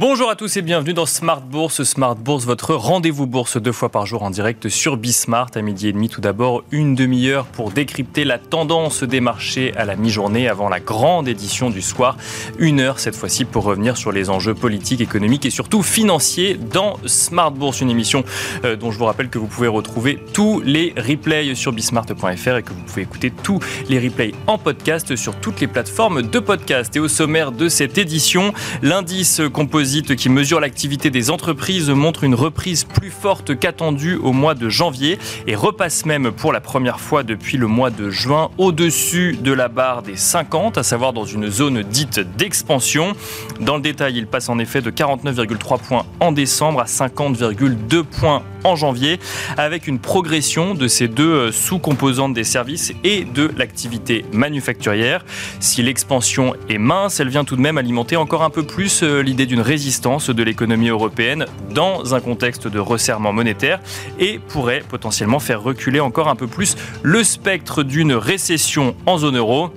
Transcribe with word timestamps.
Bonjour 0.00 0.30
à 0.30 0.34
tous 0.34 0.56
et 0.56 0.62
bienvenue 0.62 0.94
dans 0.94 1.04
Smart 1.04 1.42
Bourse. 1.42 1.82
Smart 1.82 2.14
Bourse, 2.14 2.46
votre 2.46 2.74
rendez-vous 2.74 3.26
bourse 3.26 3.58
deux 3.58 3.70
fois 3.70 3.90
par 3.90 4.06
jour 4.06 4.22
en 4.22 4.30
direct 4.30 4.70
sur 4.70 4.96
Bismart 4.96 5.50
à 5.54 5.60
midi 5.60 5.88
et 5.88 5.92
demi. 5.92 6.08
Tout 6.08 6.22
d'abord, 6.22 6.64
une 6.70 6.94
demi-heure 6.94 7.44
pour 7.44 7.70
décrypter 7.70 8.24
la 8.24 8.38
tendance 8.38 9.02
des 9.02 9.20
marchés 9.20 9.74
à 9.76 9.84
la 9.84 9.96
mi-journée 9.96 10.48
avant 10.48 10.70
la 10.70 10.80
grande 10.80 11.28
édition 11.28 11.68
du 11.68 11.82
soir. 11.82 12.16
Une 12.58 12.80
heure 12.80 12.98
cette 12.98 13.14
fois-ci 13.14 13.44
pour 13.44 13.64
revenir 13.64 13.98
sur 13.98 14.10
les 14.10 14.30
enjeux 14.30 14.54
politiques, 14.54 15.02
économiques 15.02 15.44
et 15.44 15.50
surtout 15.50 15.82
financiers 15.82 16.54
dans 16.54 16.96
Smart 17.04 17.50
Bourse. 17.50 17.82
Une 17.82 17.90
émission 17.90 18.24
euh, 18.64 18.76
dont 18.76 18.92
je 18.92 18.98
vous 18.98 19.04
rappelle 19.04 19.28
que 19.28 19.38
vous 19.38 19.48
pouvez 19.48 19.68
retrouver 19.68 20.18
tous 20.32 20.62
les 20.64 20.94
replays 20.96 21.54
sur 21.54 21.72
bismart.fr 21.72 22.56
et 22.56 22.62
que 22.62 22.72
vous 22.72 22.84
pouvez 22.86 23.02
écouter 23.02 23.30
tous 23.42 23.58
les 23.90 23.98
replays 23.98 24.32
en 24.46 24.56
podcast 24.56 25.14
sur 25.14 25.34
toutes 25.34 25.60
les 25.60 25.66
plateformes 25.66 26.22
de 26.22 26.38
podcast. 26.38 26.96
Et 26.96 27.00
au 27.00 27.08
sommaire 27.08 27.52
de 27.52 27.68
cette 27.68 27.98
édition, 27.98 28.54
l'indice 28.80 29.42
composé 29.52 29.89
qui 29.90 30.28
mesure 30.28 30.60
l'activité 30.60 31.10
des 31.10 31.30
entreprises 31.30 31.90
montre 31.90 32.22
une 32.22 32.36
reprise 32.36 32.84
plus 32.84 33.10
forte 33.10 33.58
qu'attendue 33.58 34.14
au 34.14 34.32
mois 34.32 34.54
de 34.54 34.68
janvier 34.68 35.18
et 35.48 35.56
repasse 35.56 36.06
même 36.06 36.30
pour 36.30 36.52
la 36.52 36.60
première 36.60 37.00
fois 37.00 37.24
depuis 37.24 37.56
le 37.56 37.66
mois 37.66 37.90
de 37.90 38.08
juin 38.08 38.50
au-dessus 38.56 39.36
de 39.42 39.52
la 39.52 39.66
barre 39.66 40.02
des 40.02 40.14
50, 40.14 40.78
à 40.78 40.84
savoir 40.84 41.12
dans 41.12 41.24
une 41.24 41.50
zone 41.50 41.82
dite 41.82 42.20
d'expansion. 42.20 43.14
Dans 43.58 43.74
le 43.74 43.82
détail, 43.82 44.16
il 44.16 44.28
passe 44.28 44.48
en 44.48 44.60
effet 44.60 44.80
de 44.80 44.92
49,3 44.92 45.80
points 45.80 46.06
en 46.20 46.30
décembre 46.30 46.80
à 46.80 46.84
50,2 46.84 48.04
points 48.04 48.42
en 48.62 48.76
janvier, 48.76 49.18
avec 49.56 49.88
une 49.88 49.98
progression 49.98 50.74
de 50.74 50.86
ces 50.86 51.08
deux 51.08 51.50
sous-composantes 51.50 52.34
des 52.34 52.44
services 52.44 52.92
et 53.02 53.24
de 53.24 53.50
l'activité 53.56 54.24
manufacturière. 54.32 55.24
Si 55.58 55.82
l'expansion 55.82 56.54
est 56.68 56.78
mince, 56.78 57.18
elle 57.18 57.30
vient 57.30 57.44
tout 57.44 57.56
de 57.56 57.62
même 57.62 57.78
alimenter 57.78 58.16
encore 58.16 58.42
un 58.42 58.50
peu 58.50 58.62
plus 58.62 59.02
euh, 59.02 59.22
l'idée 59.22 59.46
d'une 59.46 59.60
résistance 59.60 59.79
de 59.80 60.42
l'économie 60.42 60.88
européenne 60.88 61.46
dans 61.70 62.14
un 62.14 62.20
contexte 62.20 62.68
de 62.68 62.78
resserrement 62.78 63.32
monétaire 63.32 63.80
et 64.18 64.38
pourrait 64.38 64.82
potentiellement 64.86 65.38
faire 65.38 65.62
reculer 65.62 66.00
encore 66.00 66.28
un 66.28 66.36
peu 66.36 66.46
plus 66.46 66.76
le 67.02 67.24
spectre 67.24 67.82
d'une 67.82 68.12
récession 68.12 68.94
en 69.06 69.16
zone 69.16 69.38
euro. 69.38 69.70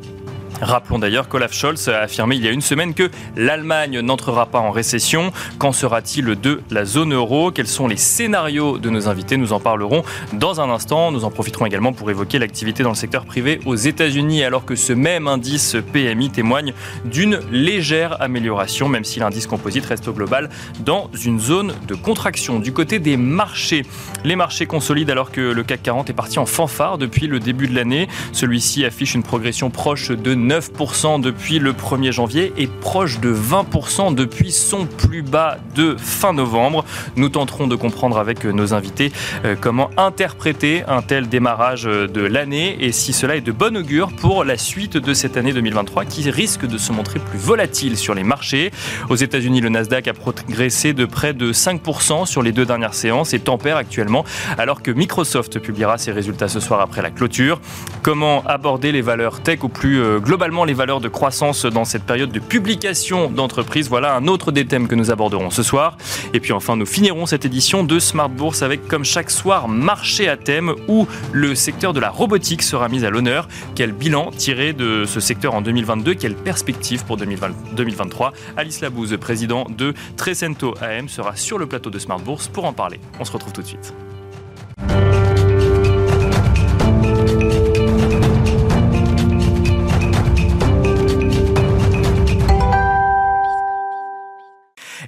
Rappelons 0.62 1.00
d'ailleurs 1.00 1.28
qu'Olaf 1.28 1.54
Scholz 1.54 1.90
a 1.90 2.02
affirmé 2.02 2.36
il 2.36 2.44
y 2.44 2.48
a 2.48 2.52
une 2.52 2.62
semaine 2.62 2.94
que 2.94 3.10
l'Allemagne 3.36 4.00
n'entrera 4.00 4.46
pas 4.46 4.60
en 4.60 4.72
récession. 4.72 5.32
Qu'en 5.58 5.72
sera-t-il 5.72 6.40
de 6.40 6.62
la 6.72 6.86
zone 6.86 7.14
euro? 7.14 7.52
Quels 7.52 7.68
sont 7.68 7.88
les 7.88 7.98
scénarios 7.98 8.78
de 8.78 8.90
nos 8.90 9.10
invités? 9.10 9.38
Nous 9.38 9.54
en 9.54 9.60
parlerons 9.60 10.04
dans 10.32 10.62
un 10.62 10.70
instant. 10.70 11.12
Nous 11.12 11.26
en 11.26 11.32
profiterons 11.32 11.66
également 11.66 11.92
pour 11.92 12.10
évoquer 12.10 12.40
l'activité 12.40 12.84
dans 12.84 12.90
le 12.90 12.96
secteur 12.96 13.26
privé 13.26 13.60
aux 13.66 13.76
États-Unis, 13.76 14.44
alors 14.44 14.66
que 14.66 14.76
ce 14.76 14.94
même 14.94 15.28
indice 15.28 15.76
PMI 15.92 16.30
témoigne 16.30 16.74
d'une 17.06 17.40
légère 17.52 18.22
amélioration, 18.22 18.88
même 18.88 19.04
si 19.04 19.20
l'indice 19.20 19.48
composite 19.48 19.86
reste 19.86 20.08
au 20.08 20.14
global 20.14 20.50
dans 20.80 21.10
une 21.26 21.40
zone 21.40 21.74
de 21.88 21.96
contraction. 21.96 22.60
Du 22.60 22.72
côté 22.72 23.00
des 23.00 23.18
marchés, 23.18 23.86
les 24.24 24.36
marchés 24.36 24.66
consolident 24.66 25.12
alors 25.12 25.32
que 25.32 25.42
le 25.42 25.64
CAC 25.64 25.84
40 25.84 26.10
est 26.10 26.14
parti 26.14 26.40
en 26.40 26.46
fanfare 26.46 26.98
depuis 26.98 27.28
le 27.28 27.40
début 27.40 27.68
de 27.68 27.76
l'année. 27.76 28.08
Celui-ci 28.32 28.86
affiche 28.86 29.16
une 29.16 29.24
progression 29.24 29.70
proche 29.70 30.12
de 30.12 30.36
9% 30.44 31.22
depuis 31.22 31.60
le 31.60 31.74
1er 31.74 32.12
janvier 32.12 32.54
et 32.58 32.68
proche 32.68 33.20
de 33.20 33.34
20% 33.34 34.14
depuis 34.14 34.52
son 34.52 34.86
plus 34.86 35.22
bas 35.22 35.58
de 35.76 35.96
fin 35.98 36.34
novembre. 36.34 36.84
Nous 37.16 37.30
tenterons 37.30 37.68
de 37.68 37.76
comprendre 37.76 38.18
avec 38.18 38.44
nos 38.46 38.74
invités 38.74 39.12
euh, 39.46 39.56
comment 39.60 39.90
interpréter 39.98 40.84
un 40.88 41.02
tel 41.02 41.30
démarrage 41.30 41.84
de 41.84 42.22
l'année 42.22 42.78
et 42.82 42.92
si 42.92 43.14
cela 43.14 43.36
est 43.36 43.42
de 43.42 43.52
bon 43.52 43.78
augure 43.78 44.12
pour 44.14 44.44
la 44.44 44.58
suite 44.58 44.98
de 44.98 45.14
cette 45.14 45.38
année 45.38 45.54
2023 45.54 46.06
qui 46.06 46.30
risque 46.30 46.66
de 46.66 46.78
se 46.78 46.92
montrer 46.92 47.20
plus 47.20 47.40
volatile 47.40 47.98
sur 47.98 48.14
les 48.14 48.24
marchés. 48.24 48.72
Aux 49.10 49.16
États-Unis, 49.16 49.62
le 49.62 49.70
Nasdaq 49.70 50.08
a 50.08 50.14
progressé 50.14 50.94
de 50.94 51.06
près 51.06 51.34
de 51.34 51.54
5% 51.54 52.26
sur 52.26 52.42
les 52.42 52.52
deux 52.52 52.66
dernières 52.66 52.94
séances 52.94 53.34
et 53.34 53.40
tempère 53.40 53.78
actuellement 53.78 54.26
alors 54.58 54.82
que 54.82 54.92
Microsoft 54.92 55.60
publiera 55.60 55.98
ses 55.98 56.12
résultats 56.12 56.50
ce 56.50 56.60
soir 56.60 56.82
après 56.82 57.02
la 57.02 57.12
clôture. 57.12 57.62
Comment 58.02 58.44
aborder 58.46 58.92
les 58.92 59.02
valeurs 59.02 59.42
tech 59.42 59.64
au 59.64 59.70
plus 59.70 60.02
global 60.20 60.33
euh, 60.33 60.33
globalement 60.34 60.66
les 60.66 60.74
valeurs 60.74 61.00
de 61.00 61.10
croissance 61.10 61.68
dans 61.68 61.86
cette 61.86 62.06
période 62.06 62.32
de 62.32 62.40
publication 62.40 63.30
d'entreprise. 63.30 63.88
Voilà 63.88 64.16
un 64.16 64.26
autre 64.26 64.52
des 64.52 64.66
thèmes 64.66 64.88
que 64.88 64.96
nous 64.96 65.12
aborderons 65.12 65.52
ce 65.52 65.62
soir. 65.62 65.96
Et 66.34 66.40
puis 66.40 66.54
enfin, 66.54 66.76
nous 66.76 66.88
finirons 66.88 67.28
cette 67.28 67.46
édition 67.46 67.84
de 67.84 68.00
Smart 68.00 68.30
Bourse 68.30 68.64
avec, 68.64 68.88
comme 68.88 69.06
chaque 69.06 69.30
soir, 69.30 69.68
marché 69.68 70.28
à 70.28 70.36
thème 70.36 70.74
où 70.88 71.08
le 71.34 71.54
secteur 71.54 71.94
de 71.94 72.00
la 72.00 72.10
robotique 72.10 72.64
sera 72.64 72.90
mis 72.90 73.06
à 73.06 73.12
l'honneur. 73.12 73.48
Quel 73.76 73.92
bilan 73.92 74.32
tiré 74.32 74.74
de 74.74 75.06
ce 75.06 75.20
secteur 75.20 75.54
en 75.54 75.62
2022 75.62 76.16
Quelle 76.16 76.34
perspective 76.34 77.06
pour 77.06 77.18
2023 77.18 78.34
Alice 78.58 78.82
Labouze, 78.82 79.16
président 79.22 79.68
de 79.70 79.94
Trecento 80.18 80.74
AM, 80.82 81.10
sera 81.10 81.36
sur 81.36 81.60
le 81.60 81.68
plateau 81.68 81.92
de 81.92 82.00
Smart 82.00 82.20
Bourse 82.20 82.48
pour 82.48 82.66
en 82.66 82.74
parler. 82.74 83.00
On 83.20 83.24
se 83.24 83.32
retrouve 83.32 83.54
tout 83.54 83.62
de 83.62 83.68
suite. 83.68 83.94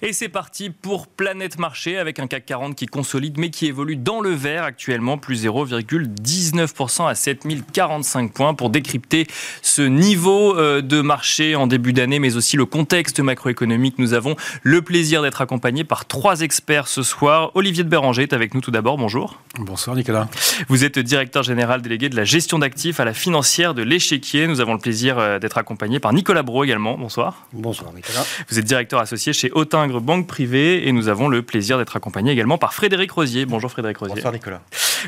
Et 0.02 0.14
c'est 0.14 0.30
parti 0.30 0.70
pour 0.70 1.08
Planète 1.08 1.58
Marché 1.58 1.98
avec 1.98 2.20
un 2.20 2.28
CAC 2.28 2.46
40 2.46 2.76
qui 2.76 2.86
consolide 2.86 3.38
mais 3.38 3.50
qui 3.50 3.68
évolue 3.68 3.96
dans 3.96 4.20
le 4.20 4.32
vert 4.32 4.64
actuellement, 4.64 5.18
plus 5.18 5.46
0,19% 5.46 7.08
à 7.08 7.16
7045 7.16 8.34
points 8.34 8.54
pour 8.54 8.70
décrypter 8.70 9.28
ce 9.62 9.82
niveau 9.82 10.58
euh, 10.58 10.82
de 10.82 11.02
marché 11.02 11.56
en 11.56 11.68
début 11.68 11.94
d'année 11.94 12.20
mais 12.20 12.36
aussi 12.36 12.58
le 12.58 12.66
contexte 12.66 13.20
macroéconomique. 13.20 13.98
Nous 13.98 14.14
avons 14.14 14.36
le 14.64 14.82
plaisir 14.82 15.22
d'être 15.22 15.42
accompagnés 15.42 15.84
par 15.84 16.06
trois 16.06 16.42
experts 16.42 16.88
ce 16.88 17.04
soir. 17.04 17.52
Olivier 17.56 17.84
de 17.84 17.90
Béranger 17.90 18.24
est 18.24 18.34
avec 18.34 18.54
nous 18.54 18.62
tout 18.62 18.72
d'abord. 18.72 18.98
Bonjour. 18.98 19.42
Bonsoir 19.60 19.96
Nicolas. 19.96 20.28
Vous 20.68 20.84
êtes 20.84 21.00
directeur 21.00 21.44
général 21.44 21.82
délégué 21.82 22.10
de 22.10 22.16
la 22.16 22.26
gestion 22.26 22.60
d'actifs 22.60 23.00
à 23.00 23.06
la 23.06 23.14
financière 23.14 23.74
de 23.74 23.82
l'échiquier. 23.82 24.48
Nous 24.48 24.60
avons 24.60 24.74
le 24.74 24.80
plaisir 24.80 25.18
euh, 25.18 25.40
d'être 25.40 25.58
accompagnés 25.58 26.00
par 26.00 26.12
Nicolas 26.12 26.44
Bro 26.44 26.64
également. 26.66 26.98
Bonsoir. 26.98 27.48
Bonsoir 27.54 27.94
Nicolas. 27.94 28.26
Vous 28.50 28.60
êtes 28.60 28.66
directeur 28.66 29.00
associé 29.00 29.32
chez 29.32 29.52
Autingre 29.52 29.95
banque 30.00 30.28
privée 30.28 30.88
et 30.88 30.92
nous 30.92 31.08
avons 31.08 31.28
le 31.28 31.42
plaisir 31.42 31.78
d'être 31.78 31.96
accompagnés 31.96 32.32
également 32.32 32.58
par 32.58 32.74
Frédéric 32.74 33.12
Rosier. 33.12 33.46
Bonjour 33.46 33.72
Frédéric 33.72 33.98
Rosier. 33.98 34.16
Bonsoir 34.16 34.34
Nicolas. 34.34 34.62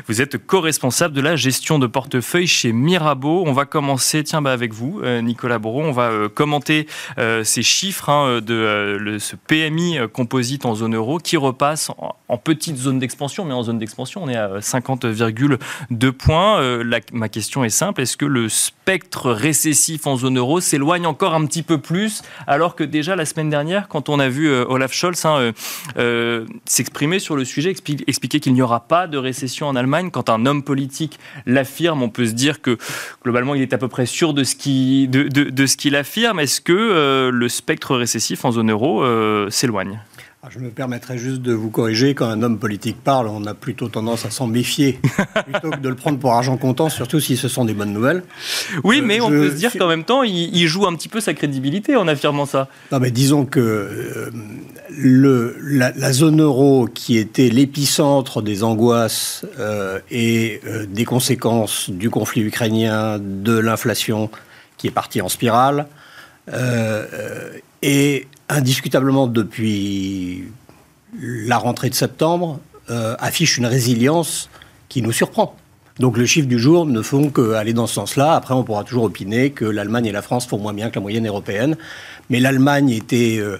Vous 0.06 0.22
êtes 0.22 0.38
co-responsable 0.38 1.14
de 1.14 1.20
la 1.20 1.36
gestion 1.36 1.78
de 1.78 1.86
portefeuille 1.86 2.46
chez 2.46 2.72
Mirabeau. 2.72 3.42
On 3.46 3.52
va 3.52 3.64
commencer 3.64 4.22
tiens, 4.22 4.42
bah, 4.42 4.52
avec 4.52 4.72
vous, 4.72 5.00
euh, 5.02 5.20
Nicolas 5.20 5.58
Bourreau. 5.58 5.82
On 5.82 5.92
va 5.92 6.10
euh, 6.10 6.28
commenter 6.28 6.86
euh, 7.18 7.42
ces 7.44 7.62
chiffres 7.62 8.08
hein, 8.08 8.40
de 8.40 9.16
ce 9.18 9.36
PMI 9.36 9.98
composite 10.12 10.66
en 10.66 10.74
zone 10.74 10.94
euro 10.94 11.18
qui 11.18 11.36
repasse 11.36 11.90
en, 12.28 12.38
petite 12.38 12.76
zone 12.76 12.98
d'expansion, 12.98 13.44
mais 13.44 13.52
en 13.52 13.62
zone 13.62 13.78
d'expansion, 13.78 14.22
on 14.22 14.28
est 14.28 14.36
à 14.36 14.58
50,2 14.58 16.12
points. 16.12 16.60
ma 17.12 17.28
question 17.28 17.64
est 17.64 17.70
simple. 17.70 18.02
Est-ce 18.02 18.16
que 18.16 18.24
le 18.24 18.48
spectre 18.48 19.32
récessif 19.32 20.06
en 20.06 20.16
zone 20.16 20.38
euro 20.38 20.60
s'éloigne 20.60 21.06
encore 21.06 21.34
un 21.34 21.44
petit 21.46 21.62
peu 21.62 21.78
plus 21.78 22.22
alors 22.46 22.76
que 22.76 22.84
déjà 22.84 23.16
la 23.16 23.24
semaine 23.24 23.50
dernière, 23.50 23.88
quand 23.88 24.08
on 24.08 24.18
a 24.18 24.28
vu 24.28 24.50
Olaf 24.50 24.92
Scholz 24.92 25.24
hein, 25.24 25.52
s'exprimer 26.64 27.18
sur 27.18 27.36
le 27.36 27.44
sujet, 27.44 27.70
expliquer 27.70 28.40
qu'il 28.40 28.52
n'y 28.54 28.62
aura 28.62 28.80
pas 28.80 29.06
de 29.06 29.18
récession 29.18 29.66
en 29.66 29.76
Allemagne, 29.76 29.87
quand 30.12 30.28
un 30.28 30.46
homme 30.46 30.62
politique 30.62 31.18
l'affirme, 31.46 32.02
on 32.02 32.08
peut 32.08 32.26
se 32.26 32.32
dire 32.32 32.60
que 32.60 32.78
globalement, 33.22 33.54
il 33.54 33.62
est 33.62 33.72
à 33.72 33.78
peu 33.78 33.88
près 33.88 34.06
sûr 34.06 34.34
de 34.34 34.44
ce 34.44 34.56
qu'il 34.56 35.96
affirme. 35.96 36.40
Est-ce 36.40 36.60
que 36.60 36.72
euh, 36.72 37.30
le 37.30 37.48
spectre 37.48 37.96
récessif 37.96 38.44
en 38.44 38.52
zone 38.52 38.70
euro 38.70 39.02
euh, 39.02 39.50
s'éloigne? 39.50 40.00
Je 40.50 40.58
me 40.60 40.70
permettrais 40.70 41.18
juste 41.18 41.42
de 41.42 41.52
vous 41.52 41.68
corriger. 41.68 42.14
Quand 42.14 42.26
un 42.26 42.42
homme 42.42 42.58
politique 42.58 42.96
parle, 43.02 43.28
on 43.28 43.44
a 43.44 43.54
plutôt 43.54 43.88
tendance 43.88 44.24
à 44.24 44.30
s'en 44.30 44.46
méfier 44.46 45.00
plutôt 45.44 45.70
que 45.70 45.80
de 45.80 45.88
le 45.88 45.94
prendre 45.94 46.18
pour 46.18 46.32
argent 46.32 46.56
comptant, 46.56 46.88
surtout 46.88 47.20
si 47.20 47.36
ce 47.36 47.48
sont 47.48 47.64
des 47.64 47.74
bonnes 47.74 47.92
nouvelles. 47.92 48.22
Oui, 48.84 49.00
euh, 49.00 49.04
mais 49.04 49.20
on 49.20 49.28
peut 49.28 49.50
se 49.50 49.56
dire 49.56 49.72
qu'en 49.72 49.88
même 49.88 50.04
temps, 50.04 50.22
il, 50.22 50.66
joue 50.66 50.86
un 50.86 50.94
petit 50.94 51.08
peu 51.08 51.20
sa 51.20 51.34
crédibilité 51.34 51.96
en 51.96 52.08
affirmant 52.08 52.46
ça. 52.46 52.68
Non, 52.92 52.98
mais 52.98 53.10
disons 53.10 53.44
que 53.44 53.60
euh, 53.60 54.30
le, 54.90 55.56
la, 55.60 56.12
zone 56.12 56.40
euro, 56.40 56.88
qui 56.92 57.18
était 57.18 57.50
l'épicentre 57.50 58.40
des 58.40 58.64
angoisses 58.64 59.44
euh, 59.58 59.98
et 60.10 60.60
des 60.88 61.04
conséquences 61.04 61.90
du 61.90 62.10
conflit 62.10 62.42
ukrainien, 62.42 63.18
de 63.18 63.58
l'inflation 63.58 64.30
qui 64.76 64.86
est 64.86 64.92
partie 64.92 65.20
en 65.20 65.28
spirale, 65.28 65.86
est 67.82 68.26
indiscutablement 68.48 69.26
depuis 69.26 70.44
la 71.20 71.58
rentrée 71.58 71.90
de 71.90 71.94
septembre, 71.94 72.60
euh, 72.90 73.16
affiche 73.18 73.58
une 73.58 73.66
résilience 73.66 74.48
qui 74.88 75.02
nous 75.02 75.12
surprend. 75.12 75.54
Donc 75.98 76.16
les 76.16 76.26
chiffres 76.26 76.48
du 76.48 76.58
jour 76.58 76.86
ne 76.86 77.02
font 77.02 77.30
qu'aller 77.30 77.72
dans 77.72 77.86
ce 77.86 77.94
sens-là. 77.94 78.34
Après, 78.34 78.54
on 78.54 78.62
pourra 78.62 78.84
toujours 78.84 79.04
opiner 79.04 79.50
que 79.50 79.64
l'Allemagne 79.64 80.06
et 80.06 80.12
la 80.12 80.22
France 80.22 80.46
font 80.46 80.58
moins 80.58 80.72
bien 80.72 80.90
que 80.90 80.94
la 80.94 81.00
moyenne 81.00 81.26
européenne. 81.26 81.76
Mais 82.30 82.40
l'Allemagne 82.40 82.90
était 82.90 83.38
euh, 83.40 83.58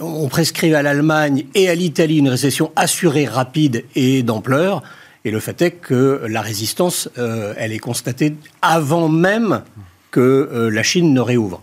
on 0.00 0.28
prescrivait 0.28 0.76
à 0.76 0.82
l'Allemagne 0.82 1.46
et 1.54 1.70
à 1.70 1.74
l'Italie 1.74 2.18
une 2.18 2.28
récession 2.28 2.72
assurée, 2.76 3.26
rapide 3.26 3.84
et 3.94 4.22
d'ampleur. 4.22 4.82
Et 5.24 5.30
le 5.30 5.40
fait 5.40 5.62
est 5.62 5.70
que 5.70 6.22
la 6.28 6.42
résistance, 6.42 7.08
euh, 7.16 7.54
elle 7.56 7.72
est 7.72 7.78
constatée 7.78 8.34
avant 8.60 9.08
même 9.08 9.62
que 10.10 10.70
la 10.72 10.82
Chine 10.82 11.12
ne 11.14 11.20
réouvre. 11.20 11.62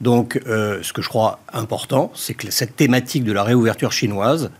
Donc, 0.00 0.40
euh, 0.46 0.82
ce 0.82 0.92
que 0.92 1.02
je 1.02 1.08
crois 1.08 1.40
important, 1.52 2.12
c'est 2.14 2.34
que 2.34 2.50
cette 2.50 2.76
thématique 2.76 3.24
de 3.24 3.32
la 3.32 3.42
réouverture 3.42 3.92
chinoise, 3.92 4.50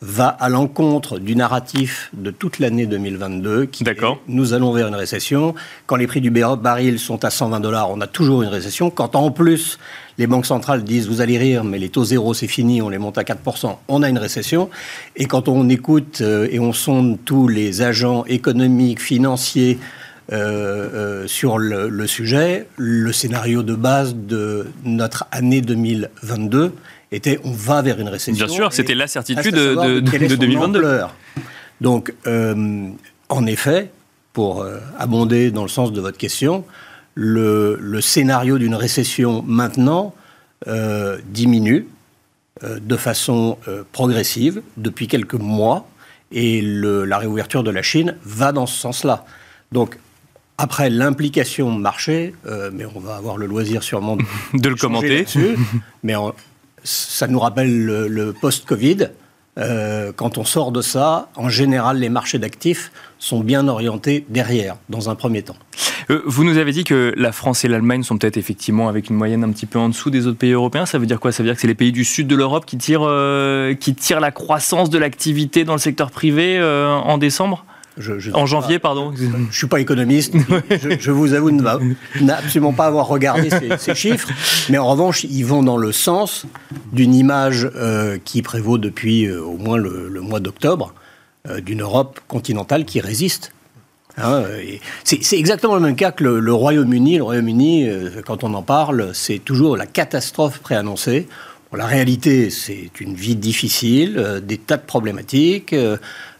va 0.00 0.28
à 0.28 0.48
l'encontre 0.48 1.18
du 1.18 1.34
narratif 1.34 2.10
de 2.12 2.30
toute 2.30 2.60
l'année 2.60 2.86
2022 2.86 3.66
qui 3.66 3.82
D'accord. 3.82 4.20
nous 4.28 4.52
allons 4.52 4.72
vers 4.72 4.86
une 4.86 4.94
récession. 4.94 5.56
Quand 5.86 5.96
les 5.96 6.06
prix 6.06 6.20
du 6.20 6.30
baril 6.30 7.00
sont 7.00 7.24
à 7.24 7.30
120 7.30 7.58
dollars, 7.58 7.90
on 7.90 8.00
a 8.00 8.06
toujours 8.06 8.42
une 8.42 8.48
récession. 8.48 8.90
Quand 8.90 9.16
en 9.16 9.32
plus 9.32 9.78
les 10.16 10.28
banques 10.28 10.46
centrales 10.46 10.84
disent 10.84 11.08
vous 11.08 11.20
allez 11.20 11.36
rire, 11.36 11.64
mais 11.64 11.78
les 11.78 11.88
taux 11.88 12.04
zéro 12.04 12.32
c'est 12.32 12.46
fini, 12.46 12.80
on 12.80 12.88
les 12.88 12.98
monte 12.98 13.18
à 13.18 13.22
4%, 13.22 13.76
on 13.88 14.02
a 14.04 14.08
une 14.08 14.18
récession. 14.18 14.70
Et 15.16 15.24
quand 15.24 15.48
on 15.48 15.68
écoute 15.68 16.20
euh, 16.20 16.46
et 16.50 16.60
on 16.60 16.72
sonde 16.72 17.18
tous 17.24 17.48
les 17.48 17.82
agents 17.82 18.24
économiques, 18.26 19.00
financiers, 19.00 19.78
euh, 20.32 21.22
euh, 21.22 21.26
sur 21.26 21.58
le, 21.58 21.88
le, 21.88 22.06
sujet, 22.06 22.66
le 22.76 23.12
scénario 23.12 23.62
de 23.62 23.74
base 23.74 24.14
de 24.14 24.66
notre 24.84 25.26
année 25.30 25.60
2022 25.60 26.72
était 27.12 27.40
on 27.44 27.52
va 27.52 27.82
vers 27.82 27.98
une 27.98 28.08
récession. 28.08 28.46
Bien 28.46 28.54
sûr, 28.54 28.72
c'était 28.72 28.94
la 28.94 29.06
certitude 29.06 29.54
de, 29.54 30.00
de, 30.00 30.36
2022. 30.36 31.00
Donc, 31.80 32.12
euh, 32.26 32.88
en 33.28 33.46
effet, 33.46 33.90
pour 34.32 34.64
abonder 34.98 35.50
dans 35.50 35.62
le 35.62 35.68
sens 35.68 35.92
de 35.92 36.00
votre 36.00 36.18
question, 36.18 36.64
le, 37.14 37.76
le 37.80 38.00
scénario 38.00 38.58
d'une 38.58 38.74
récession 38.74 39.42
maintenant 39.46 40.14
euh, 40.66 41.18
diminue 41.26 41.86
euh, 42.64 42.80
de 42.80 42.96
façon 42.96 43.58
euh, 43.68 43.84
progressive 43.92 44.60
depuis 44.76 45.06
quelques 45.06 45.34
mois 45.34 45.88
et 46.32 46.60
le, 46.60 47.04
la 47.04 47.18
réouverture 47.18 47.62
de 47.62 47.70
la 47.70 47.82
Chine 47.82 48.16
va 48.24 48.50
dans 48.50 48.66
ce 48.66 48.76
sens-là. 48.76 49.24
Donc, 49.70 49.98
après 50.58 50.90
l'implication 50.90 51.70
marché, 51.70 52.34
euh, 52.46 52.70
mais 52.74 52.84
on 52.94 52.98
va 52.98 53.16
avoir 53.16 53.38
le 53.38 53.46
loisir 53.46 53.82
sûrement 53.82 54.16
de, 54.52 54.58
de 54.58 54.68
le 54.68 54.74
commenter. 54.74 55.24
mais 56.02 56.16
on, 56.16 56.34
ça 56.82 57.28
nous 57.28 57.38
rappelle 57.38 57.84
le, 57.84 58.08
le 58.08 58.32
post-Covid. 58.32 59.10
Euh, 59.56 60.12
quand 60.14 60.38
on 60.38 60.44
sort 60.44 60.70
de 60.70 60.80
ça, 60.80 61.30
en 61.34 61.48
général, 61.48 61.98
les 61.98 62.08
marchés 62.08 62.38
d'actifs 62.38 62.92
sont 63.18 63.40
bien 63.40 63.66
orientés 63.66 64.24
derrière, 64.28 64.76
dans 64.88 65.10
un 65.10 65.16
premier 65.16 65.42
temps. 65.42 65.56
Euh, 66.10 66.22
vous 66.26 66.44
nous 66.44 66.58
avez 66.58 66.70
dit 66.70 66.84
que 66.84 67.12
la 67.16 67.32
France 67.32 67.64
et 67.64 67.68
l'Allemagne 67.68 68.04
sont 68.04 68.18
peut-être 68.18 68.36
effectivement 68.36 68.88
avec 68.88 69.10
une 69.10 69.16
moyenne 69.16 69.42
un 69.42 69.50
petit 69.50 69.66
peu 69.66 69.80
en 69.80 69.88
dessous 69.88 70.10
des 70.10 70.28
autres 70.28 70.38
pays 70.38 70.52
européens. 70.52 70.86
Ça 70.86 70.98
veut 70.98 71.06
dire 71.06 71.18
quoi? 71.18 71.32
Ça 71.32 71.42
veut 71.42 71.48
dire 71.48 71.56
que 71.56 71.60
c'est 71.60 71.66
les 71.66 71.74
pays 71.74 71.90
du 71.90 72.04
sud 72.04 72.28
de 72.28 72.36
l'Europe 72.36 72.66
qui 72.66 72.78
tirent, 72.78 73.10
qui 73.80 73.94
tirent 73.96 74.20
la 74.20 74.30
croissance 74.30 74.90
de 74.90 74.98
l'activité 74.98 75.64
dans 75.64 75.74
le 75.74 75.80
secteur 75.80 76.12
privé 76.12 76.62
en 76.62 77.18
décembre? 77.18 77.64
Je, 77.98 78.18
je 78.18 78.30
en 78.32 78.46
janvier, 78.46 78.78
pas, 78.78 78.88
pardon. 78.88 79.12
Je 79.14 79.24
ne 79.24 79.50
suis 79.50 79.66
pas 79.66 79.80
économiste. 79.80 80.34
je, 80.70 80.98
je, 80.98 81.10
vous 81.10 81.34
avoue 81.34 81.50
ne 81.50 82.32
absolument 82.32 82.72
pas 82.72 82.86
avoir 82.86 83.06
regardé 83.08 83.50
ces, 83.50 83.70
ces, 83.78 83.94
chiffres. 83.94 84.28
Mais 84.68 84.78
en 84.78 84.88
revanche, 84.88 85.24
ils 85.24 85.44
vont 85.44 85.62
dans 85.62 85.76
le 85.76 85.92
sens 85.92 86.46
d'une 86.92 87.14
image 87.14 87.68
euh, 87.76 88.18
qui 88.24 88.42
prévaut 88.42 88.78
depuis 88.78 89.26
euh, 89.26 89.42
au 89.42 89.56
moins 89.56 89.76
le, 89.76 90.08
le 90.08 90.20
mois 90.20 90.40
d'octobre, 90.40 90.94
euh, 91.48 91.60
d'une 91.60 91.82
Europe 91.82 92.20
continentale 92.28 92.84
qui 92.84 93.00
résiste. 93.00 93.52
Hein, 94.20 94.42
c'est 95.04 95.38
exactement 95.38 95.76
le 95.76 95.80
même 95.80 95.94
cas 95.94 96.10
que 96.10 96.24
le, 96.24 96.52
Royaume-Uni. 96.52 97.18
Le 97.18 97.22
Royaume-Uni, 97.22 97.88
quand 98.26 98.42
on 98.42 98.52
en 98.54 98.62
parle, 98.62 99.10
c'est 99.14 99.38
toujours 99.38 99.76
la 99.76 99.86
catastrophe 99.86 100.58
préannoncée. 100.58 101.28
Bon, 101.70 101.78
la 101.78 101.86
réalité, 101.86 102.50
c'est 102.50 102.90
une 103.00 103.14
vie 103.14 103.36
difficile, 103.36 104.16
euh, 104.18 104.40
des 104.40 104.58
tas 104.58 104.76
de 104.76 104.82
problématiques. 104.82 105.72
Euh, 105.72 105.96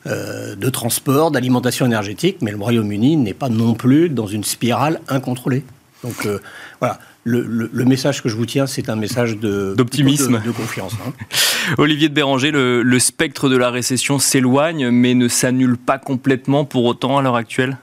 euh, 0.06 0.54
de 0.54 0.70
transport, 0.70 1.30
d'alimentation 1.32 1.84
énergétique, 1.84 2.38
mais 2.40 2.52
le 2.52 2.56
Royaume-Uni 2.56 3.16
n'est 3.16 3.34
pas 3.34 3.48
non 3.48 3.74
plus 3.74 4.08
dans 4.08 4.28
une 4.28 4.44
spirale 4.44 5.00
incontrôlée. 5.08 5.64
Donc 6.04 6.24
euh, 6.24 6.38
voilà, 6.78 6.98
le, 7.24 7.42
le, 7.42 7.68
le, 7.70 7.84
message 7.84 8.22
que 8.22 8.28
je 8.28 8.36
vous 8.36 8.46
tiens, 8.46 8.66
c'est 8.66 8.88
un 8.88 8.96
message 8.96 9.36
d'optimisme, 9.36 10.38
de, 10.40 10.46
de, 10.46 10.50
confiance. 10.52 10.94
Hein. 11.04 11.12
Olivier 11.78 12.08
de 12.08 12.14
Béranger, 12.14 12.52
le, 12.52 12.82
le, 12.82 12.98
spectre 13.00 13.50
de 13.50 13.56
la 13.56 13.70
récession 13.70 14.20
s'éloigne, 14.20 14.90
mais 14.90 15.14
ne 15.14 15.28
s'annule 15.28 15.76
pas 15.76 15.98
complètement 15.98 16.64
pour 16.64 16.84
autant 16.84 17.18
à 17.18 17.22
l'heure 17.22 17.36
actuelle? 17.36 17.76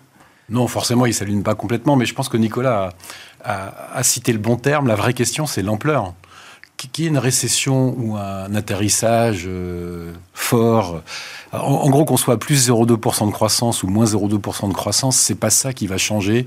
Non, 0.50 0.68
forcément, 0.68 1.06
il 1.06 1.10
ne 1.10 1.16
s'annule 1.16 1.44
pas 1.44 1.56
complètement, 1.56 1.96
mais 1.98 2.06
je 2.06 2.16
pense 2.16 2.30
que 2.30 2.38
Nicolas 2.38 2.94
a, 3.44 3.54
a, 3.54 3.98
a 3.98 4.04
cité 4.04 4.32
le 4.32 4.40
bon 4.40 4.56
terme. 4.56 4.88
La 4.88 4.96
vraie 4.96 5.14
question, 5.14 5.46
c'est 5.46 5.62
l'ampleur 5.62 6.14
qui 6.78 7.06
est 7.06 7.08
une 7.08 7.18
récession 7.18 7.96
ou 7.98 8.16
un 8.16 8.54
atterrissage 8.56 9.46
euh, 9.48 10.14
fort? 10.34 11.02
En, 11.54 11.90
gros, 11.90 12.06
qu'on 12.06 12.18
soit 12.18 12.34
à 12.34 12.38
plus 12.38 12.70
0,2% 12.70 13.28
de 13.28 13.32
croissance 13.32 13.84
ou 13.84 13.88
moins 13.88 14.06
0,2% 14.06 14.68
de 14.68 14.74
croissance, 14.74 15.16
c'est 15.16 15.36
pas 15.36 15.50
ça 15.50 15.74
qui 15.74 15.88
va 15.88 15.98
changer 15.98 16.46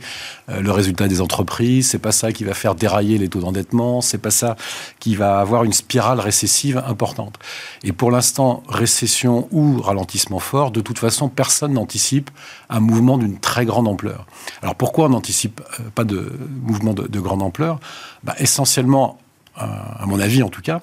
euh, 0.48 0.60
le 0.60 0.70
résultat 0.70 1.08
des 1.08 1.20
entreprises, 1.20 1.88
c'est 1.88 1.98
pas 1.98 2.12
ça 2.12 2.32
qui 2.32 2.44
va 2.44 2.54
faire 2.54 2.74
dérailler 2.74 3.16
les 3.16 3.28
taux 3.28 3.40
d'endettement, 3.40 4.00
c'est 4.00 4.18
pas 4.18 4.30
ça 4.30 4.56
qui 4.98 5.16
va 5.16 5.40
avoir 5.40 5.64
une 5.64 5.72
spirale 5.72 6.20
récessive 6.20 6.82
importante. 6.86 7.38
Et 7.84 7.92
pour 7.92 8.10
l'instant, 8.10 8.62
récession 8.68 9.48
ou 9.50 9.80
ralentissement 9.80 10.40
fort, 10.40 10.70
de 10.70 10.80
toute 10.80 10.98
façon, 10.98 11.28
personne 11.28 11.72
n'anticipe 11.74 12.30
un 12.68 12.80
mouvement 12.80 13.18
d'une 13.18 13.38
très 13.38 13.64
grande 13.64 13.88
ampleur. 13.88 14.26
Alors 14.62 14.74
pourquoi 14.74 15.06
on 15.06 15.10
n'anticipe 15.10 15.62
euh, 15.80 15.84
pas 15.94 16.04
de 16.04 16.38
mouvement 16.62 16.92
de, 16.92 17.06
de 17.06 17.20
grande 17.20 17.42
ampleur? 17.42 17.80
Bah, 18.24 18.34
Essentiellement, 18.38 19.18
à 19.58 20.04
mon 20.06 20.20
avis 20.20 20.42
en 20.42 20.48
tout 20.48 20.62
cas, 20.62 20.80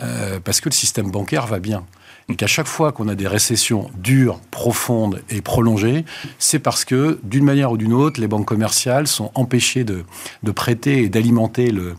euh, 0.00 0.40
parce 0.42 0.60
que 0.60 0.68
le 0.68 0.74
système 0.74 1.10
bancaire 1.10 1.46
va 1.46 1.58
bien. 1.58 1.84
Et 2.30 2.36
qu'à 2.36 2.46
chaque 2.46 2.66
fois 2.66 2.92
qu'on 2.92 3.08
a 3.08 3.14
des 3.14 3.28
récessions 3.28 3.90
dures, 3.98 4.40
profondes 4.50 5.22
et 5.28 5.42
prolongées, 5.42 6.06
c'est 6.38 6.58
parce 6.58 6.86
que, 6.86 7.18
d'une 7.22 7.44
manière 7.44 7.70
ou 7.70 7.76
d'une 7.76 7.92
autre, 7.92 8.18
les 8.18 8.28
banques 8.28 8.46
commerciales 8.46 9.06
sont 9.06 9.30
empêchées 9.34 9.84
de, 9.84 10.04
prêter 10.52 11.02
et 11.02 11.10
d'alimenter 11.10 11.70
le 11.70 11.96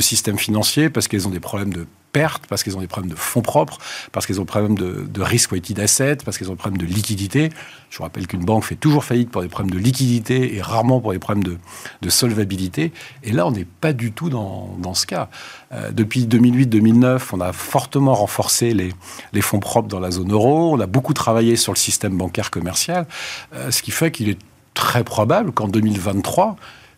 système 0.00 0.38
financier 0.38 0.90
parce 0.90 1.08
qu'elles 1.08 1.26
ont 1.26 1.32
des 1.32 1.40
problèmes 1.40 1.72
de 1.72 1.86
pertes, 2.14 2.46
parce 2.46 2.62
qu'ils 2.62 2.76
ont 2.76 2.80
des 2.80 2.86
problèmes 2.86 3.10
de 3.10 3.16
fonds 3.18 3.42
propres, 3.42 3.78
parce 4.12 4.24
qu'ils 4.24 4.40
ont 4.40 4.44
des 4.44 4.48
problèmes 4.54 4.78
de, 4.78 5.04
de 5.06 5.20
risk 5.20 5.50
weighted 5.50 5.80
assets, 5.80 6.18
parce 6.24 6.38
qu'ils 6.38 6.48
ont 6.48 6.52
des 6.52 6.58
problèmes 6.58 6.78
de 6.78 6.86
liquidité. 6.86 7.50
Je 7.90 7.98
vous 7.98 8.04
rappelle 8.04 8.26
qu'une 8.26 8.44
banque 8.44 8.64
fait 8.64 8.76
toujours 8.76 9.04
faillite 9.04 9.30
pour 9.30 9.42
des 9.42 9.48
problèmes 9.48 9.76
de 9.76 9.82
liquidité 9.82 10.54
et 10.54 10.62
rarement 10.62 11.00
pour 11.00 11.12
des 11.12 11.18
problèmes 11.18 11.44
de, 11.44 12.08
solvabilité. 12.08 12.92
Et 13.24 13.32
là, 13.32 13.46
on 13.46 13.50
n'est 13.50 13.64
pas 13.64 13.92
du 13.92 14.12
tout 14.12 14.30
dans, 14.30 14.76
dans 14.78 14.94
ce 14.94 15.06
cas. 15.06 15.28
Euh, 15.72 15.90
depuis 15.90 16.26
2008-2009, 16.26 17.20
on 17.32 17.40
a 17.40 17.52
fortement 17.52 18.14
renforcé 18.14 18.72
les, 18.72 18.92
les, 19.32 19.40
fonds 19.40 19.58
propres 19.58 19.88
dans 19.88 20.00
la 20.00 20.12
zone 20.12 20.32
euro. 20.32 20.74
On 20.74 20.80
a 20.80 20.86
beaucoup 20.86 21.14
travaillé 21.14 21.56
sur 21.56 21.72
le 21.72 21.78
système 21.78 22.16
bancaire 22.16 22.50
commercial, 22.50 23.06
euh, 23.54 23.70
ce 23.72 23.82
qui 23.82 23.90
fait 23.90 24.12
qu'il 24.12 24.28
est 24.28 24.38
très 24.74 25.02
probable 25.02 25.52
qu'en 25.52 25.66
2023, 25.66 26.56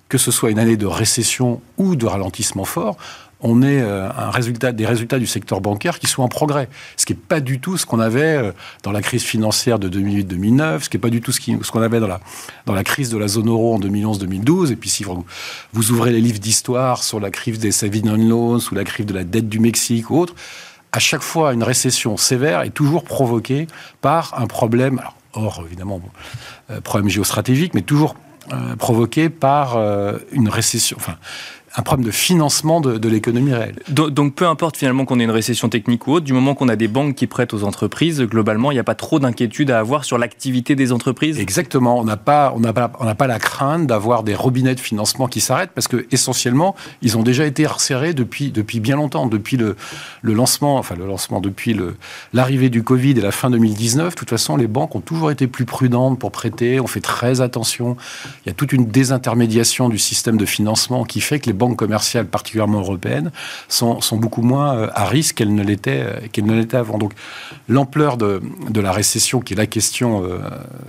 que 0.09 0.19
ce 0.19 0.31
soit 0.31 0.51
une 0.51 0.59
année 0.59 0.77
de 0.77 0.87
récession 0.87 1.61
ou 1.79 1.97
de 1.97 2.07
ralentissement 2.07 2.65
fort, 2.65 2.97
on 3.41 3.63
ait 3.63 3.83
euh, 3.83 4.09
un 4.11 4.31
résultat, 4.31 4.73
des 4.73 4.87
résultats 4.87 5.19
du 5.19 5.27
secteur 5.27 5.61
bancaire 5.61 5.99
qui 5.99 6.07
soient 6.07 6.25
en 6.25 6.29
progrès. 6.29 6.69
Ce 6.97 7.05
qui 7.05 7.13
n'est 7.13 7.19
pas 7.19 7.41
du 7.41 7.61
tout 7.61 7.77
ce 7.77 7.85
qu'on 7.85 8.01
avait 8.01 8.37
euh, 8.37 8.53
dans 8.83 8.93
la 8.93 9.03
crise 9.03 9.23
financière 9.23 9.79
de 9.79 9.89
2008-2009, 9.89 10.83
ce 10.83 10.89
qui 10.89 10.97
n'est 10.97 11.01
pas 11.01 11.11
du 11.11 11.21
tout 11.21 11.33
ce 11.33 11.71
qu'on 11.71 11.83
avait 11.83 12.01
dans 12.01 12.07
la, 12.07 12.21
dans 12.65 12.73
la 12.73 12.85
crise 12.85 13.11
de 13.11 13.19
la 13.19 13.29
zone 13.29 13.49
euro 13.49 13.75
en 13.75 13.81
2011-2012. 13.81 14.73
Et 14.73 14.77
puis 14.77 14.89
si 14.89 15.05
vous, 15.05 15.25
vous 15.73 15.91
ouvrez 15.91 16.13
les 16.13 16.21
livres 16.21 16.39
d'histoire 16.39 17.03
sur 17.03 17.21
la 17.21 17.31
crise 17.31 17.59
des 17.59 17.73
Savignon 17.73 18.17
Loans 18.17 18.61
ou 18.71 18.75
la 18.75 18.85
crise 18.85 19.07
de 19.07 19.15
la 19.15 19.25
dette 19.25 19.49
du 19.49 19.61
Mexique 19.61 20.11
ou 20.11 20.19
autre, 20.19 20.35
à 20.93 20.99
chaque 20.99 21.23
fois, 21.23 21.53
une 21.53 21.63
récession 21.63 22.17
sévère 22.17 22.63
est 22.63 22.71
toujours 22.71 23.05
provoquée 23.05 23.67
par 24.01 24.33
un 24.41 24.47
problème, 24.47 24.99
alors, 24.99 25.17
hors 25.35 25.63
évidemment, 25.67 25.99
bon, 25.99 26.09
euh, 26.71 26.81
problème 26.81 27.11
géostratégique, 27.11 27.75
mais 27.75 27.83
toujours 27.83 28.17
euh, 28.53 28.77
provoqué 28.77 29.29
par 29.29 29.77
une 30.33 30.49
récession, 30.49 30.97
un 31.77 31.83
problème 31.83 32.07
de 32.07 32.11
financement 32.11 32.81
de, 32.81 32.97
de 32.97 33.09
l'économie 33.09 33.53
réelle. 33.53 33.77
Donc, 33.89 34.11
donc, 34.11 34.35
peu 34.35 34.47
importe 34.47 34.79
finalement 34.79 35.05
qu'on 35.05 35.21
ait 35.21 35.25
une 35.25 35.31
récession 35.31 35.69
technique 35.69 36.07
ou 36.07 36.13
autre, 36.13 36.25
du 36.25 36.33
moment 36.33 36.55
qu'on 36.55 36.69
a 36.69 36.77
des 36.77 36.89
banques 36.89 37.15
qui 37.15 37.27
prêtent 37.27 37.53
aux 37.53 37.65
entreprises, 37.65 38.23
globalement, 38.23 38.71
il 38.71 38.75
n'y 38.75 38.81
a 38.81 38.85
pas 38.85 38.95
trop 38.95 39.19
d'inquiétude 39.19 39.71
à 39.71 39.79
avoir 39.79 40.05
sur 40.05 40.17
l'activité 40.17 40.75
des 40.75 40.91
entreprises? 40.91 41.39
Exactement. 41.39 41.99
On 41.99 42.05
n'a 42.05 42.17
pas, 42.17 42.55
on 42.57 42.61
pas, 42.61 42.91
on 42.99 43.15
pas 43.15 43.27
la 43.27 43.39
crainte 43.39 43.87
d'avoir 43.87 44.23
des 44.23 44.35
robinets 44.35 44.75
de 44.75 44.81
financement 44.81 45.27
qui 45.27 45.41
s'arrêtent 45.41 45.73
parce 45.75 45.87
que 45.87 46.07
essentiellement, 46.11 46.75
ils 47.03 47.19
ont 47.19 47.23
déjà 47.23 47.45
été 47.45 47.67
resserrés 47.67 48.15
depuis, 48.15 48.51
depuis 48.51 48.81
bien 48.81 48.97
longtemps, 48.97 49.27
depuis 49.27 49.59
le, 49.59 49.77
le 50.23 50.33
lancement, 50.33 50.79
enfin 50.79 50.95
le 50.97 51.07
lancement, 51.07 51.41
depuis 51.41 51.77
l'arrivée 52.33 52.71
du 52.71 52.83
Covid 52.83 53.11
et 53.11 53.21
la 53.21 53.33
fin 53.33 53.51
2019. 53.51 54.15
De 54.15 54.19
toute 54.19 54.31
façon, 54.31 54.57
les 54.57 54.67
banques 54.67 54.95
ont 54.95 55.01
toujours 55.01 55.31
été 55.31 55.47
plus 55.47 55.67
prudentes 55.67 56.19
pour 56.19 56.33
prêter. 56.33 56.81
On 56.81 56.87
fait 56.87 57.01
très 57.01 57.43
attention. 57.43 57.97
Il 58.45 58.49
y 58.49 58.51
a 58.51 58.55
toute 58.55 58.73
une 58.73 58.87
désintermédiation 58.87 59.91
du 59.91 59.99
système 59.99 60.39
de 60.39 60.47
financement 60.47 61.05
qui 61.05 61.21
fait 61.21 61.39
que 61.39 61.47
les 61.47 61.53
banques 61.53 61.66
commerciales, 61.75 62.27
particulièrement 62.27 62.81
européennes, 62.81 63.33
sont, 63.69 63.99
beaucoup 64.13 64.43
moins 64.43 64.89
à 64.95 65.05
risque 65.07 65.37
qu'elles 65.37 65.55
ne 65.55 65.63
l'étaient 65.63 66.29
qu'elles 66.33 66.47
ne 66.47 66.55
l'étaient 66.55 66.77
avant. 66.77 66.99
Donc 66.99 67.13
l'ampleur 67.69 68.17
de, 68.17 68.43
de, 68.69 68.81
la 68.81 68.93
récession, 68.93 69.41
qui 69.41 69.55
est 69.55 69.57
la 69.57 69.67
question 69.67 70.25
euh, 70.25 70.39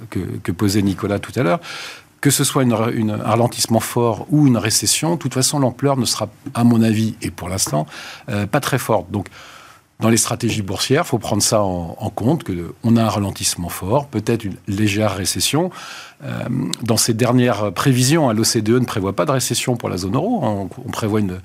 que, 0.10 0.52
posait 0.52 0.82
Nicolas 0.82 1.20
tout 1.20 1.32
à 1.36 1.44
l'heure, 1.44 1.60
que 2.22 2.30
ce 2.30 2.44
soit 2.44 2.64
une, 2.64 2.74
un 2.74 3.24
ralentissement 3.24 3.80
fort 3.80 4.26
ou 4.30 4.48
une 4.48 4.58
récession, 4.58 5.16
de 5.16 5.20
toute 5.20 5.34
façon, 5.34 5.60
l'ampleur 5.60 5.98
ne 5.98 6.06
sera, 6.06 6.30
à 6.54 6.64
mon 6.64 6.82
avis, 6.82 7.16
et 7.22 7.32
pour 7.32 7.50
l'instant, 7.50 7.86
euh, 8.30 8.48
pas 8.48 8.60
très 8.60 8.80
forte. 8.80 9.12
Donc, 9.12 9.28
dans 10.00 10.10
les 10.10 10.18
stratégies 10.18 10.62
boursières, 10.62 11.04
il 11.06 11.08
faut 11.08 11.18
prendre 11.18 11.42
ça 11.42 11.64
en, 11.64 12.12
compte, 12.14 12.44
que 12.44 12.74
on 12.84 12.98
a 12.98 13.04
un 13.04 13.10
ralentissement 13.10 13.70
fort, 13.70 14.06
peut-être 14.08 14.44
une 14.44 14.56
légère 14.68 15.16
récession. 15.16 15.72
Euh, 16.24 16.44
dans 16.84 16.98
ces 16.98 17.16
dernières 17.16 17.72
prévisions, 17.74 18.30
hein, 18.30 18.34
l'OCDE 18.34 18.70
ne 18.70 18.86
prévoit 18.86 19.14
pas 19.14 19.26
de 19.26 19.32
récession 19.32 19.76
pour 19.76 19.90
la 19.90 19.98
zone 19.98 20.16
euro. 20.16 20.46
Hein. 20.46 20.70
on, 20.86 20.92
prévoit 20.92 21.20
une, 21.20 21.40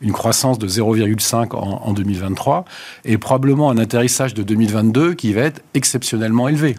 une, 0.00 0.12
croissance 0.12 0.58
de 0.58 0.68
0,5 0.68 1.54
en, 1.56 1.82
en 1.82 1.92
2023 1.92 2.64
et 3.04 3.18
probablement 3.18 3.70
un 3.70 3.78
atterrissage 3.78 4.34
de 4.34 4.44
2022 4.44 5.14
qui 5.14 5.32
va 5.32 5.42
être 5.42 5.62
exceptionnellement 5.74 6.46
élevé. 6.46 6.76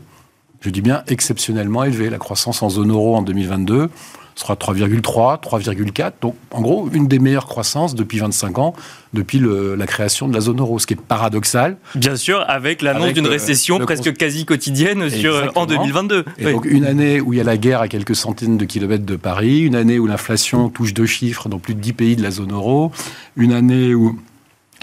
Je 0.62 0.69
dis 0.69 0.81
bien 0.81 1.03
exceptionnellement 1.07 1.84
élevé. 1.84 2.10
La 2.10 2.17
croissance 2.17 2.63
en 2.63 2.69
zone 2.69 2.91
euro 2.91 3.15
en 3.15 3.22
2022 3.22 3.89
sera 4.38 4.53
3,3, 4.53 5.41
3,4. 5.41 6.12
Donc, 6.22 6.36
en 6.51 6.62
gros, 6.62 6.89
une 6.94 7.08
des 7.08 7.20
meilleures 7.20 7.48
croissances 7.48 7.96
depuis 7.96 8.20
25 8.20 8.60
ans, 8.60 8.74
depuis 9.13 9.41
la 9.41 9.88
création 9.88 10.27
de 10.27 10.34
la 10.34 10.41
zone 10.41 10.60
euro, 10.60 10.79
ce 10.79 10.86
qui 10.86 10.94
est 10.94 11.01
paradoxal. 11.01 11.77
Bien 11.96 12.15
sûr, 12.15 12.46
avec 12.48 12.82
l'annonce 12.82 13.13
d'une 13.13 13.27
récession 13.27 13.79
presque 13.79 14.13
quasi 14.15 14.46
quotidienne 14.46 15.10
sur, 15.10 15.51
en 15.56 15.65
2022. 15.65 16.25
Et 16.38 16.51
donc, 16.51 16.65
une 16.65 16.86
année 16.86 17.20
où 17.20 17.34
il 17.34 17.38
y 17.38 17.41
a 17.41 17.44
la 17.44 17.58
guerre 17.58 17.82
à 17.82 17.88
quelques 17.88 18.15
centaines 18.15 18.58
de 18.58 18.65
kilomètres 18.65 19.06
de 19.06 19.15
Paris, 19.15 19.62
une 19.62 19.75
année 19.75 19.98
où 19.98 20.06
l'inflation 20.08 20.70
touche 20.70 20.94
deux 20.94 21.08
chiffres 21.08 21.50
dans 21.50 21.60
plus 21.60 21.74
de 21.74 21.79
10 21.79 21.94
pays 21.94 22.15
de 22.15 22.24
la 22.24 22.32
zone 22.32 22.53
euro, 22.53 22.91
une 23.36 23.53
année 23.53 23.96
où 23.96 24.20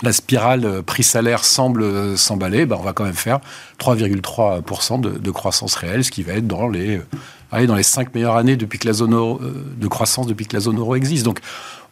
la 0.03 0.13
spirale 0.13 0.65
euh, 0.65 0.83
prix-salaire 0.83 1.45
semble 1.45 1.85
euh, 1.85 2.17
s'emballer, 2.17 2.67
ben 2.67 2.77
on 2.81 2.83
va 2.83 2.93
quand 2.93 3.05
même 3.05 3.15
faire 3.15 3.39
3,3% 3.81 5.01
de, 5.01 5.11
de, 5.11 5.31
croissance 5.31 5.77
réelle, 5.77 6.03
ce 6.03 6.11
qui 6.11 6.25
va 6.25 6.33
être 6.33 6.49
dans 6.49 6.69
les, 6.69 7.01
euh, 7.53 7.67
dans 7.67 7.75
les 7.75 7.83
5 7.83 8.15
meilleures 8.15 8.37
années 8.37 8.57
depuis 8.57 8.79
que 8.79 8.87
la 8.87 8.93
zone 8.93 9.15
de 9.77 9.87
croissance 9.89 10.27
depuis 10.27 10.47
que 10.47 10.55
la 10.55 10.61
zone 10.61 10.79
euro 10.79 10.95
existe. 10.97 11.25
Donc 11.25 11.41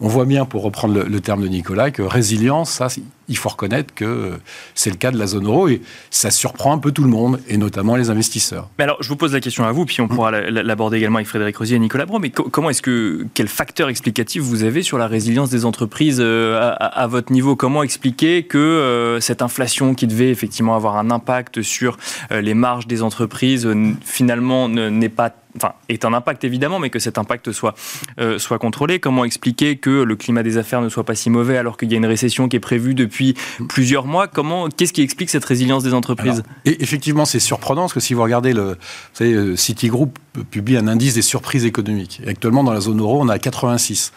on 0.02 0.08
voit 0.08 0.24
bien, 0.24 0.44
pour 0.44 0.64
reprendre 0.64 1.04
le, 1.04 1.20
terme 1.20 1.42
de 1.42 1.46
Nicolas, 1.46 1.92
que 1.92 2.02
résilience, 2.02 2.72
ça, 2.72 2.88
il 3.28 3.36
faut 3.36 3.48
reconnaître 3.48 3.94
que 3.94 4.32
c'est 4.74 4.90
le 4.90 4.96
cas 4.96 5.12
de 5.12 5.16
la 5.16 5.28
zone 5.28 5.46
euro 5.46 5.68
et 5.68 5.80
ça 6.10 6.32
surprend 6.32 6.72
un 6.72 6.78
peu 6.78 6.90
tout 6.90 7.04
le 7.04 7.08
monde, 7.08 7.38
et 7.48 7.56
notamment 7.56 7.94
les 7.94 8.10
investisseurs. 8.10 8.68
Mais 8.78 8.84
alors, 8.84 8.96
je 9.00 9.08
vous 9.08 9.14
pose 9.14 9.32
la 9.32 9.38
question 9.38 9.64
à 9.64 9.70
vous, 9.70 9.86
puis 9.86 10.00
on 10.00 10.08
pourra 10.08 10.32
l'aborder 10.32 10.96
également 10.96 11.18
avec 11.18 11.28
Frédéric 11.28 11.56
Rosier 11.56 11.76
et 11.76 11.78
Nicolas 11.78 12.04
Bro. 12.04 12.18
Mais 12.18 12.30
comment 12.30 12.70
est-ce 12.70 12.82
que, 12.82 13.26
quel 13.34 13.46
facteur 13.46 13.88
explicatif 13.88 14.42
vous 14.42 14.64
avez 14.64 14.82
sur 14.82 14.98
la 14.98 15.06
résilience 15.06 15.50
des 15.50 15.64
entreprises 15.64 16.18
euh, 16.20 16.74
à, 16.80 17.06
votre 17.06 17.32
niveau? 17.32 17.54
Comment 17.54 17.84
expliquer 17.84 18.42
que 18.42 18.58
euh, 18.58 19.20
cette 19.20 19.40
inflation 19.40 19.94
qui 19.94 20.08
devait 20.08 20.30
effectivement 20.30 20.74
avoir 20.74 20.96
un 20.96 21.12
impact 21.12 21.62
sur 21.62 21.96
euh, 22.32 22.40
les 22.40 22.54
marges 22.54 22.88
des 22.88 23.04
entreprises, 23.04 23.68
finalement, 24.04 24.68
n'est 24.68 25.08
pas 25.08 25.32
enfin, 25.56 25.72
est 25.88 26.04
un 26.04 26.12
impact 26.12 26.44
évidemment, 26.44 26.78
mais 26.78 26.90
que 26.90 26.98
cet 26.98 27.18
impact 27.18 27.52
soit, 27.52 27.74
euh, 28.20 28.38
soit 28.38 28.58
contrôlé. 28.58 29.00
Comment 29.00 29.24
expliquer 29.24 29.76
que 29.76 29.90
le 29.90 30.16
climat 30.16 30.42
des 30.42 30.58
affaires 30.58 30.80
ne 30.80 30.88
soit 30.88 31.04
pas 31.04 31.14
si 31.14 31.30
mauvais 31.30 31.56
alors 31.56 31.76
qu'il 31.76 31.90
y 31.90 31.94
a 31.94 31.98
une 31.98 32.06
récession 32.06 32.48
qui 32.48 32.56
est 32.56 32.60
prévue 32.60 32.94
depuis 32.94 33.34
plusieurs 33.68 34.06
mois? 34.06 34.28
Qu'est-ce 34.76 34.92
qui 34.92 35.02
explique 35.02 35.30
cette 35.30 35.44
résilience 35.44 35.82
des 35.82 35.94
entreprises? 35.94 36.42
Et 36.64 36.82
Effectivement, 36.82 37.24
c'est 37.24 37.40
surprenant 37.40 37.82
parce 37.82 37.94
que 37.94 38.00
si 38.00 38.14
vous 38.14 38.22
regardez 38.22 38.52
le, 38.52 38.62
vous 38.62 38.76
savez, 39.14 39.32
euh, 39.32 39.56
Citigroup 39.56 40.18
publie 40.50 40.76
un 40.76 40.88
indice 40.88 41.14
des 41.14 41.22
surprises 41.22 41.64
économiques. 41.64 42.22
Actuellement, 42.26 42.64
dans 42.64 42.72
la 42.72 42.80
zone 42.80 43.00
euro, 43.00 43.20
on 43.20 43.28
a 43.28 43.38
86. 43.38 44.12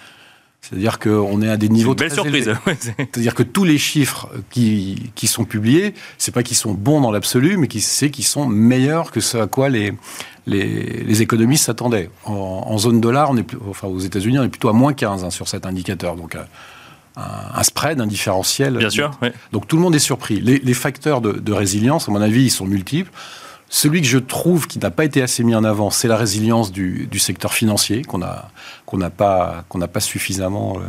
C'est-à-dire 0.69 1.00
qu'on 1.00 1.41
est 1.41 1.50
à 1.50 1.57
des 1.57 1.69
niveaux 1.69 1.95
très 1.95 2.10
surprise. 2.10 2.51
C'est-à-dire 2.98 3.36
que 3.36 3.43
tous 3.43 3.63
les 3.63 3.77
chiffres 3.77 4.29
qui, 4.50 5.12
qui 5.15 5.27
sont 5.27 5.45
publiés, 5.45 5.93
c'est 6.17 6.34
pas 6.34 6.43
qu'ils 6.43 6.57
sont 6.57 6.74
bons 6.74 7.01
dans 7.01 7.12
l'absolu, 7.12 7.57
mais 7.57 7.67
c'est 7.79 8.10
qu'ils 8.10 8.25
sont 8.25 8.48
meilleurs 8.48 9.12
que 9.12 9.19
ce 9.19 9.38
à 9.38 9.48
quoi 9.48 9.69
les, 9.69 9.93
les, 10.48 11.22
économistes 11.22 11.65
s'attendaient. 11.65 12.10
En, 12.25 12.77
zone 12.77 13.01
dollar, 13.01 13.29
on 13.29 13.38
est 13.38 13.45
enfin 13.69 13.88
aux 13.88 14.00
États-Unis, 14.00 14.39
on 14.39 14.43
est 14.43 14.50
plutôt 14.50 14.69
à 14.69 14.74
moins 14.74 14.93
15 14.93 15.24
hein, 15.24 15.29
sur 15.29 15.48
cet 15.48 15.65
indicateur. 15.65 16.15
Donc, 16.15 16.36
euh, 16.36 16.43
un, 17.17 17.63
spread, 17.63 18.01
un 18.01 18.07
différentiel. 18.07 18.77
Bien 18.77 18.89
sûr. 18.89 19.12
Donc 19.51 19.67
tout 19.67 19.75
le 19.75 19.81
monde 19.81 19.95
est 19.95 20.00
surpris. 20.00 20.41
Les, 20.41 20.74
facteurs 20.74 21.22
de, 21.22 21.53
résilience, 21.53 22.10
à 22.10 22.12
mon 22.12 22.22
avis, 22.22 22.43
ils 22.43 22.51
sont 22.51 22.65
multiples. 22.65 23.12
Celui 23.69 24.01
que 24.01 24.07
je 24.07 24.19
trouve 24.19 24.67
qui 24.67 24.79
n'a 24.79 24.91
pas 24.91 25.05
été 25.05 25.22
assez 25.22 25.43
mis 25.43 25.55
en 25.55 25.63
avant, 25.63 25.89
c'est 25.89 26.07
la 26.07 26.17
résilience 26.17 26.72
du, 26.72 27.19
secteur 27.19 27.53
financier 27.53 28.03
qu'on 28.03 28.19
n'a 28.19 29.10
pas 29.10 30.00
suffisamment 30.00 30.77
euh, 30.77 30.81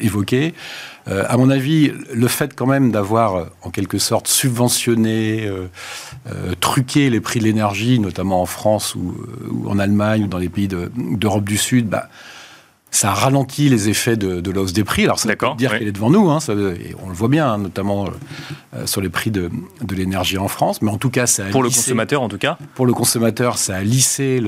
évoqué. 0.00 0.54
Euh, 1.08 1.24
à 1.28 1.36
mon 1.36 1.50
avis, 1.50 1.92
le 2.12 2.28
fait 2.28 2.54
quand 2.54 2.66
même 2.66 2.90
d'avoir 2.90 3.36
euh, 3.36 3.44
en 3.62 3.70
quelque 3.70 3.98
sorte 3.98 4.26
subventionné, 4.26 5.50
truqué 6.60 7.10
les 7.10 7.20
prix 7.20 7.40
de 7.40 7.44
l'énergie, 7.44 7.98
notamment 7.98 8.42
en 8.42 8.46
France 8.46 8.94
ou, 8.94 9.14
en 9.66 9.78
Allemagne 9.78 10.24
ou 10.24 10.26
dans 10.26 10.38
les 10.38 10.48
pays 10.48 10.68
d'Europe 10.68 11.44
du 11.44 11.56
Sud, 11.56 11.88
bah, 11.88 12.08
ça 12.90 13.12
ralentit 13.12 13.68
les 13.68 13.88
effets 13.88 14.16
de, 14.16 14.50
la 14.50 14.60
hausse 14.60 14.72
des 14.72 14.84
prix. 14.84 15.04
Alors, 15.04 15.18
ça 15.18 15.28
veut 15.28 15.54
dire 15.56 15.78
qu'elle 15.78 15.88
est 15.88 15.92
devant 15.92 16.10
nous, 16.10 16.30
hein, 16.30 16.38
et 16.48 16.94
on 17.02 17.08
le 17.08 17.14
voit 17.14 17.28
bien, 17.28 17.46
hein, 17.46 17.58
notamment 17.58 18.08
euh, 18.74 18.86
sur 18.86 19.00
les 19.00 19.10
prix 19.10 19.30
de, 19.30 19.50
l'énergie 19.90 20.38
en 20.38 20.48
France. 20.48 20.80
Mais 20.80 20.90
en 20.90 20.96
tout 20.96 21.10
cas, 21.10 21.26
ça 21.26 21.46
a 21.46 21.50
Pour 21.50 21.62
le 21.62 21.68
consommateur, 21.68 22.22
en 22.22 22.28
tout 22.28 22.38
cas 22.38 22.58
Pour 22.74 22.86
le 22.86 22.94
consommateur, 22.94 23.58
ça 23.58 23.76
a 23.76 23.82
lissé 23.82 24.42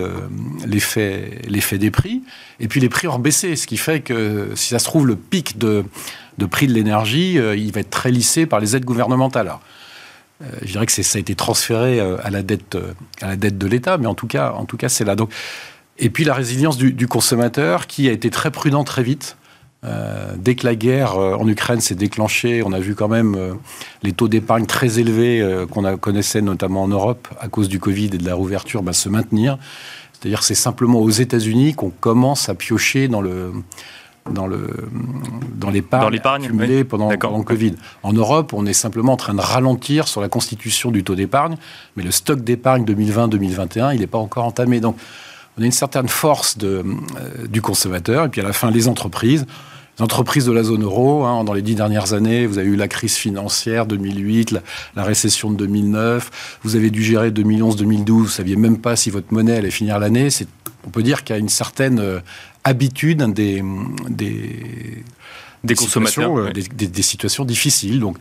l'effet 0.67 1.79
des 1.79 1.91
prix. 1.91 2.23
Et 2.61 2.69
puis, 2.69 2.81
les 2.81 2.89
prix 2.89 3.09
ont 3.09 3.19
baissé, 3.19 3.57
ce 3.57 3.67
qui 3.67 3.77
fait 3.77 4.01
que, 4.01 4.51
si 4.55 4.69
ça 4.69 4.79
se 4.79 4.85
trouve, 4.85 5.07
le 5.07 5.17
pic 5.17 5.59
de, 5.59 5.85
prix 6.51 6.67
de 6.67 6.73
l'énergie, 6.73 7.39
euh, 7.39 7.55
il 7.55 7.73
va 7.73 7.81
être 7.81 7.91
très 7.91 8.11
lissé 8.11 8.47
par 8.47 8.59
les 8.59 8.75
aides 8.75 8.87
gouvernementales. 8.87 9.49
Alors, 9.49 9.61
euh, 10.43 10.47
je 10.63 10.73
dirais 10.73 10.87
que 10.87 10.93
ça 10.93 11.19
a 11.19 11.21
été 11.21 11.35
transféré 11.35 12.01
à 12.01 12.31
la 12.31 12.43
dette, 12.43 12.79
à 13.21 13.29
la 13.29 13.37
dette 13.37 13.59
de 13.59 13.67
l'État, 13.67 13.99
mais 13.99 14.07
en 14.07 14.15
tout 14.15 14.27
cas, 14.27 14.53
en 14.53 14.65
tout 14.65 14.79
cas, 14.79 14.89
c'est 14.89 15.05
là. 15.05 15.15
Donc, 15.15 15.31
et 16.01 16.11
puis 16.11 16.25
la 16.25 16.35
résilience 16.35 16.79
du, 16.79 17.07
consommateur 17.07 17.87
qui 17.87 18.09
a 18.09 18.13
été 18.13 18.31
très 18.31 18.51
prudent 18.51 18.85
très 18.85 19.03
vite. 19.03 19.37
Euh, 19.83 20.35
dès 20.37 20.57
que 20.57 20.67
la 20.67 20.75
guerre 20.75 21.17
euh, 21.17 21.35
en 21.37 21.49
Ukraine 21.49 21.81
s'est 21.81 21.95
déclenchée, 21.95 22.63
on 22.63 22.73
a 22.73 22.81
vu 22.81 22.95
quand 22.95 23.09
même 23.09 23.35
euh, 23.35 23.55
les 24.03 24.13
taux 24.13 24.29
d'épargne 24.29 24.67
très 24.67 24.99
élevés 24.99 25.43
qu'on 25.71 25.97
connaissait 25.97 26.43
notamment 26.43 26.83
en 26.83 26.89
Europe 26.89 27.29
à 27.41 27.49
cause 27.49 27.69
du 27.69 27.81
Covid 27.81 28.07
et 28.07 28.19
de 28.19 28.27
la 28.27 28.35
rouverture 28.35 28.83
bah, 28.83 28.93
se 28.93 29.09
maintenir. 29.09 29.59
C'est-à-dire 30.13 30.41
que 30.41 30.45
c'est 30.45 30.55
simplement 30.55 31.01
aux 31.01 31.11
États-Unis 31.11 31.75
qu'on 31.75 31.91
commence 31.91 32.51
à 32.51 32.55
piocher 32.55 33.09
dans 33.09 33.23
le 33.23 33.53
dans 34.31 34.47
le 34.47 34.69
dans 35.55 35.71
l'épargne 35.71 36.15
accumulée 36.15 36.85
pendant, 36.85 37.09
pendant, 37.17 37.39
le 37.39 37.45
Covid. 37.45 37.75
En 38.03 38.13
Europe, 38.13 38.53
on 38.53 38.67
est 38.67 38.75
simplement 38.75 39.15
en 39.15 39.17
train 39.17 39.35
de 39.35 39.41
ralentir 39.41 40.09
sur 40.09 40.21
la 40.21 40.29
constitution 40.29 40.91
du 40.91 41.05
taux 41.05 41.15
d'épargne, 41.15 41.57
mais 41.97 42.03
le 42.03 42.11
stock 42.11 42.41
d'épargne 42.45 42.85
2020-2021, 42.85 43.95
il 43.95 44.01
n'est 44.01 44.07
pas 44.07 44.19
encore 44.19 44.45
entamé. 44.45 44.81
Donc 44.81 44.97
on 45.61 45.63
a 45.63 45.67
une 45.67 45.73
certaine 45.73 46.09
force 46.09 46.57
de, 46.57 46.83
euh, 46.83 47.47
du 47.47 47.61
consommateur, 47.61 48.25
et 48.25 48.29
puis 48.31 48.41
à 48.41 48.45
la 48.45 48.55
fin, 48.55 48.71
les 48.71 48.89
entreprises. 48.89 49.45
Les 49.99 50.05
entreprises 50.05 50.47
de 50.47 50.53
la 50.53 50.63
zone 50.63 50.85
euro, 50.85 51.25
hein, 51.25 51.45
dans 51.45 51.53
les 51.53 51.61
dix 51.61 51.75
dernières 51.75 52.15
années, 52.15 52.47
vous 52.47 52.57
avez 52.57 52.69
eu 52.69 52.77
la 52.77 52.89
crise 52.89 53.17
financière 53.17 53.85
2008, 53.85 54.53
la, 54.95 55.03
récession 55.05 55.51
de 55.51 55.57
2009, 55.57 56.59
vous 56.63 56.77
avez 56.77 56.89
dû 56.89 57.03
gérer 57.03 57.31
2011-2012, 57.31 58.07
vous 58.07 58.23
ne 58.23 58.29
saviez 58.29 58.57
même 58.57 58.79
pas 58.79 58.97
si 58.97 59.11
votre 59.11 59.35
monnaie 59.35 59.57
allait 59.57 59.71
finir 59.71 59.99
l'année. 59.99 60.29
On 60.87 60.91
peut 60.91 61.03
dire 61.03 61.25
qu'il 61.25 61.37
y 61.37 61.39
a 61.39 61.41
une 61.41 61.51
certaine 61.51 61.99
euh, 61.99 62.21
habitude 62.65 63.23
des, 63.35 63.63
des, 64.09 65.05
des, 65.65 65.75
consommateurs, 65.75 66.37
euh, 66.39 66.53
des, 66.53 67.03
situations 67.03 67.45
difficiles. 67.45 68.01
Donc, 68.01 68.17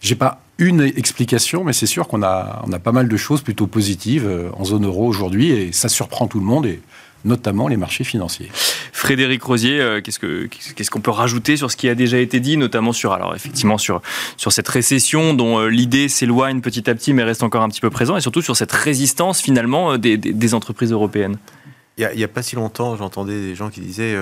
j'ai 0.00 0.14
pas 0.14 0.42
une 0.58 0.82
explication, 0.82 1.64
mais 1.64 1.72
c'est 1.72 1.86
sûr 1.86 2.06
qu'on 2.06 2.22
a, 2.22 2.62
on 2.66 2.72
a 2.72 2.78
pas 2.78 2.92
mal 2.92 3.08
de 3.08 3.16
choses 3.16 3.42
plutôt 3.42 3.66
positives 3.66 4.26
euh, 4.26 4.50
en 4.54 4.64
zone 4.64 4.84
euro 4.84 5.06
aujourd'hui, 5.06 5.50
et 5.50 5.72
ça 5.72 5.88
surprend 5.88 6.26
tout 6.26 6.38
le 6.38 6.44
monde, 6.44 6.66
et 6.66 6.80
notamment 7.24 7.68
les 7.68 7.76
marchés 7.76 8.04
financiers. 8.04 8.50
Frédéric 8.92 9.42
Rosier, 9.42 9.80
euh, 9.80 10.00
qu'est-ce 10.00 10.18
que 10.18 10.48
qu'est-ce 10.74 10.90
qu'on 10.90 11.00
peut 11.00 11.10
rajouter 11.10 11.56
sur 11.56 11.70
ce 11.70 11.76
qui 11.76 11.88
a 11.88 11.94
déjà 11.94 12.18
été 12.18 12.40
dit, 12.40 12.56
notamment 12.56 12.92
sur 12.92 13.12
alors 13.12 13.34
effectivement 13.34 13.78
sur 13.78 14.02
sur 14.36 14.52
cette 14.52 14.68
récession 14.68 15.32
dont 15.32 15.66
l'idée 15.66 16.08
s'éloigne 16.08 16.60
petit 16.60 16.90
à 16.90 16.94
petit, 16.94 17.12
mais 17.12 17.22
reste 17.22 17.42
encore 17.42 17.62
un 17.62 17.68
petit 17.68 17.80
peu 17.80 17.90
présent, 17.90 18.16
et 18.16 18.20
surtout 18.20 18.42
sur 18.42 18.56
cette 18.56 18.72
résistance 18.72 19.40
finalement 19.40 19.98
des, 19.98 20.16
des, 20.16 20.54
entreprises 20.54 20.92
européennes? 20.92 21.36
Il 21.96 22.08
n'y 22.16 22.22
a, 22.22 22.26
a, 22.26 22.28
pas 22.28 22.42
si 22.42 22.56
longtemps, 22.56 22.96
j'entendais 22.96 23.40
des 23.40 23.54
gens 23.54 23.70
qui 23.70 23.80
disaient 23.80 24.16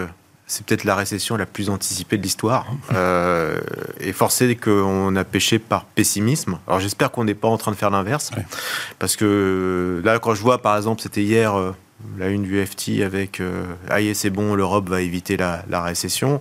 c'est 0.51 0.67
peut-être 0.67 0.83
la 0.83 0.97
récession 0.97 1.37
la 1.37 1.47
plus 1.47 1.71
anticipée 1.71 2.19
de 2.19 2.23
l'histoire. 2.23 2.67
Euh, 2.93 3.57
et 4.01 4.13
forcé 4.13 4.57
qu'on 4.57 5.15
a 5.15 5.23
péché 5.23 5.61
par 5.61 5.85
pessimisme. 5.85 6.59
Alors 6.67 6.81
j'espère 6.81 7.13
qu'on 7.13 7.23
n'est 7.23 7.35
pas 7.35 7.47
en 7.47 7.57
train 7.57 7.71
de 7.71 7.77
faire 7.77 7.91
l'inverse. 7.91 8.33
Parce 8.99 9.15
que 9.15 10.03
là, 10.05 10.19
quand 10.19 10.35
je 10.35 10.43
vois, 10.43 10.61
par 10.61 10.77
exemple, 10.77 11.03
c'était 11.03 11.23
hier 11.23 11.57
euh, 11.57 11.71
la 12.19 12.31
une 12.31 12.43
du 12.43 12.67
FT 12.67 13.03
avec 13.05 13.41
euh, 13.41 13.63
Ah, 13.89 13.99
c'est 14.13 14.31
bon, 14.31 14.57
l'Europe 14.57 14.89
va 14.89 15.03
éviter 15.03 15.37
la, 15.37 15.63
récession. 15.71 16.41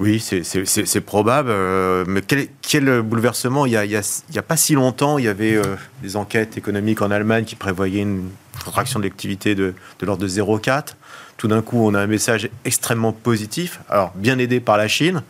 Oui, 0.00 0.20
c'est 0.20 1.00
probable. 1.02 1.50
Euh, 1.52 2.04
mais 2.08 2.22
quel, 2.62 3.02
bouleversement 3.02 3.66
il 3.66 3.72
n'y 3.72 3.96
a, 4.38 4.42
pas 4.42 4.56
si 4.56 4.72
longtemps, 4.72 5.18
il 5.18 5.26
y 5.26 5.28
avait 5.28 5.60
des 6.02 6.16
enquêtes 6.16 6.56
économiques 6.56 7.02
en 7.02 7.10
Allemagne 7.10 7.44
qui 7.44 7.56
prévoyaient 7.56 8.00
une 8.00 8.30
contraction 8.64 9.00
de 9.00 9.04
l'activité 9.04 9.54
de, 9.54 9.74
de 10.00 10.06
l'ordre 10.06 10.22
de 10.22 10.28
0,4 10.28 10.94
tout 11.38 11.48
d'un 11.48 11.62
coup, 11.62 11.86
on 11.86 11.94
a 11.94 12.00
un 12.00 12.06
message 12.06 12.50
extrêmement 12.64 13.12
positif. 13.12 13.80
Alors, 13.88 14.12
bien 14.16 14.38
aidé 14.38 14.60
par 14.60 14.76
la 14.76 14.88
Chine, 14.88 15.22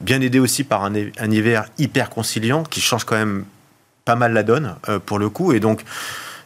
bien 0.00 0.20
aidé 0.20 0.38
aussi 0.38 0.64
par 0.64 0.84
un, 0.84 0.94
hiver 0.94 1.66
hyper 1.78 2.10
conciliant 2.10 2.62
qui 2.62 2.80
change 2.80 3.04
quand 3.04 3.16
même 3.16 3.44
pas 4.04 4.14
mal 4.14 4.32
la 4.32 4.44
donne 4.44 4.76
euh, 4.88 5.00
pour 5.00 5.18
le 5.18 5.28
coup. 5.28 5.52
Et 5.52 5.58
donc, 5.58 5.82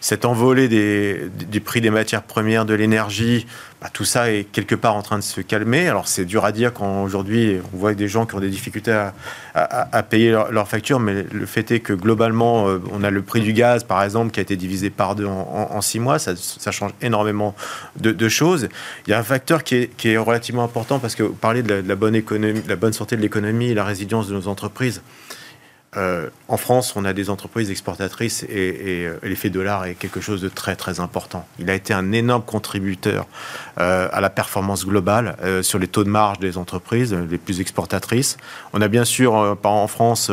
cette 0.07 0.25
envolée 0.25 0.69
des, 0.69 1.61
prix 1.61 1.81
des 1.81 1.91
matières 1.91 2.23
premières, 2.23 2.65
de 2.65 2.75
l'énergie, 2.75 3.45
bah, 3.81 3.89
tout 3.93 4.05
ça 4.05 4.31
est 4.31 4.45
quelque 4.45 4.77
part 4.77 4.95
en 4.95 5.03
train 5.03 5.19
de 5.19 5.25
se 5.25 5.41
calmer. 5.41 5.89
Alors 5.89 6.07
c'est 6.07 6.25
dur 6.25 6.45
à 6.45 6.53
dire 6.53 6.73
quand 6.73 7.03
aujourd'hui 7.03 7.57
on 7.75 7.77
voit 7.77 7.93
des 7.93 8.07
gens 8.07 8.25
qui 8.25 8.37
ont 8.37 8.39
des 8.39 8.49
difficultés 8.49 8.93
à, 9.57 10.03
payer 10.05 10.31
leurs 10.31 10.69
factures, 10.69 11.01
mais 11.01 11.27
le 11.33 11.45
fait 11.45 11.73
est 11.73 11.81
que 11.81 11.93
globalement, 11.93 12.69
euh, 12.69 12.81
on 12.93 13.03
a 13.03 13.11
le 13.11 13.21
prix 13.21 13.41
du 13.41 13.53
gaz, 13.53 13.83
par 13.83 14.01
exemple, 14.05 14.31
qui 14.31 14.39
a 14.39 14.45
été 14.45 14.55
divisé 14.55 14.91
par 14.91 15.17
deux 15.17 15.27
en, 15.27 15.81
six 15.81 15.99
mois. 15.99 16.21
Ça, 16.21 16.37
change 16.71 16.93
énormément 17.03 17.57
de, 17.97 18.29
choses. 18.29 18.69
Il 19.09 19.11
y 19.11 19.13
a 19.13 19.19
un 19.19 19.25
facteur 19.25 19.65
qui 19.65 19.89
est, 20.05 20.17
relativement 20.19 20.63
important 20.63 21.01
parce 21.01 21.17
que 21.17 21.25
vous 21.25 21.35
parlez 21.35 21.65
de 21.65 21.83
la, 21.85 21.97
bonne 21.97 22.13
de 22.13 22.69
la 22.69 22.77
bonne 22.77 22.93
santé 22.93 23.17
de 23.17 23.23
l'économie 23.23 23.71
et 23.71 23.75
la 23.75 23.85
résilience 23.85 24.29
de 24.29 24.35
nos 24.35 24.47
entreprises. 24.47 25.03
Euh, 25.97 26.29
en 26.49 26.57
France, 26.57 26.95
on 26.97 27.05
a 27.05 27.13
des 27.13 27.31
entreprises 27.31 27.71
exportatrices 27.71 28.43
et, 28.45 29.07
euh, 29.07 29.19
l'effet 29.23 29.51
dollar 29.51 29.87
est 29.87 29.95
quelque 29.95 30.21
chose 30.21 30.43
de 30.43 30.49
très 30.49 30.77
très 30.77 31.01
important. 31.01 31.47
Il 31.59 31.71
a 31.71 31.75
été 31.75 31.95
un 31.95 32.13
énorme 32.13 32.43
contributeur 32.43 33.27
euh, 33.79 34.09
à 34.13 34.21
la 34.21 34.29
performance 34.29 34.85
globale 34.85 35.37
sur 35.63 35.79
les 35.79 35.89
taux 35.89 36.05
de 36.05 36.11
marge 36.11 36.39
des 36.39 36.59
entreprises 36.59 37.15
les 37.15 37.39
plus 37.39 37.61
exportatrices. 37.61 38.37
On 38.73 38.81
a 38.81 38.89
bien 38.89 39.05
sûr, 39.05 39.57
en 39.63 39.89
France, 39.89 40.31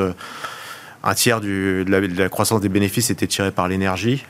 un 1.04 1.14
tiers 1.14 1.40
de, 1.40 1.86
la, 1.88 2.02
de, 2.02 2.18
la, 2.18 2.30
croissance 2.30 2.62
des 2.62 2.70
bénéfices 2.70 3.10
était 3.10 3.28
tiré 3.28 3.52
par 3.52 3.68
l'énergie 3.68 4.26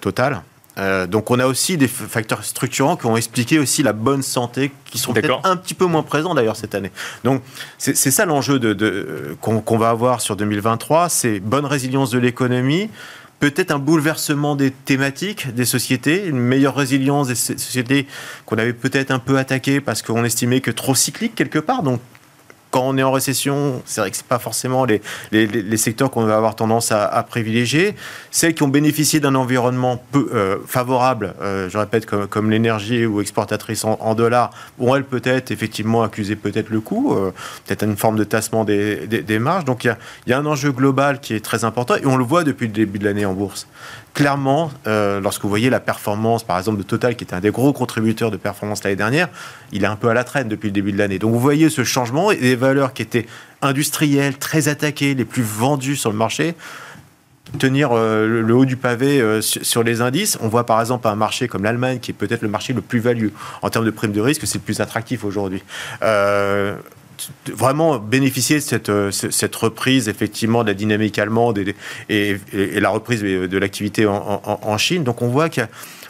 totale. 0.00 0.42
Euh, 0.78 1.06
donc 1.06 1.30
on 1.30 1.38
a 1.38 1.46
aussi 1.46 1.76
des 1.76 1.88
facteurs 1.88 2.44
structurants 2.44 2.96
qui 2.96 3.06
ont 3.06 3.16
expliqué 3.16 3.58
aussi 3.58 3.82
la 3.82 3.92
bonne 3.92 4.22
santé, 4.22 4.70
qui 4.84 4.98
sont 4.98 5.12
peut-être 5.12 5.40
un 5.44 5.56
petit 5.56 5.74
peu 5.74 5.86
moins 5.86 6.02
présents 6.02 6.34
d'ailleurs 6.34 6.56
cette 6.56 6.74
année. 6.74 6.90
Donc 7.24 7.42
c'est 7.78 7.94
ça 7.94 8.26
l'enjeu 8.26 8.58
de, 8.58 9.36
qu'on 9.40 9.78
va 9.78 9.90
avoir 9.90 10.20
sur 10.20 10.36
2023, 10.36 11.08
c'est 11.08 11.40
bonne 11.40 11.66
résilience 11.66 12.10
de 12.10 12.18
l'économie, 12.18 12.90
peut-être 13.40 13.70
un 13.70 13.78
bouleversement 13.78 14.56
des 14.56 14.70
thématiques 14.70 15.52
des 15.54 15.64
sociétés, 15.64 16.26
une 16.26 16.38
meilleure 16.38 16.74
résilience 16.74 17.28
des 17.28 17.34
sociétés 17.34 18.06
qu'on 18.46 18.58
avait 18.58 18.72
peut-être 18.72 19.10
un 19.10 19.18
peu 19.18 19.38
attaquées 19.38 19.80
parce 19.80 20.02
qu'on 20.02 20.24
estimait 20.24 20.60
que 20.60 20.70
trop 20.70 20.94
cycliques 20.94 21.34
quelque 21.34 21.58
part. 21.58 21.82
Donc 21.82 22.00
quand 22.70 22.82
on 22.82 22.96
est 22.98 23.02
en 23.02 23.12
récession, 23.12 23.82
c'est 23.86 24.00
vrai 24.00 24.10
que 24.10 24.16
ce 24.16 24.24
pas 24.24 24.38
forcément 24.38 24.84
les, 24.84 25.00
les, 25.32 25.76
secteurs 25.76 26.10
qu'on 26.10 26.24
va 26.24 26.36
avoir 26.36 26.54
tendance 26.54 26.92
à, 26.92 27.22
privilégier. 27.22 27.94
Celles 28.30 28.54
qui 28.54 28.62
ont 28.62 28.68
bénéficié 28.68 29.20
d'un 29.20 29.34
environnement 29.34 30.02
peu 30.12 30.28
euh, 30.34 30.56
favorable, 30.66 31.34
euh, 31.40 31.68
je 31.70 31.78
répète, 31.78 32.04
comme, 32.04 32.26
comme 32.26 32.50
l'énergie 32.50 33.06
ou 33.06 33.20
exportatrice 33.20 33.84
en, 33.84 34.14
dollars, 34.14 34.50
vont 34.78 34.94
elles 34.94 35.04
peut-être 35.04 35.50
effectivement 35.50 36.02
accuser 36.02 36.36
peut-être 36.36 36.68
le 36.68 36.80
coût, 36.80 37.14
euh, 37.14 37.32
peut-être 37.66 37.84
une 37.84 37.96
forme 37.96 38.16
de 38.16 38.24
tassement 38.24 38.64
des, 38.64 39.06
des, 39.06 39.38
marges. 39.38 39.64
Donc 39.64 39.84
il 39.84 39.96
y 40.26 40.30
y 40.30 40.32
a 40.32 40.38
un 40.38 40.46
enjeu 40.46 40.72
global 40.72 41.20
qui 41.20 41.34
est 41.34 41.44
très 41.44 41.64
important 41.64 41.96
et 41.96 42.06
on 42.06 42.16
le 42.16 42.24
voit 42.24 42.44
depuis 42.44 42.66
le 42.66 42.72
début 42.72 42.98
de 42.98 43.04
l'année 43.04 43.24
en 43.24 43.32
bourse 43.32 43.66
clairement, 44.14 44.72
lorsque 44.84 45.42
vous 45.42 45.48
voyez 45.48 45.70
la 45.70 45.78
performance, 45.78 46.42
par 46.42 46.58
exemple, 46.58 46.78
de 46.78 46.82
Total, 46.82 47.14
qui 47.14 47.22
était 47.22 47.34
un 47.34 47.40
des 47.40 47.52
gros 47.52 47.72
contributeurs 47.72 48.32
de 48.32 48.36
performance 48.36 48.82
l'année 48.82 48.96
dernière, 48.96 49.28
il 49.70 49.84
est 49.84 49.86
un 49.86 49.94
peu 49.94 50.08
à 50.08 50.14
la 50.14 50.24
traîne 50.24 50.48
depuis 50.48 50.66
le 50.66 50.72
début 50.72 50.90
de 50.90 50.98
l'année. 50.98 51.20
Donc 51.20 51.32
vous 51.32 51.38
voyez 51.38 51.70
ce 51.70 51.84
changement 51.84 52.32
et 52.32 52.56
valeurs 52.58 52.92
qui 52.92 53.02
étaient 53.02 53.26
industrielles, 53.62 54.36
très 54.36 54.68
attaquées, 54.68 55.14
les 55.14 55.24
plus 55.24 55.42
vendues 55.42 55.96
sur 55.96 56.10
le 56.10 56.16
marché, 56.16 56.54
tenir 57.58 57.90
euh, 57.92 58.42
le 58.42 58.54
haut 58.54 58.66
du 58.66 58.76
pavé 58.76 59.20
euh, 59.20 59.40
sur 59.40 59.82
les 59.82 60.02
indices. 60.02 60.36
On 60.42 60.48
voit 60.48 60.66
par 60.66 60.80
exemple 60.80 61.08
un 61.08 61.16
marché 61.16 61.48
comme 61.48 61.64
l'Allemagne, 61.64 61.98
qui 61.98 62.10
est 62.10 62.14
peut-être 62.14 62.42
le 62.42 62.48
marché 62.48 62.74
le 62.74 62.82
plus 62.82 63.00
value 63.00 63.28
en 63.62 63.70
termes 63.70 63.86
de 63.86 63.90
prime 63.90 64.12
de 64.12 64.20
risque, 64.20 64.46
c'est 64.46 64.58
le 64.58 64.64
plus 64.64 64.80
attractif 64.80 65.24
aujourd'hui 65.24 65.62
vraiment 67.52 67.98
bénéficier 67.98 68.56
de 68.56 68.62
cette, 68.62 68.88
euh, 68.88 69.10
reprise 69.60 70.08
effectivement 70.08 70.62
de 70.62 70.68
la 70.68 70.74
dynamique 70.74 71.18
allemande 71.18 71.60
et, 72.08 72.36
la 72.48 72.90
reprise 72.90 73.22
de 73.22 73.58
l'activité 73.58 74.06
en, 74.06 74.78
Chine. 74.78 75.04
Donc 75.04 75.22
on 75.22 75.28
voit 75.28 75.48
que 75.48 75.62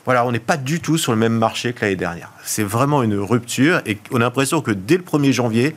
voilà, 0.05 0.25
on 0.27 0.33
n'est 0.33 0.39
pas 0.39 0.57
du 0.57 0.81
tout 0.81 0.97
sur 0.97 1.13
le 1.13 1.19
même 1.19 1.35
marché 1.35 1.73
que 1.73 1.83
l'année 1.83 1.97
dernière. 1.97 2.31
C'est 2.45 2.63
vraiment 2.63 3.03
une 3.03 3.19
rupture 3.19 3.81
et 3.87 3.99
on 4.11 4.17
a 4.17 4.21
l'impression 4.21 4.61
que 4.61 4.71
dès 4.71 4.97
le 4.97 5.03
1er 5.03 5.33
janvier, 5.33 5.75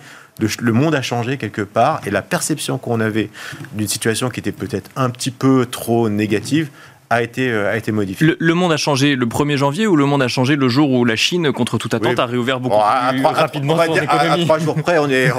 le 0.59 0.71
monde 0.71 0.95
a 0.95 1.01
changé 1.01 1.37
quelque 1.37 1.61
part 1.61 2.01
et 2.05 2.09
la 2.09 2.21
perception 2.21 2.77
qu'on 2.77 2.99
avait 2.99 3.29
d'une 3.73 3.87
situation 3.87 4.29
qui 4.29 4.39
était 4.39 4.51
peut-être 4.51 4.89
un 4.95 5.09
petit 5.09 5.31
peu 5.31 5.65
trop 5.65 6.09
négative 6.09 6.69
a 7.11 7.21
été, 7.21 7.49
euh, 7.49 7.69
a 7.69 7.75
été 7.75 7.91
modifié. 7.91 8.35
Le, 8.39 8.53
monde 8.53 8.71
a 8.71 8.77
changé 8.77 9.17
le 9.17 9.25
1er 9.25 9.57
janvier 9.57 9.85
ou 9.85 9.97
le 9.97 10.05
monde 10.05 10.21
a 10.21 10.29
changé 10.29 10.55
le 10.55 10.69
jour 10.69 10.89
où 10.91 11.03
la 11.03 11.17
Chine, 11.17 11.51
contre 11.51 11.77
toute 11.77 11.93
attente, 11.93 12.17
a 12.17 12.25
réouvert 12.25 12.61
beaucoup 12.61 12.77
plus 13.11 13.25
rapidement 13.25 13.75
son 13.75 13.95
économie 13.95 14.41
à, 14.41 14.45
trois 14.45 14.59
jours 14.59 14.75
près, 14.81 14.97
on 14.97 15.09
est, 15.09 15.29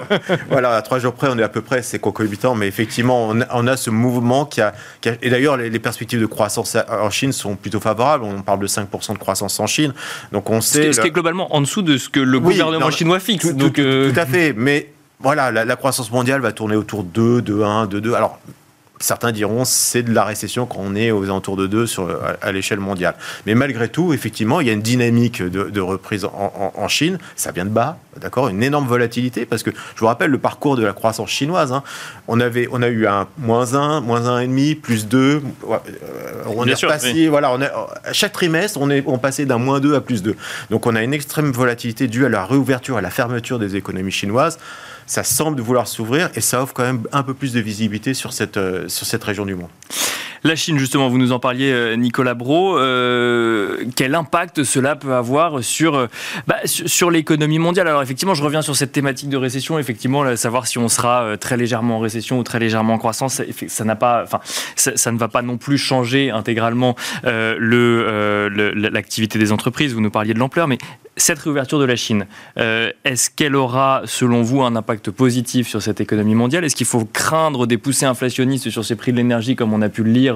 voilà, 0.50 0.76
à 0.76 0.82
trois 0.82 0.98
jours 0.98 1.14
près, 1.14 1.28
on 1.30 1.38
est 1.38 1.42
à 1.42 1.48
peu 1.48 1.62
près, 1.62 1.80
c'est 1.80 1.98
concomitant, 1.98 2.54
mais 2.54 2.68
effectivement, 2.68 3.32
on 3.50 3.66
a, 3.66 3.76
ce 3.78 3.88
mouvement 3.88 4.44
qui 4.44 4.60
a, 4.60 4.74
et 5.22 5.30
d'ailleurs, 5.30 5.56
les, 5.56 5.78
perspectives 5.78 6.20
de 6.20 6.26
croissance 6.26 6.76
en 6.88 7.10
Chine 7.10 7.32
sont 7.32 7.56
plutôt 7.56 7.80
favorables. 7.80 8.24
On 8.24 8.42
parle 8.42 8.60
de 8.60 8.66
5% 8.66 9.14
de 9.14 9.18
croissance 9.18 9.58
en 9.60 9.66
Chine, 9.66 9.94
donc 10.32 10.50
on 10.50 10.60
sait. 10.60 10.92
Ce 10.92 11.00
qui, 11.00 11.08
est 11.08 11.10
globalement 11.10 11.54
en 11.54 11.62
dessous 11.62 11.82
de 11.82 11.96
ce 11.96 12.10
que 12.10 12.20
le 12.20 12.38
gouvernement 12.38 12.90
chinois 12.90 13.18
fixe. 13.18 13.46
Tout, 13.46 13.52
donc, 13.54 13.78
euh, 13.78 14.12
tout, 14.12 14.20
à 14.20 14.26
fait, 14.26 14.52
mais 14.54 14.90
voilà, 15.20 15.50
la, 15.50 15.64
la, 15.64 15.76
croissance 15.76 16.10
mondiale 16.10 16.42
va 16.42 16.52
tourner 16.52 16.76
autour 16.76 17.02
de 17.02 17.08
2, 17.08 17.42
2, 17.42 17.62
1, 17.62 17.86
2, 17.86 18.00
2. 18.00 18.14
Alors, 18.14 18.38
certains 19.04 19.32
diront 19.32 19.64
c'est 19.64 20.02
de 20.02 20.12
la 20.12 20.24
récession 20.24 20.66
quand 20.66 20.80
on 20.80 20.94
est 20.94 21.10
aux 21.10 21.24
alentours 21.24 21.56
de 21.56 21.66
2 21.66 21.86
sur, 21.86 22.08
à, 22.40 22.52
l'échelle 22.52 22.80
mondiale. 22.80 23.14
Mais 23.46 23.54
malgré 23.54 23.88
tout, 23.88 24.12
effectivement, 24.12 24.60
il 24.60 24.66
y 24.66 24.70
a 24.70 24.72
une 24.72 24.82
dynamique 24.82 25.42
de, 25.42 25.80
reprise 25.80 26.24
en, 26.24 26.88
Chine. 26.88 27.18
Ça 27.34 27.50
vient 27.50 27.64
de 27.64 27.70
bas, 27.70 27.98
d'accord 28.20 28.48
Une 28.48 28.62
énorme 28.62 28.86
volatilité 28.86 29.46
parce 29.46 29.62
que 29.62 29.70
je 29.70 30.00
vous 30.00 30.06
rappelle 30.06 30.30
le 30.30 30.38
parcours 30.38 30.76
de 30.76 30.84
la 30.84 30.92
croissance 30.92 31.30
chinoise. 31.30 31.72
Hein. 31.72 31.82
On, 32.28 32.40
avait, 32.40 32.68
on 32.70 32.82
a 32.82 32.88
eu 32.88 33.06
un 33.06 33.26
moins 33.38 33.74
1, 33.74 34.00
moins 34.00 34.20
1,5, 34.20 34.80
plus 34.80 35.06
2. 35.08 35.18
Euh, 35.18 35.78
on 36.46 36.66
est 36.66 36.80
passé, 36.86 37.28
voilà, 37.28 37.52
on 37.52 37.60
à 37.60 38.12
chaque 38.12 38.32
trimestre, 38.32 38.78
on 38.80 38.90
est 38.90 39.02
on 39.06 39.18
passait 39.18 39.44
d'un 39.44 39.58
moins 39.58 39.80
2 39.80 39.94
à 39.94 40.00
plus 40.00 40.22
2. 40.22 40.36
Donc 40.70 40.86
on 40.86 40.94
a 40.94 41.02
une 41.02 41.14
extrême 41.14 41.50
volatilité 41.50 42.06
due 42.06 42.24
à 42.24 42.28
la 42.28 42.44
réouverture, 42.44 42.96
à 42.96 43.00
la 43.00 43.10
fermeture 43.10 43.58
des 43.58 43.76
économies 43.76 44.12
chinoises 44.12 44.58
ça 45.06 45.24
semble 45.24 45.60
vouloir 45.60 45.86
s'ouvrir 45.86 46.30
et 46.34 46.40
ça 46.40 46.62
offre 46.62 46.74
quand 46.74 46.84
même 46.84 47.02
un 47.12 47.22
peu 47.22 47.34
plus 47.34 47.52
de 47.52 47.60
visibilité 47.60 48.14
sur 48.14 48.32
cette, 48.32 48.56
euh, 48.56 48.88
région 49.22 49.46
du 49.46 49.54
monde. 49.54 49.70
La 50.46 50.56
Chine, 50.56 50.78
justement, 50.78 51.08
vous 51.08 51.16
nous 51.16 51.32
en 51.32 51.38
parliez, 51.38 51.72
euh, 51.72 51.96
Nicolas 51.96 52.34
Bro. 52.34 52.76
Euh, 52.76 53.86
quel 53.96 54.14
impact 54.14 54.62
cela 54.62 54.94
peut 54.94 55.14
avoir 55.14 55.64
sur, 55.64 56.06
bah, 56.46 56.56
sur 56.66 57.10
l'économie 57.10 57.58
mondiale? 57.58 57.88
Alors, 57.88 58.02
effectivement, 58.02 58.34
je 58.34 58.42
reviens 58.42 58.60
sur 58.60 58.76
cette 58.76 58.92
thématique 58.92 59.30
de 59.30 59.38
récession. 59.38 59.78
Effectivement, 59.78 60.36
savoir 60.36 60.66
si 60.66 60.76
on 60.76 60.90
sera 60.90 61.38
très 61.38 61.56
légèrement 61.56 61.96
en 61.96 62.00
récession 62.00 62.38
ou 62.38 62.42
très 62.42 62.58
légèrement 62.58 62.92
en 62.92 62.98
croissance, 62.98 63.40
ça, 63.68 63.84
n'a 63.84 63.96
pas, 63.96 64.22
enfin, 64.22 64.40
ça, 64.76 65.12
ne 65.12 65.16
va 65.16 65.28
pas 65.28 65.40
non 65.40 65.56
plus 65.56 65.78
changer 65.78 66.30
intégralement 66.30 66.94
le, 67.24 68.48
l'activité 68.74 69.38
des 69.38 69.50
entreprises. 69.50 69.94
Vous 69.94 70.02
nous 70.02 70.10
parliez 70.10 70.34
de 70.34 70.38
l'ampleur, 70.38 70.68
mais 70.68 70.76
cette 71.16 71.38
réouverture 71.38 71.78
de 71.78 71.84
la 71.84 71.96
Chine, 71.96 72.26
euh, 72.58 72.90
est-ce 73.04 73.30
qu'elle 73.30 73.54
aura, 73.54 74.02
selon 74.04 74.42
vous, 74.42 74.62
un 74.62 74.74
impact 74.74 75.10
positif 75.10 75.68
sur 75.68 75.80
cette 75.80 76.00
économie 76.00 76.34
mondiale? 76.34 76.64
Est-ce 76.64 76.76
qu'il 76.76 76.86
faut 76.86 77.04
craindre 77.04 77.66
des 77.66 77.78
poussées 77.78 78.06
inflationnistes 78.06 78.70
sur 78.70 78.84
ces 78.84 78.96
prix 78.96 79.12
de 79.12 79.18
l'énergie, 79.18 79.54
comme 79.54 79.72
on 79.72 79.82
a 79.82 79.88
pu 79.88 80.02
le 80.02 80.10
lire 80.10 80.33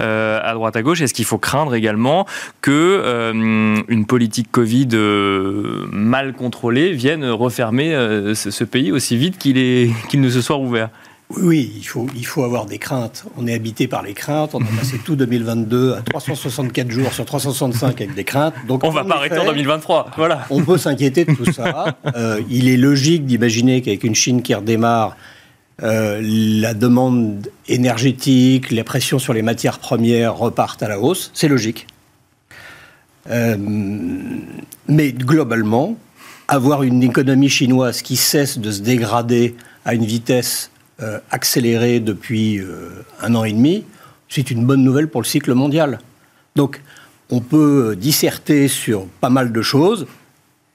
euh, 0.00 0.40
à 0.42 0.54
droite 0.54 0.76
à 0.76 0.82
gauche 0.82 1.00
Est-ce 1.00 1.14
qu'il 1.14 1.24
faut 1.24 1.38
craindre 1.38 1.74
également 1.74 2.26
que 2.60 2.70
euh, 2.70 3.82
une 3.88 4.06
politique 4.06 4.50
Covid 4.50 4.88
mal 5.92 6.32
contrôlée 6.32 6.92
vienne 6.92 7.24
refermer 7.24 7.92
ce, 8.34 8.64
pays 8.64 8.92
aussi 8.92 9.16
vite 9.16 9.38
qu'il 9.38 9.90
qu'il 10.08 10.20
ne 10.20 10.30
se 10.30 10.40
soit 10.40 10.58
ouvert 10.58 10.90
oui, 11.36 11.72
il 11.76 11.84
faut, 11.84 12.08
il 12.16 12.26
faut 12.26 12.42
avoir 12.42 12.66
des 12.66 12.78
craintes. 12.78 13.24
On 13.36 13.46
est 13.46 13.54
habité 13.54 13.86
par 13.86 14.02
les 14.02 14.14
craintes. 14.14 14.54
On 14.54 14.60
a 14.60 14.78
passé 14.78 14.98
tout 15.04 15.14
2022 15.14 15.94
à 15.94 16.02
364 16.02 16.90
jours 16.90 17.12
sur 17.12 17.24
365 17.24 18.00
avec 18.00 18.14
des 18.14 18.24
craintes. 18.24 18.54
Donc, 18.66 18.82
on 18.82 18.90
va 18.90 19.04
pas 19.04 19.16
arrêter 19.16 19.38
en 19.38 19.44
2023. 19.44 20.10
Voilà. 20.16 20.46
On 20.50 20.64
peut 20.64 20.76
s'inquiéter 20.76 21.24
de 21.24 21.34
tout 21.34 21.52
ça. 21.52 21.96
Euh, 22.16 22.40
il 22.50 22.68
est 22.68 22.76
logique 22.76 23.24
d'imaginer 23.24 23.82
qu'avec 23.82 24.04
une 24.04 24.14
Chine 24.14 24.42
qui 24.42 24.54
redémarre, 24.54 25.16
euh, 25.82 26.20
la 26.22 26.74
demande 26.74 27.48
énergétique, 27.68 28.70
les 28.70 28.84
pressions 28.84 29.18
sur 29.18 29.32
les 29.32 29.42
matières 29.42 29.78
premières 29.78 30.36
repartent 30.36 30.82
à 30.82 30.88
la 30.88 31.00
hausse. 31.00 31.30
C'est 31.32 31.48
logique. 31.48 31.86
Euh, 33.30 33.56
mais 34.88 35.12
globalement, 35.12 35.96
avoir 36.48 36.82
une 36.82 37.02
économie 37.02 37.48
chinoise 37.48 38.02
qui 38.02 38.16
cesse 38.16 38.58
de 38.58 38.70
se 38.70 38.80
dégrader 38.80 39.54
à 39.84 39.94
une 39.94 40.04
vitesse 40.04 40.70
euh, 41.00 41.18
accéléré 41.30 42.00
depuis 42.00 42.60
un 43.22 43.34
an 43.34 43.44
et 43.44 43.52
demi, 43.52 43.84
c'est 44.28 44.50
une 44.50 44.66
bonne 44.66 44.82
nouvelle 44.82 45.08
pour 45.08 45.22
le 45.22 45.26
cycle 45.26 45.54
mondial. 45.54 45.98
Donc, 46.56 46.82
on 47.30 47.40
peut 47.40 47.96
disserter 47.96 48.68
sur 48.68 49.06
pas 49.20 49.30
mal 49.30 49.52
de 49.52 49.62
choses. 49.62 50.06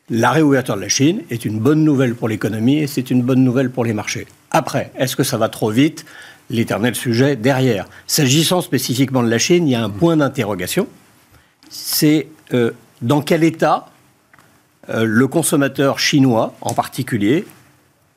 La 0.09 0.31
réouverture 0.31 0.75
de 0.75 0.81
la 0.81 0.89
Chine 0.89 1.23
est 1.31 1.45
une 1.45 1.59
bonne 1.59 1.83
nouvelle 1.83 2.13
pour 2.13 2.29
l'économie 2.29 2.77
et 2.77 2.85
c'est 2.85 3.09
une 3.09 3.23
bonne 3.23 3.43
nouvelle 3.43 3.71
pour 3.71 3.83
les 3.83 3.93
marchés. 3.93 4.27
Après, 4.51 4.91
est-ce 4.95 5.15
que 5.15 5.23
ça 5.23 5.37
va 5.37 5.49
trop 5.49 5.71
vite? 5.71 6.05
L'éternel 6.51 6.93
sujet 6.93 7.35
derrière. 7.35 7.87
S'agissant 8.05 8.61
spécifiquement 8.61 9.23
de 9.23 9.29
la 9.29 9.39
Chine, 9.39 9.67
il 9.67 9.71
y 9.71 9.75
a 9.75 9.83
un 9.83 9.89
point 9.89 10.15
d'interrogation. 10.15 10.87
C'est 11.71 12.27
euh, 12.53 12.69
dans 13.01 13.21
quel 13.21 13.43
état 13.43 13.89
le 14.87 15.27
consommateur 15.27 15.97
chinois, 15.97 16.53
en 16.61 16.75
particulier, 16.75 17.47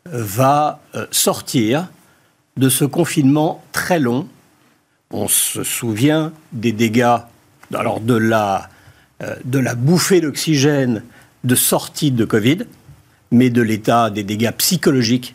va 0.04 0.82
sortir 1.10 1.88
de 2.58 2.68
ce 2.68 2.84
confinement 2.84 3.64
très 3.72 3.98
long? 3.98 4.28
On 5.10 5.28
se 5.28 5.64
souvient 5.64 6.32
des 6.52 6.72
dégâts, 6.72 7.16
alors 7.72 8.00
de 8.00 8.14
la, 8.14 8.68
euh, 9.22 9.36
de 9.46 9.58
la 9.58 9.74
bouffée 9.74 10.20
d'oxygène 10.20 11.02
de 11.44 11.54
sortie 11.54 12.10
de 12.10 12.24
Covid, 12.24 12.58
mais 13.30 13.50
de 13.50 13.62
l'état 13.62 14.10
des 14.10 14.24
dégâts 14.24 14.52
psychologiques 14.52 15.34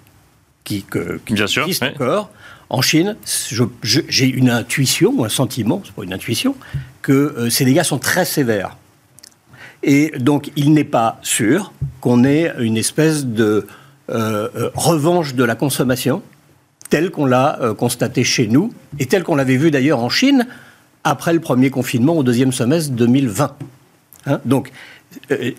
qui, 0.63 0.83
que, 0.83 1.19
qui 1.25 1.33
Bien 1.33 1.47
sûr, 1.47 1.63
existent 1.63 1.87
encore. 1.87 2.29
En 2.69 2.81
Chine, 2.81 3.15
j'ai 3.83 4.27
une 4.27 4.49
intuition, 4.49 5.13
ou 5.15 5.25
un 5.25 5.29
sentiment, 5.29 5.81
c'est 5.85 5.93
pas 5.93 6.03
une 6.03 6.13
intuition, 6.13 6.55
que 7.01 7.11
euh, 7.11 7.49
ces 7.49 7.65
dégâts 7.65 7.83
sont 7.83 7.99
très 7.99 8.25
sévères. 8.25 8.77
Et 9.83 10.11
donc, 10.17 10.51
il 10.55 10.73
n'est 10.73 10.85
pas 10.85 11.19
sûr 11.21 11.73
qu'on 12.01 12.23
ait 12.23 12.53
une 12.59 12.77
espèce 12.77 13.25
de 13.25 13.67
euh, 14.09 14.49
euh, 14.55 14.69
revanche 14.73 15.33
de 15.33 15.43
la 15.43 15.55
consommation, 15.55 16.21
telle 16.89 17.09
qu'on 17.09 17.25
l'a 17.25 17.57
euh, 17.61 17.73
constaté 17.73 18.23
chez 18.23 18.47
nous, 18.47 18.73
et 18.99 19.05
telle 19.05 19.23
qu'on 19.23 19.35
l'avait 19.35 19.55
vu 19.55 19.71
d'ailleurs 19.71 19.99
en 19.99 20.09
Chine 20.09 20.45
après 21.03 21.33
le 21.33 21.39
premier 21.39 21.69
confinement 21.69 22.13
au 22.13 22.23
deuxième 22.23 22.51
semestre 22.51 22.91
2020. 22.91 23.55
Hein, 24.25 24.39
donc 24.45 24.71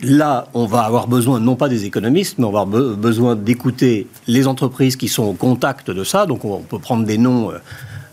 là, 0.03 0.49
on 0.55 0.67
va 0.67 0.81
avoir 0.83 1.07
besoin 1.09 1.41
non 1.41 1.57
pas 1.57 1.69
des 1.69 1.85
économistes, 1.85 2.39
mais 2.39 2.45
on 2.45 2.53
va 2.53 2.61
avoir 2.61 2.83
be- 2.83 2.95
besoin 2.97 3.37
d'écouter 3.37 4.07
les 4.27 4.47
entreprises 4.47 4.97
qui 4.97 5.09
sont 5.09 5.25
au 5.25 5.33
contact 5.33 5.91
de 5.91 6.05
ça. 6.05 6.27
Donc 6.27 6.45
on, 6.45 6.59
peut 6.61 6.79
prendre 6.79 7.05
des 7.05 7.19
noms 7.19 7.51
euh, 7.51 7.59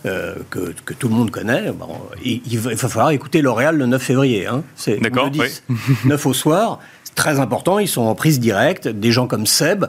euh, 0.06 0.34
que, 0.50 0.74
que 0.84 0.94
tout 0.94 1.08
le 1.08 1.14
monde 1.14 1.30
connaît. 1.30 1.70
Bon, 1.72 1.88
il, 2.24 2.40
il 2.50 2.58
va, 2.58 2.76
falloir 2.76 3.10
écouter 3.10 3.42
L'Oréal 3.42 3.76
le 3.76 3.86
9 3.86 4.02
février. 4.02 4.46
Hein. 4.46 4.62
C'est 4.76 4.98
D'accord, 5.00 5.26
le 5.26 5.30
10, 5.30 5.62
9 6.06 6.26
au 6.26 6.32
soir. 6.34 6.78
C'est 7.04 7.14
très 7.14 7.40
important. 7.40 7.78
Ils 7.78 7.88
sont 7.88 8.02
en 8.02 8.14
prise 8.14 8.40
directe. 8.40 8.88
Des 8.88 9.12
gens 9.12 9.26
comme 9.26 9.46
Seb. 9.46 9.84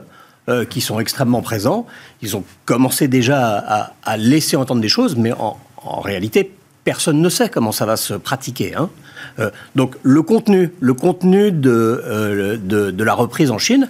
euh, 0.50 0.66
qui 0.66 0.82
sont 0.82 1.00
extrêmement 1.00 1.42
présents. 1.42 1.86
Ils 2.22 2.36
ont 2.36 2.44
commencé 2.66 3.08
déjà 3.08 3.39
à, 3.60 3.82
à- 3.84 3.94
à 4.04 4.18
laisser 4.18 4.58
entendre 4.58 4.82
des 4.82 4.89
choses, 4.89 5.16
mais 5.16 5.32
en, 5.32 5.58
en 5.78 6.02
réalité, 6.02 6.52
personne 6.84 7.22
ne 7.22 7.30
sait 7.30 7.50
comment 7.50 7.72
ça 7.72 7.86
va 7.86 7.98
se 7.98 8.13
pratiquer. 8.13 8.76
hein. 8.76 8.89
Euh, 9.39 9.50
donc 9.76 9.96
le 10.04 10.22
contenu, 10.22 10.74
le 10.80 10.93
contenu 10.93 11.52
de, 11.52 11.69
euh, 12.06 12.58
de, 12.58 13.04
la 13.04 13.13
reprise 13.13 13.52
en 13.52 13.58
Chine, 13.58 13.89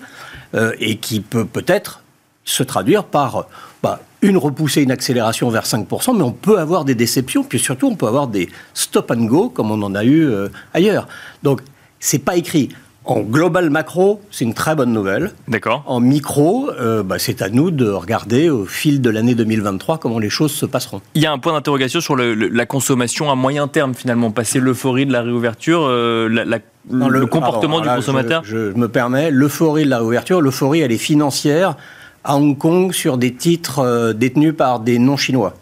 euh, 0.56 0.74
et 0.80 0.98
qui 0.98 1.22
peut 1.22 1.46
peut-être 1.46 2.02
se 2.46 2.62
traduire 2.64 3.06
par 3.06 3.48
bah, 3.82 4.02
une 4.22 4.38
repoussée, 4.38 4.84
une 4.84 4.92
accélération 4.92 5.50
vers 5.50 5.66
5%, 5.66 6.16
mais 6.16 6.24
on 6.24 6.32
peut 6.32 6.60
avoir 6.60 6.86
des 6.86 6.96
déceptions, 6.96 7.44
puis 7.44 7.60
surtout 7.60 7.88
on 7.88 7.96
peut 7.96 8.08
avoir 8.08 8.28
des 8.28 8.50
stop 8.74 9.12
and 9.12 9.26
go 9.26 9.50
comme 9.50 9.72
on 9.72 9.82
en 9.82 9.96
a 9.96 10.04
eu 10.04 10.30
ailleurs. 10.74 11.08
Donc 11.42 11.62
c'est 12.00 12.20
pas 12.20 12.36
écrit. 12.36 12.70
En 13.06 13.20
global 13.20 13.70
macro, 13.70 14.22
c'est 14.32 14.46
une 14.46 14.54
très 14.54 14.76
bonne 14.76 14.94
nouvelle. 14.94 15.32
D'accord. 15.50 15.84
En 15.88 16.00
micro, 16.00 16.70
euh, 16.80 17.04
bah, 17.04 17.20
c'est 17.20 17.42
à 17.42 17.50
nous 17.50 17.70
de 17.70 17.90
regarder 17.90 18.50
au 18.50 18.66
fil 18.66 19.02
de 19.02 19.10
l'année 19.10 19.36
2023 19.36 19.98
comment 19.98 20.20
les 20.20 20.30
choses 20.30 20.52
se 20.54 20.66
passeront. 20.66 21.02
Il 21.14 21.22
y 21.22 21.26
a 21.26 21.32
un 21.34 21.38
point 21.38 21.52
d'interrogation 21.52 22.00
sur 22.00 22.16
le- 22.16 22.34
le- 22.34 22.48
la 22.48 22.66
consommation 22.66 23.30
à 23.30 23.36
moyen 23.36 23.68
terme, 23.68 23.94
finalement. 23.94 24.32
Passer 24.32 24.60
l'euphorie 24.62 25.06
de 25.06 25.12
la 25.12 25.22
réouverture, 25.22 25.82
euh, 25.84 26.30
la- 26.30 26.46
la- 26.46 26.60
Non, 26.90 27.10
le, 27.10 27.26
comportement 27.26 27.74
pardon, 27.78 27.82
du 27.82 27.88
là, 27.88 27.96
consommateur. 27.98 28.42
Je, 28.46 28.72
je 28.72 28.78
me 28.78 28.88
permets, 28.88 29.32
l'euphorie 29.32 29.84
de 29.86 29.90
la 29.90 29.98
réouverture, 30.00 30.40
l'euphorie, 30.42 30.80
elle 30.80 30.92
est 30.94 30.98
financière 30.98 31.76
à 32.24 32.38
Hong 32.38 32.58
Kong 32.58 32.94
sur 32.94 33.18
des 33.18 33.34
titres 33.34 33.80
euh, 33.80 34.14
détenus 34.14 34.56
par 34.56 34.80
des 34.80 34.98
non-chinois. 34.98 35.56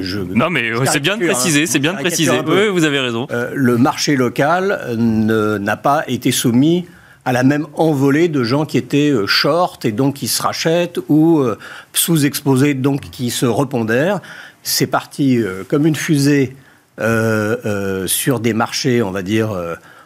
Je- 0.00 0.20
Non, 0.20 0.50
mais 0.50 0.70
euh, 0.70 0.84
c'est 0.86 1.00
bien 1.00 1.16
de 1.16 1.24
préciser, 1.24 1.62
hein. 1.62 1.66
c'est 1.68 1.78
bien 1.78 1.92
de 1.94 1.98
préciser. 1.98 2.30
Oui, 2.46 2.68
vous 2.70 2.84
avez 2.84 3.00
raison. 3.00 3.26
Euh, 3.30 3.50
le 3.54 3.76
marché 3.78 4.16
local 4.16 4.78
euh, 4.82 4.94
ne- 4.96 5.58
n'a 5.58 5.76
pas 5.76 6.04
été 6.08 6.30
soumis 6.32 6.86
à 7.24 7.32
la 7.32 7.42
même 7.42 7.66
envolée 7.74 8.28
de 8.28 8.42
gens 8.44 8.64
qui 8.64 8.78
étaient 8.78 9.12
short 9.26 9.84
et 9.84 9.92
donc 9.92 10.14
qui 10.14 10.28
se 10.28 10.40
rachètent 10.42 10.98
ou 11.08 11.44
sous-exposés 11.92 12.72
donc 12.74 13.02
qui 13.10 13.30
se 13.30 13.44
repondèrent. 13.44 14.20
C'est 14.62 14.86
parti 14.86 15.38
comme 15.68 15.86
une 15.86 15.94
fusée 15.96 16.56
euh, 17.00 17.56
euh, 17.66 18.06
sur 18.06 18.40
des 18.40 18.54
marchés, 18.54 19.02
on 19.02 19.10
va 19.10 19.20
dire, 19.22 19.50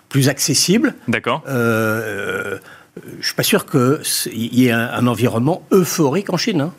plus 0.09 0.28
accessibles. 0.28 0.94
D'accord. 1.07 1.44
Je 1.46 2.59
suis 3.26 3.35
pas 3.35 3.42
sûr 3.42 3.66
qu'il 3.66 4.55
y 4.55 4.66
ait 4.66 4.72
un, 4.72 4.90
un 4.92 5.07
environnement 5.07 5.62
euphorique 5.72 6.31
en 6.33 6.37
Chine. 6.37 6.61
hein. 6.61 6.72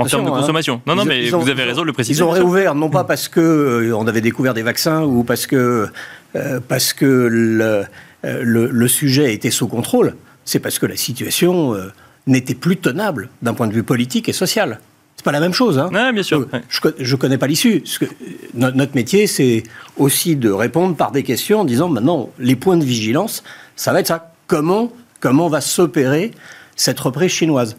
En 0.00 0.06
termes 0.06 0.24
de 0.24 0.30
hein. 0.30 0.40
consommation. 0.40 0.82
Non, 0.86 0.94
non, 0.94 1.02
Ils- 1.04 1.08
mais 1.08 1.24
ils 1.24 1.34
ont- 1.36 1.38
vous 1.40 1.48
avez 1.50 1.64
raison 1.64 1.82
de 1.82 1.86
le 1.86 1.92
préciser. 1.92 2.18
Ils 2.20 2.24
ont 2.24 2.30
réouvert, 2.30 2.74
non 2.74 2.90
pas 2.90 3.04
parce 3.04 3.28
que 3.28 3.40
euh, 3.40 3.96
on 3.96 4.06
avait 4.06 4.20
découvert 4.20 4.54
des 4.54 4.62
vaccins 4.62 5.02
ou 5.02 5.24
parce 5.24 5.46
que, 5.46 5.88
euh, 6.36 6.60
parce 6.66 6.92
que 6.92 7.04
le, 7.04 7.84
euh, 8.24 8.40
le, 8.42 8.66
le 8.68 8.88
sujet 8.88 9.32
était 9.34 9.50
sous 9.50 9.68
contrôle. 9.68 10.14
C'est 10.44 10.58
parce 10.60 10.78
que 10.78 10.86
la 10.86 10.96
situation 10.96 11.74
euh, 11.74 11.92
n'était 12.26 12.54
plus 12.54 12.76
tenable 12.76 13.28
d'un 13.42 13.54
point 13.54 13.66
de 13.68 13.72
vue 13.72 13.82
politique 13.82 14.28
et 14.28 14.32
social. 14.32 14.80
C'est 15.16 15.24
pas 15.24 15.32
la 15.32 15.40
même 15.40 15.52
chose. 15.52 15.78
Hein. 15.78 15.90
Ouais, 15.92 16.12
bien 16.14 16.22
sûr. 16.22 16.46
Je, 16.70 16.80
je 16.98 17.16
connais 17.16 17.36
pas 17.36 17.46
l'issue. 17.46 17.84
No- 18.54 18.70
notre 18.70 18.94
métier, 18.94 19.26
c'est 19.26 19.62
aussi 19.98 20.34
de 20.34 20.50
répondre 20.50 20.96
par 20.96 21.12
des 21.12 21.22
questions 21.22 21.60
en 21.60 21.64
disant 21.64 21.88
maintenant, 21.90 22.30
les 22.38 22.56
points 22.56 22.78
de 22.78 22.84
vigilance, 22.84 23.42
ça 23.76 23.92
va 23.92 24.00
être 24.00 24.06
ça. 24.06 24.32
Comment, 24.46 24.90
comment 25.20 25.48
va 25.48 25.60
s'opérer 25.60 26.30
cette 26.74 26.98
reprise 26.98 27.30
chinoise? 27.32 27.76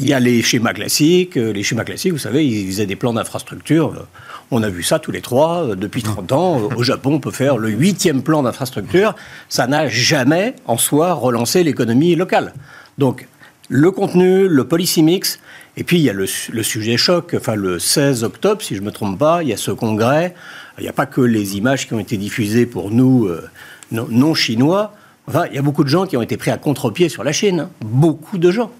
Il 0.00 0.08
y 0.08 0.12
a 0.12 0.20
les 0.20 0.42
schémas 0.42 0.72
classiques. 0.72 1.36
Euh, 1.36 1.52
Les 1.52 1.62
schémas 1.62 1.84
classiques, 1.84 2.12
vous 2.12 2.18
savez, 2.18 2.46
ils 2.46 2.66
faisaient 2.66 2.86
des 2.86 2.96
plans 2.96 3.12
d'infrastructure. 3.12 3.92
Euh, 3.96 4.02
On 4.50 4.62
a 4.62 4.68
vu 4.68 4.82
ça 4.82 4.98
tous 4.98 5.12
les 5.12 5.20
trois 5.20 5.64
euh, 5.70 5.74
depuis 5.76 6.02
30 6.02 6.32
ans. 6.32 6.60
Au 6.76 6.82
Japon, 6.82 7.14
on 7.14 7.20
peut 7.20 7.30
faire 7.30 7.56
le 7.58 7.68
huitième 7.70 8.22
plan 8.22 8.42
d'infrastructure. 8.42 9.14
Ça 9.48 9.66
n'a 9.66 9.88
jamais, 9.88 10.54
en 10.66 10.78
soi, 10.78 11.12
relancé 11.14 11.62
l'économie 11.62 12.14
locale. 12.16 12.52
Donc, 12.98 13.26
le 13.68 13.90
contenu, 13.92 14.48
le 14.48 14.64
policy 14.66 15.02
mix, 15.02 15.38
et 15.76 15.84
puis 15.84 15.98
il 15.98 16.02
y 16.02 16.10
a 16.10 16.12
le, 16.12 16.26
su- 16.26 16.50
le 16.50 16.62
sujet 16.64 16.96
choc. 16.96 17.34
Enfin, 17.38 17.54
le 17.54 17.78
16 17.78 18.24
octobre, 18.24 18.60
si 18.62 18.74
je 18.74 18.80
ne 18.80 18.86
me 18.86 18.90
trompe 18.90 19.18
pas, 19.18 19.42
il 19.44 19.48
y 19.50 19.52
a 19.52 19.56
ce 19.56 19.70
congrès. 19.70 20.34
Il 20.78 20.82
n'y 20.82 20.88
a 20.88 20.92
pas 20.92 21.06
que 21.06 21.20
les 21.20 21.56
images 21.56 21.86
qui 21.86 21.94
ont 21.94 22.00
été 22.00 22.16
diffusées 22.16 22.66
pour 22.66 22.90
nous, 22.90 23.26
euh, 23.26 23.48
non, 23.92 24.08
non 24.10 24.34
chinois. 24.34 24.94
Enfin, 25.28 25.44
il 25.50 25.54
y 25.54 25.58
a 25.58 25.62
beaucoup 25.62 25.84
de 25.84 25.88
gens 25.88 26.06
qui 26.06 26.16
ont 26.16 26.22
été 26.22 26.36
pris 26.36 26.50
à 26.50 26.56
contre-pied 26.56 27.08
sur 27.08 27.22
la 27.22 27.30
Chine. 27.32 27.60
hein. 27.60 27.70
Beaucoup 27.84 28.38
de 28.38 28.50
gens. 28.50 28.72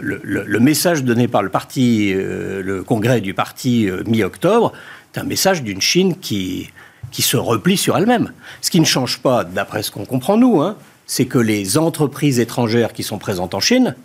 Le, 0.00 0.58
message 0.58 1.04
donné 1.04 1.28
par 1.28 1.42
le 1.42 1.48
parti, 1.48 2.12
euh, 2.14 2.62
le 2.62 2.82
congrès 2.82 3.20
du 3.20 3.34
parti 3.34 3.88
euh, 3.88 4.02
mi-octobre, 4.06 4.72
c'est 5.12 5.20
un 5.20 5.24
message 5.24 5.62
d'une 5.62 5.80
Chine 5.80 6.16
qui, 6.18 6.70
qui 7.10 7.22
se 7.22 7.36
replie 7.36 7.76
sur 7.76 7.96
elle-même. 7.96 8.32
Ce 8.60 8.70
qui 8.70 8.80
ne 8.80 8.84
change 8.84 9.18
pas, 9.18 9.44
d'après 9.44 9.82
ce 9.82 9.90
qu'on 9.90 10.04
comprend 10.04 10.36
nous, 10.36 10.60
hein, 10.60 10.76
c'est 11.06 11.26
que 11.26 11.38
les 11.38 11.78
entreprises 11.78 12.38
étrangères 12.38 12.92
qui 12.92 13.02
sont 13.02 13.18
présentes 13.18 13.54
en 13.54 13.60
Chine, 13.60 13.96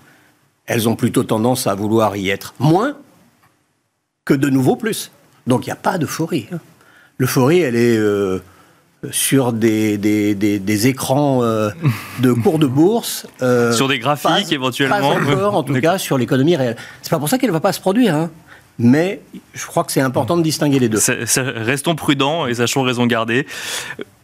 elles 0.66 0.90
ont 0.90 0.96
plutôt 0.96 1.24
tendance 1.24 1.68
à 1.68 1.76
vouloir 1.76 2.16
y 2.16 2.30
être 2.30 2.54
moins 2.60 2.98
que 4.26 4.34
de 4.34 4.50
nouveau 4.50 4.76
plus. 4.76 5.12
Donc 5.46 5.66
il 5.66 5.70
n'y 5.70 5.74
a 5.74 5.78
pas 5.78 5.98
d'euphorie. 5.98 6.48
hein. 6.52 6.60
L'euphorie, 7.18 7.60
elle 7.60 7.76
est 7.76 7.98
euh, 7.98 8.42
sur 9.12 9.54
des, 9.54 9.98
des, 9.98 10.34
des- 10.36 10.60
des 10.60 10.88
écrans 10.88 11.44
euh, 11.44 11.70
de 12.20 12.32
cours 12.34 12.60
de 12.60 12.66
bourse. 12.68 13.28
euh, 13.42 13.72
Sur 13.72 13.88
des 13.88 14.00
graphiques, 14.00 14.30
pas- 14.48 14.54
éventuellement. 14.54 14.98
Pas 15.00 15.06
encore, 15.34 15.56
en 15.56 15.64
tout 15.64 15.80
cas, 15.80 15.98
sur 15.98 16.18
l'économie 16.18 16.56
réelle. 16.56 16.76
C'est 17.02 17.12
pas 17.12 17.20
pour 17.20 17.30
ça 17.30 17.38
qu'elle 17.38 17.50
ne 17.50 17.54
va 17.54 17.60
pas 17.60 17.74
se 17.74 17.80
produire. 17.82 18.16
hein. 18.16 18.30
Mais 18.78 19.22
je 19.54 19.66
crois 19.66 19.84
que 19.86 19.92
c'est 19.92 20.02
important 20.02 20.36
de 20.38 20.42
distinguer 20.44 20.80
les 20.80 20.90
deux. 20.90 20.98
Ça- 20.98 21.26
ça- 21.26 21.44
Restons 21.44 21.96
prudents 21.96 22.46
et 22.48 22.56
sachons 22.56 22.82
raison 22.82 23.06
garder. 23.06 23.46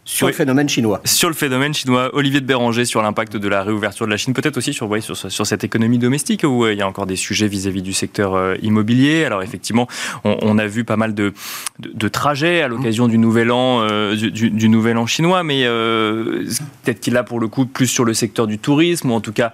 Sur 0.04 0.26
Oui. 0.26 0.32
le 0.32 0.36
phénomène 0.36 0.68
chinois. 0.68 1.00
Sur 1.04 1.28
le 1.28 1.34
phénomène 1.34 1.72
chinois, 1.74 2.10
Olivier 2.12 2.40
de 2.40 2.44
Béranger, 2.46 2.84
sur 2.84 3.02
l'impact 3.02 3.36
de 3.36 3.48
la 3.48 3.62
réouverture 3.62 4.04
de 4.04 4.10
la 4.10 4.16
Chine, 4.16 4.34
peut-être 4.34 4.56
aussi 4.56 4.72
sur, 4.72 4.88
ouais, 4.90 5.00
sur, 5.00 5.16
sur 5.16 5.46
cette 5.46 5.62
économie 5.62 5.98
domestique 5.98 6.42
où 6.44 6.64
euh, 6.64 6.72
il 6.72 6.78
y 6.78 6.82
a 6.82 6.88
encore 6.88 7.06
des 7.06 7.14
sujets 7.14 7.46
vis-à-vis 7.46 7.82
du 7.82 7.92
secteur 7.92 8.34
euh, 8.34 8.56
immobilier. 8.62 9.24
Alors 9.24 9.44
effectivement, 9.44 9.86
on, 10.24 10.36
on 10.42 10.58
a 10.58 10.66
vu 10.66 10.82
pas 10.82 10.96
mal 10.96 11.14
de, 11.14 11.32
de, 11.78 11.92
de 11.94 12.08
trajets 12.08 12.62
à 12.62 12.68
l'occasion 12.68 13.06
du 13.06 13.16
nouvel 13.16 13.52
an, 13.52 13.82
euh, 13.88 14.16
du, 14.16 14.32
du- 14.32 14.50
du 14.50 14.68
nouvel 14.68 14.96
an 14.98 15.06
chinois, 15.06 15.44
mais 15.44 15.62
peut-être 15.64 16.98
qu'il 16.98 17.16
a 17.16 17.22
pour 17.22 17.38
le 17.38 17.46
coup 17.46 17.66
plus 17.66 17.86
sur 17.86 18.04
le 18.04 18.12
secteur 18.12 18.48
du 18.48 18.58
tourisme 18.58 19.12
ou 19.12 19.14
en 19.14 19.20
tout 19.20 19.32
cas 19.32 19.52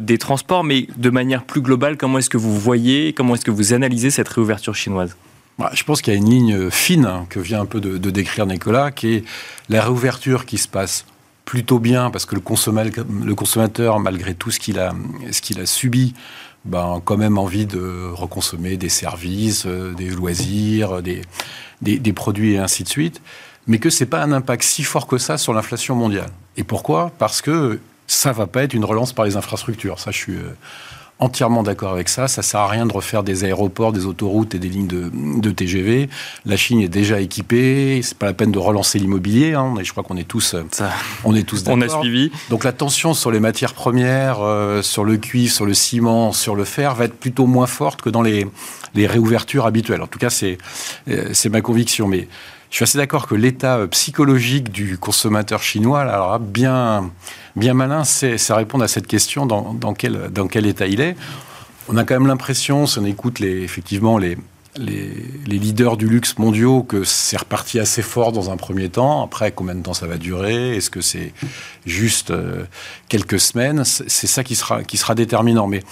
des 0.00 0.16
transports. 0.16 0.64
Mais 0.64 0.86
de 0.96 1.10
manière 1.10 1.44
plus 1.44 1.60
globale, 1.60 1.98
comment 1.98 2.16
est-ce 2.18 2.30
que 2.30 2.38
vous 2.38 2.58
voyez, 2.58 3.12
comment 3.12 3.34
est-ce 3.34 3.44
que 3.44 3.50
vous 3.50 3.74
analysez 3.74 4.08
cette 4.10 4.28
réouverture 4.30 4.74
chinoise? 4.74 5.14
Bah, 5.58 5.70
Je 5.74 5.84
pense 5.84 6.02
qu'il 6.02 6.12
y 6.12 6.16
a 6.16 6.18
une 6.18 6.30
ligne 6.30 6.70
fine 6.70 7.06
hein, 7.06 7.26
que 7.28 7.40
vient 7.40 7.60
un 7.60 7.66
peu 7.66 7.80
de, 7.80 8.10
décrire 8.10 8.46
Nicolas, 8.46 8.90
qui 8.90 9.14
est 9.14 9.24
la 9.68 9.82
réouverture 9.82 10.46
qui 10.46 10.58
se 10.58 10.68
passe 10.68 11.04
plutôt 11.44 11.78
bien 11.78 12.10
parce 12.10 12.26
que 12.26 12.34
le 12.34 12.40
consommateur, 13.34 14.00
malgré 14.00 14.34
tout 14.34 14.50
ce 14.50 14.58
qu'il 14.58 14.78
a, 14.78 14.94
subi, 15.66 16.14
ben, 16.64 16.96
a 16.96 17.00
quand 17.04 17.16
même 17.16 17.38
envie 17.38 17.66
de 17.66 18.10
reconsommer 18.12 18.76
des 18.76 18.88
services, 18.88 19.66
euh, 19.66 19.92
des 19.92 20.08
loisirs, 20.08 21.02
des, 21.02 21.20
des, 21.82 21.98
des 21.98 22.12
produits 22.14 22.54
et 22.54 22.58
ainsi 22.58 22.82
de 22.82 22.88
suite, 22.88 23.20
mais 23.66 23.78
que 23.78 23.90
c'est 23.90 24.06
pas 24.06 24.22
un 24.22 24.32
impact 24.32 24.62
si 24.62 24.82
fort 24.82 25.06
que 25.06 25.18
ça 25.18 25.36
sur 25.36 25.52
l'inflation 25.52 25.94
mondiale. 25.94 26.30
Et 26.56 26.64
pourquoi? 26.64 27.12
Parce 27.18 27.42
que 27.42 27.80
ça 28.06 28.32
va 28.32 28.46
pas 28.46 28.62
être 28.62 28.74
une 28.74 28.84
relance 28.84 29.12
par 29.12 29.24
les 29.24 29.36
infrastructures. 29.36 29.98
Ça, 29.98 30.10
je 30.10 30.16
suis 30.16 30.36
euh, 30.36 30.56
entièrement 31.18 31.62
d'accord 31.62 31.92
avec 31.92 32.08
ça. 32.08 32.28
Ça 32.28 32.42
sert 32.42 32.60
à 32.60 32.68
rien 32.68 32.86
de 32.86 32.92
refaire 32.92 33.22
des 33.22 33.44
aéroports, 33.44 33.92
des 33.92 34.06
autoroutes 34.06 34.54
et 34.54 34.58
des 34.58 34.68
lignes 34.68 34.86
de, 34.86 35.50
TGV. 35.50 36.08
La 36.44 36.56
Chine 36.56 36.80
est 36.80 36.88
déjà 36.88 37.20
équipée. 37.20 38.00
C'est 38.02 38.18
pas 38.18 38.26
la 38.26 38.34
peine 38.34 38.50
de 38.50 38.58
relancer 38.58 38.98
l'immobilier. 38.98 39.54
Hein. 39.54 39.74
Je 39.82 39.90
crois 39.92 40.02
qu'on 40.02 40.16
est 40.16 40.28
tous, 40.28 40.56
ça, 40.70 40.90
on 41.24 41.34
est 41.34 41.44
tous 41.44 41.62
d'accord. 41.64 41.78
On 41.78 41.82
a 41.82 42.00
suivi. 42.00 42.32
Donc 42.50 42.64
la 42.64 42.72
tension 42.72 43.14
sur 43.14 43.30
les 43.30 43.40
matières 43.40 43.74
premières, 43.74 44.40
euh, 44.40 44.82
sur 44.82 45.04
le 45.04 45.16
cuivre, 45.16 45.52
sur 45.52 45.66
le 45.66 45.74
ciment, 45.74 46.32
sur 46.32 46.56
le 46.56 46.64
fer, 46.64 46.94
va 46.94 47.04
être 47.04 47.18
plutôt 47.18 47.46
moins 47.46 47.66
forte 47.66 48.02
que 48.02 48.10
dans 48.10 48.22
les, 48.22 48.46
les 48.94 49.06
réouvertures 49.06 49.66
habituelles. 49.66 50.02
En 50.02 50.06
tout 50.06 50.18
cas, 50.18 50.30
c'est 50.30 50.58
euh, 51.08 51.30
c'est 51.32 51.48
ma 51.48 51.60
conviction. 51.60 52.08
Mais 52.08 52.28
je 52.74 52.78
suis 52.78 52.82
assez 52.82 52.98
d'accord 52.98 53.28
que 53.28 53.36
l'état 53.36 53.76
euh, 53.76 53.86
psychologique 53.86 54.72
du 54.72 54.98
consommateur 54.98 55.62
chinois, 55.62 56.00
alors 56.00 56.40
bien, 56.40 57.08
bien 57.54 57.72
malin, 57.72 58.02
c'est 58.02 58.36
répondre 58.52 58.82
à 58.82 58.88
cette 58.88 59.06
question 59.06 59.46
dans, 59.46 59.74
dans, 59.74 59.94
quel, 59.94 60.28
dans 60.32 60.48
quel 60.48 60.66
état 60.66 60.88
il 60.88 61.00
est. 61.00 61.14
On 61.88 61.96
a 61.96 62.02
quand 62.02 62.14
même 62.14 62.26
l'impression, 62.26 62.88
si 62.88 62.98
on 62.98 63.04
écoute 63.04 63.38
les, 63.38 63.62
effectivement 63.62 64.18
les, 64.18 64.36
les, 64.76 65.12
les, 65.46 65.58
leaders 65.60 65.96
du 65.96 66.08
luxe 66.08 66.36
mondiaux 66.36 66.82
que 66.82 67.04
c'est 67.04 67.36
reparti 67.36 67.78
assez 67.78 68.02
fort 68.02 68.32
dans 68.32 68.50
un 68.50 68.56
premier 68.56 68.88
temps. 68.88 69.22
Après, 69.22 69.52
combien 69.52 69.76
de 69.76 69.82
temps 69.82 69.94
ça 69.94 70.08
va 70.08 70.16
durer? 70.16 70.76
Est-ce 70.76 70.90
que 70.90 71.00
c'est 71.00 71.32
juste 71.86 72.32
euh, 72.32 72.64
quelques 73.08 73.38
semaines? 73.38 73.84
C'est 73.84 74.26
ça 74.26 74.42
qui 74.42 74.56
sera, 74.56 74.82
qui 74.82 74.96
sera 74.96 75.14
déterminant. 75.14 75.68
Mais 75.68 75.84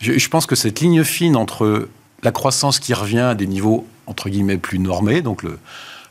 je, 0.00 0.18
je, 0.18 0.28
pense 0.28 0.46
que 0.46 0.56
cette 0.56 0.80
ligne 0.80 1.04
fine 1.04 1.36
entre 1.36 1.88
la 2.24 2.32
croissance 2.32 2.80
qui 2.80 2.92
revient 2.92 3.20
à 3.20 3.34
des 3.36 3.46
niveaux, 3.46 3.86
entre 4.08 4.28
guillemets, 4.30 4.58
plus 4.58 4.80
normés, 4.80 5.22
donc 5.22 5.44
le, 5.44 5.60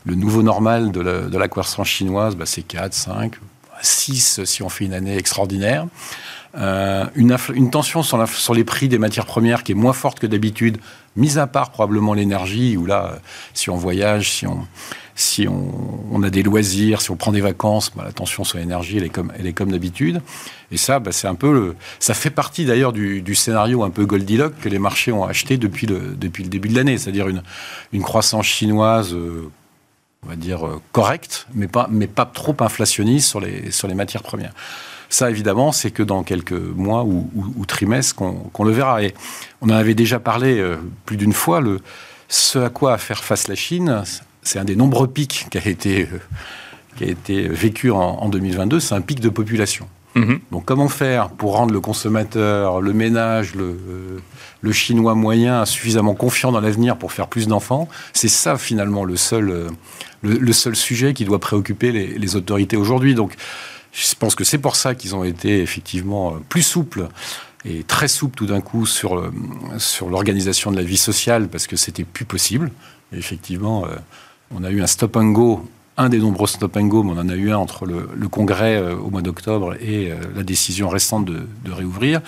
le 0.06 0.16
nouveau 0.16 0.44
normal 0.44 0.92
de 0.92 1.02
la, 1.02 1.22
de 1.22 1.38
la 1.38 1.48
croissance 1.48 1.88
chinoise, 1.88 2.36
bah, 2.36 2.46
c'est 2.46 2.64
4, 2.64 2.94
5, 2.94 3.36
6 3.82 4.44
si 4.46 4.64
on 4.64 4.70
fait 4.70 4.86
une 4.86 4.94
année 4.94 5.18
extraordinaire. 5.18 5.88
Euh, 6.56 7.06
une, 7.16 7.36
une, 7.56 7.72
tension 7.72 8.04
sur, 8.04 8.18
la, 8.18 8.28
sur, 8.28 8.54
les 8.54 8.64
prix 8.64 8.88
des 8.88 9.00
matières 9.00 9.26
premières 9.26 9.64
qui 9.64 9.72
est 9.72 9.76
moins 9.76 9.94
forte 9.94 10.20
que 10.20 10.28
d'habitude, 10.28 10.78
mis 11.16 11.40
à 11.40 11.48
part 11.48 11.72
probablement 11.72 12.14
l'énergie, 12.14 12.78
où 12.78 12.86
là, 12.86 13.18
si 13.56 13.72
on 13.72 13.76
voyage, 13.76 14.32
si 14.32 14.46
on, 14.46 14.68
si 15.16 15.48
on, 15.48 15.74
on, 16.12 16.22
a 16.22 16.30
des 16.30 16.44
loisirs, 16.44 17.02
si 17.02 17.10
on 17.10 17.16
prend 17.16 17.32
des 17.32 17.42
vacances, 17.42 17.92
bah, 17.96 18.04
la 18.06 18.12
tension 18.12 18.44
sur 18.44 18.60
l'énergie, 18.60 18.98
elle 18.98 19.04
est 19.04 19.10
comme, 19.10 19.32
elle 19.38 19.48
est 19.48 19.54
comme 19.54 19.72
d'habitude. 19.72 20.22
Et 20.72 20.78
ça, 20.78 21.00
bah, 21.00 21.12
c'est 21.12 21.28
un 21.28 21.36
peu 21.36 21.52
le, 21.52 21.76
ça 22.00 22.14
fait 22.14 22.30
partie 22.30 22.66
d'ailleurs 22.66 22.94
du, 22.94 23.24
du, 23.24 23.34
scénario 23.34 23.84
un 23.84 23.90
peu 23.90 24.06
Goldilocks 24.06 24.60
que 24.60 24.70
les 24.70 24.80
marchés 24.80 25.12
ont 25.12 25.24
acheté 25.24 25.58
depuis 25.58 25.88
le, 25.88 26.16
depuis 26.16 26.44
le 26.44 26.50
début 26.50 26.70
de 26.70 26.76
l'année, 26.76 27.00
c'est-à-dire 27.00 27.30
une, 27.30 27.42
une 27.94 28.04
croissance 28.04 28.46
chinoise. 28.46 29.14
Euh, 29.14 29.50
on 30.26 30.30
va 30.30 30.36
dire, 30.36 30.66
euh, 30.66 30.82
correcte, 30.92 31.48
mais 31.54 31.68
pas, 31.68 31.88
mais 31.90 32.08
pas 32.08 32.26
trop 32.26 32.56
inflationniste 32.60 33.28
sur 33.28 33.40
les, 33.40 33.72
sur 33.72 33.88
les 33.88 33.96
matières 33.96 34.24
premières. 34.24 34.54
Ça, 35.10 35.30
évidemment, 35.30 35.72
c'est 35.72 35.92
que 35.92 36.02
dans 36.02 36.24
quelques 36.24 36.54
mois 36.54 37.04
ou, 37.04 37.30
ou, 37.36 37.66
trimestres 37.68 38.16
qu'on 38.16 38.64
le 38.64 38.72
verra. 38.72 39.04
Et 39.04 39.14
on 39.62 39.68
en 39.68 39.74
avait 39.76 39.94
déjà 39.94 40.20
parlé 40.20 40.58
euh, 40.58 40.78
plus 41.06 41.18
d'une 41.18 41.34
fois. 41.34 41.62
Le, 41.62 41.82
ce 42.30 42.58
à 42.58 42.70
quoi 42.70 42.94
a 42.94 42.98
faire 42.98 43.24
face 43.24 43.48
la 43.48 43.54
Chine, 43.54 44.04
c'est 44.42 44.58
un 44.58 44.66
des 44.66 44.76
nombreux 44.76 45.08
pics 45.08 45.46
qui 45.52 45.58
a 45.60 45.68
été, 45.68 46.10
euh, 46.12 46.20
qui 46.98 47.04
a 47.04 47.08
été 47.08 47.48
vécu 47.48 47.92
en, 47.92 48.00
en 48.00 48.30
2022. 48.30 48.80
C'est 48.80 48.96
un 48.96 49.02
pic 49.02 49.20
de 49.20 49.30
population. 49.30 49.88
Mmh. 50.16 50.36
Donc, 50.52 50.66
comment 50.66 50.90
faire 50.90 51.30
pour 51.30 51.56
rendre 51.56 51.74
le 51.74 51.80
consommateur, 51.80 52.82
le 52.82 52.94
ménage, 52.94 53.54
le, 53.56 54.72
chinois 54.72 55.16
moyen 55.16 55.66
suffisamment 55.66 56.14
confiant 56.14 56.52
dans 56.52 56.62
l'avenir 56.62 56.98
pour 56.98 57.12
faire 57.12 57.28
plus 57.28 57.48
d'enfants? 57.48 57.88
C'est 58.14 58.28
ça, 58.28 58.58
finalement, 58.58 59.06
le 59.06 59.16
seul, 59.16 59.68
le, 60.22 60.54
seul 60.54 60.76
sujet 60.76 61.14
qui 61.14 61.26
doit 61.26 61.40
préoccuper 61.40 61.92
les, 61.92 62.36
autorités 62.36 62.78
aujourd'hui. 62.78 63.16
Donc, 63.16 63.34
je 63.92 64.16
pense 64.16 64.36
que 64.36 64.44
c'est 64.44 64.58
pour 64.58 64.76
ça 64.76 64.96
qu'ils 64.96 65.16
ont 65.16 65.24
été 65.24 65.62
effectivement 65.62 66.38
plus 66.50 66.64
souples 66.64 67.08
et 67.66 67.84
très 67.84 68.08
souples 68.08 68.36
tout 68.36 68.48
d'un 68.48 68.62
coup 68.62 68.86
sur, 68.86 69.32
sur 69.78 70.10
l'organisation 70.10 70.72
de 70.72 70.76
la 70.76 70.84
vie 70.84 70.98
sociale 70.98 71.48
parce 71.48 71.68
que 71.68 71.76
c'était 71.76 72.04
plus 72.04 72.26
possible. 72.26 72.72
Effectivement, 73.16 73.86
euh, 73.86 73.96
on 74.54 74.64
a 74.64 74.72
eu 74.72 74.82
un 74.82 74.88
stop 74.88 75.16
and 75.16 75.32
go 75.32 75.66
un 75.98 76.10
des 76.10 76.20
nombreux 76.20 76.48
stop 76.48 76.76
and 76.78 76.86
go, 76.86 77.04
mais 77.04 77.12
on 77.12 77.20
en 77.20 77.30
a 77.30 77.36
eu 77.36 77.52
un 77.52 77.58
entre 77.58 77.86
le, 77.86 78.28
congrès 78.28 78.82
au 78.94 79.10
mois 79.10 79.22
d'octobre 79.22 79.76
et 79.82 80.12
la 80.36 80.44
décision 80.44 80.90
récente 80.90 81.26
de, 81.26 81.48
de, 81.66 81.72
réouvrir, 81.72 82.22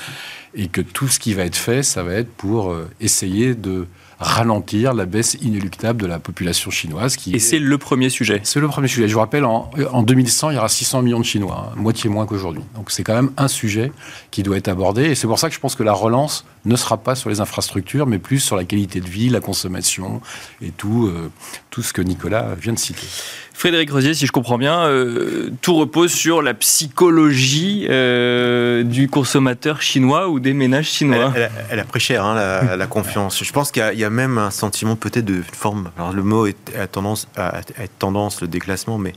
et 0.54 0.68
que 0.68 0.82
tout 0.82 1.08
ce 1.08 1.20
qui 1.20 1.34
va 1.34 1.44
être 1.44 1.56
fait, 1.56 1.82
ça 1.82 2.04
va 2.04 2.14
être 2.14 2.32
pour 2.32 2.76
essayer 3.00 3.56
de 3.56 3.88
ralentir 4.20 4.94
la 4.94 5.06
baisse 5.06 5.38
inéluctable 5.42 6.02
de 6.02 6.08
la 6.08 6.20
population 6.20 6.72
chinoise. 6.72 7.16
Qui 7.16 7.36
Et 7.36 7.40
c'est 7.40 7.60
le 7.60 7.78
premier 7.78 8.10
sujet. 8.10 8.40
C'est 8.44 8.60
le 8.60 8.68
premier 8.68 8.88
sujet. 8.88 9.08
Je 9.08 9.14
vous 9.14 9.20
rappelle, 9.20 9.46
en, 9.46 9.70
en 9.92 10.04
2100, 10.04 10.52
il 10.52 10.56
y 10.56 10.58
aura 10.58 10.70
600 10.70 11.02
millions 11.02 11.20
de 11.20 11.26
Chinois, 11.26 11.70
hein, 11.72 11.76
moitié 11.76 12.10
moins 12.10 12.26
qu'aujourd'hui. 12.26 12.64
Donc 12.76 12.92
c'est 12.92 13.04
quand 13.04 13.16
même 13.16 13.32
un 13.38 13.48
sujet 13.48 13.92
qui 14.32 14.44
doit 14.44 14.58
être 14.58 14.68
abordé. 14.68 15.04
Et 15.06 15.16
c'est 15.16 15.28
pour 15.28 15.40
ça 15.40 15.50
que 15.50 15.56
je 15.56 15.60
pense 15.60 15.76
que 15.76 15.84
la 15.84 15.94
relance 15.94 16.46
ne 16.66 16.76
sera 16.76 16.98
pas 16.98 17.16
sur 17.16 17.30
les 17.30 17.40
infrastructures, 17.40 18.08
mais 18.08 18.20
plus 18.20 18.40
sur 18.40 18.56
la 18.56 18.64
qualité 18.64 19.00
de 19.00 19.08
vie, 19.08 19.30
la 19.30 19.40
consommation 19.40 20.22
et 20.62 20.72
tout, 20.72 21.08
euh, 21.08 21.32
tout 21.70 21.82
ce 21.82 21.94
que 21.94 22.02
Nicolas 22.02 22.56
vient 22.60 22.74
de 22.74 22.80
citer. 22.80 23.08
Frédéric 23.54 23.92
Rosier, 23.92 24.14
si 24.14 24.26
je 24.26 24.32
comprends 24.32 24.58
bien, 24.58 24.86
euh, 24.86 25.50
tout 25.62 25.76
repose 25.76 26.12
sur 26.12 26.42
la 26.42 26.54
psychologie 26.54 27.88
euh, 27.90 28.84
du 28.84 29.08
consommateur 29.08 29.82
chinois 29.82 30.28
ou 30.28 30.42
des 30.42 30.54
ménages 30.54 30.90
chinois. 30.90 31.34
Elle, 31.70 31.80
a 31.80 31.84
pris 31.86 32.02
cher, 32.02 32.26
hein, 32.26 32.76
la, 32.76 32.88
confiance. 32.88 33.44
Je 33.44 33.52
pense 33.54 33.72
qu'il 33.72 33.84
y, 33.94 34.04
a 34.04 34.10
même 34.10 34.38
un 34.38 34.52
sentiment 34.52 34.96
peut-être 34.96 35.26
de 35.26 35.42
forme. 35.54 35.92
Alors 35.98 36.12
le 36.12 36.22
mot 36.22 36.48
est, 36.48 36.76
a 36.78 36.88
tendance 36.88 37.28
à, 37.38 37.60
être 37.60 37.98
tendance, 37.98 38.42
le 38.42 38.48
déclassement, 38.48 38.98
mais 38.98 39.14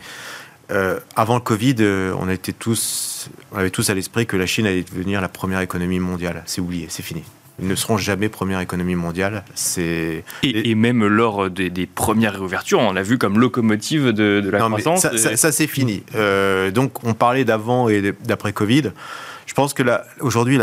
euh, 0.71 1.01
avant 1.17 1.35
le 1.35 1.41
Covid, 1.41 1.77
on, 2.19 2.29
était 2.29 2.53
tous, 2.53 3.31
on 3.53 3.59
avait 3.59 3.71
tous 3.71 3.91
à 3.91 3.95
l'esprit 3.95 4.27
que 4.27 4.37
la 4.37 4.47
Chine 4.47 4.67
allait 4.67 4.83
devenir 4.83 5.21
la 5.21 5.29
première 5.29 5.61
économie 5.61 5.99
mondiale. 5.99 6.43
C'est 6.47 6.61
oublié, 6.61 6.87
c'est 6.91 7.03
fini. 7.03 7.25
Ils 7.61 7.67
ne 7.67 7.75
seront 7.75 7.97
jamais 7.97 8.29
première 8.29 8.61
économie 8.61 8.95
mondiale. 8.95 9.45
C'est 9.55 10.25
et, 10.43 10.75
même 10.75 11.05
lors 11.07 11.51
des, 11.51 11.87
premières 11.87 12.35
réouvertures, 12.35 12.79
on 12.79 12.93
l'a 12.93 13.03
vu 13.03 13.19
comme 13.19 13.39
locomotive 13.39 14.13
de, 14.13 14.49
la 14.51 14.59
croissance. 14.59 15.07
Ça, 15.17 15.53
c'est 15.53 15.67
fini. 15.67 16.03
Euh, 16.15 16.71
donc, 16.71 17.05
on 17.05 17.15
parlait 17.15 17.45
d'avant 17.45 17.89
et 17.89 18.15
d'après 18.25 18.53
Covid. 18.53 18.93
Je 19.47 19.55
pense 19.55 19.75
que 19.75 19.83
aujourd'hui, 20.21 20.59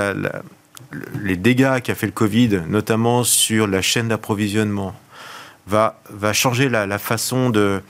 les 1.22 1.36
dégâts 1.36 1.82
qu'a 1.82 1.96
fait 1.96 2.06
le 2.06 2.14
Covid, 2.14 2.62
notamment 2.68 3.24
sur 3.24 3.68
la 3.68 3.82
chaîne 3.82 4.08
d'approvisionnement, 4.08 4.96
va, 5.68 6.00
va 6.10 6.32
changer 6.32 6.70
la, 6.70 6.98
façon 6.98 7.50
de, 7.50 7.82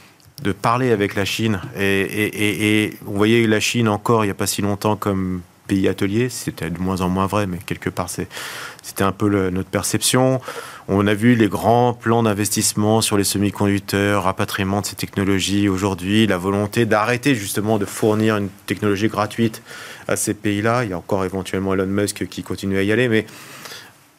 de 0.41 0.51
parler 0.51 0.91
avec 0.91 1.15
la 1.15 1.25
Chine. 1.25 1.59
Et, 1.77 2.01
et, 2.01 2.83
et, 2.83 2.97
on 3.05 3.11
voyait 3.11 3.45
la 3.45 3.59
Chine 3.59 3.87
encore 3.87 4.23
il 4.23 4.27
n'y 4.27 4.31
a 4.31 4.35
pas 4.35 4.47
si 4.47 4.61
longtemps 4.61 4.95
comme 4.95 5.41
pays 5.67 5.87
atelier. 5.87 6.29
C'était 6.29 6.69
de 6.69 6.79
moins 6.79 7.01
en 7.01 7.09
moins 7.09 7.27
vrai, 7.27 7.47
mais 7.47 7.57
quelque 7.57 7.89
part, 7.89 8.09
c'était 8.09 9.03
un 9.03 9.11
peu 9.11 9.49
notre 9.49 9.69
perception. 9.69 10.41
On 10.87 11.07
a 11.07 11.13
vu 11.13 11.35
les 11.35 11.47
grands 11.47 11.93
plans 11.93 12.23
d'investissement 12.23 13.01
sur 13.01 13.17
les 13.17 13.23
semi-conducteurs, 13.23 14.23
rapatriement 14.23 14.81
de 14.81 14.85
ces 14.85 14.95
technologies 14.95 15.67
aujourd'hui, 15.67 16.27
la 16.27 16.37
volonté 16.37 16.85
d'arrêter 16.85 17.35
justement 17.35 17.77
de 17.77 17.85
fournir 17.85 18.37
une 18.37 18.49
technologie 18.67 19.07
gratuite 19.07 19.61
à 20.07 20.15
ces 20.15 20.33
pays-là. 20.33 20.83
Il 20.83 20.91
y 20.91 20.93
a 20.93 20.97
encore 20.97 21.25
éventuellement 21.25 21.73
Elon 21.73 21.87
Musk 21.87 22.27
qui 22.27 22.43
continue 22.43 22.77
à 22.77 22.83
y 22.83 22.91
aller, 22.91 23.09
mais 23.09 23.25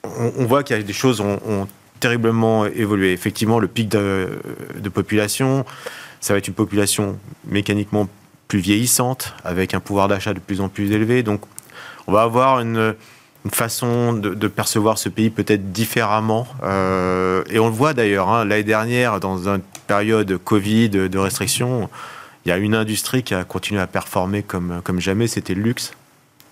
on, 0.04 0.44
voit 0.44 0.62
qu'il 0.62 0.76
y 0.76 0.80
a 0.80 0.82
des 0.82 0.92
choses 0.92 1.20
ont, 1.20 1.40
ont 1.46 1.68
terriblement 2.00 2.66
évolué. 2.66 3.12
Effectivement, 3.12 3.58
le 3.58 3.68
pic 3.68 3.88
de, 3.88 4.38
de 4.76 4.88
population, 4.88 5.64
ça 6.20 6.34
va 6.34 6.38
être 6.38 6.48
une 6.48 6.54
population 6.54 7.18
mécaniquement 7.46 8.08
plus 8.48 8.58
vieillissante, 8.58 9.34
avec 9.44 9.74
un 9.74 9.80
pouvoir 9.80 10.08
d'achat 10.08 10.34
de 10.34 10.38
plus 10.38 10.60
en 10.60 10.68
plus 10.68 10.92
élevé. 10.92 11.22
Donc, 11.22 11.42
on 12.06 12.12
va 12.12 12.22
avoir 12.22 12.60
une, 12.60 12.94
façon 13.52 14.12
de, 14.12 14.48
percevoir 14.48 14.98
ce 14.98 15.08
pays 15.08 15.30
peut-être 15.30 15.72
différemment. 15.72 16.48
Euh, 16.64 17.44
et 17.48 17.60
on 17.60 17.66
le 17.66 17.74
voit 17.74 17.94
d'ailleurs, 17.94 18.28
hein, 18.28 18.44
l'année 18.44 18.64
dernière, 18.64 19.20
dans 19.20 19.48
une 19.48 19.62
période 19.86 20.36
Covid, 20.38 20.88
de 20.88 21.18
restrictions, 21.18 21.88
il 22.44 22.48
y 22.48 22.52
a 22.52 22.58
une 22.58 22.74
industrie 22.74 23.22
qui 23.22 23.34
a 23.34 23.44
continué 23.44 23.80
à 23.80 23.86
performer 23.86 24.42
comme, 24.42 24.80
comme 24.84 25.00
jamais, 25.00 25.26
c'était 25.26 25.54
le 25.54 25.62
luxe. 25.62 25.92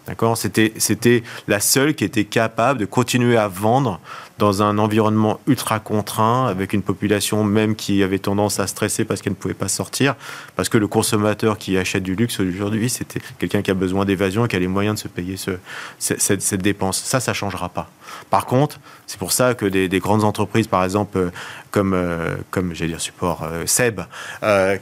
D'accord? 0.07 0.37
C'était 0.37 1.23
la 1.49 1.61
seule 1.61 1.95
qui 1.95 2.05
était 2.05 2.25
capable 2.25 2.81
de 2.81 2.85
continuer 2.85 3.37
à 3.37 3.49
vendre 3.49 4.01
dans 4.39 4.63
un 4.63 4.79
environnement 4.79 5.41
ultra 5.47 5.79
contraint, 5.79 6.47
avec 6.47 6.73
une 6.73 6.83
population 6.83 7.45
même 7.45 7.77
qui 7.77 8.03
avait 8.03 8.19
tendance 8.19 8.59
à 8.59 8.67
stresser 8.67 9.05
parce 9.05 9.23
qu'elle 9.23 9.33
ne 9.33 9.37
pouvait 9.37 9.55
pas 9.55 9.69
sortir, 9.69 10.17
parce 10.57 10.69
que 10.69 10.79
le 10.79 10.89
consommateur 10.89 11.57
qui 11.57 11.79
achète 11.79 12.03
du 12.03 12.17
luxe 12.17 12.41
aujourd'hui, 12.41 12.91
c'était 12.91 13.21
quelqu'un 13.39 13.63
qui 13.63 13.71
a 13.71 13.75
besoin 13.75 14.05
d'évasion 14.05 14.45
et 14.45 14.49
qui 14.49 14.57
a 14.57 14.59
les 14.59 14.67
moyens 14.67 14.97
de 14.97 15.01
se 15.01 15.09
payer 15.09 15.37
ce, 15.37 15.53
cette, 15.99 16.63
dépense. 16.63 17.03
Ça, 17.03 17.21
ça 17.21 17.33
changera 17.33 17.69
pas. 17.69 17.89
Par 18.31 18.47
contre, 18.47 18.81
c'est 19.07 19.19
pour 19.19 19.33
ça 19.33 19.55
que 19.55 19.67
des, 19.67 19.89
des, 19.89 19.99
grandes 19.99 20.25
entreprises, 20.25 20.67
par 20.67 20.85
exemple, 20.85 21.19
euh, 21.19 21.31
comme, 21.71 21.93
euh, 21.95 22.37
comme 22.51 22.75
j'allais 22.75 22.91
dire 22.91 23.01
support, 23.01 23.43
euh, 23.45 23.67
Seb, 23.67 24.01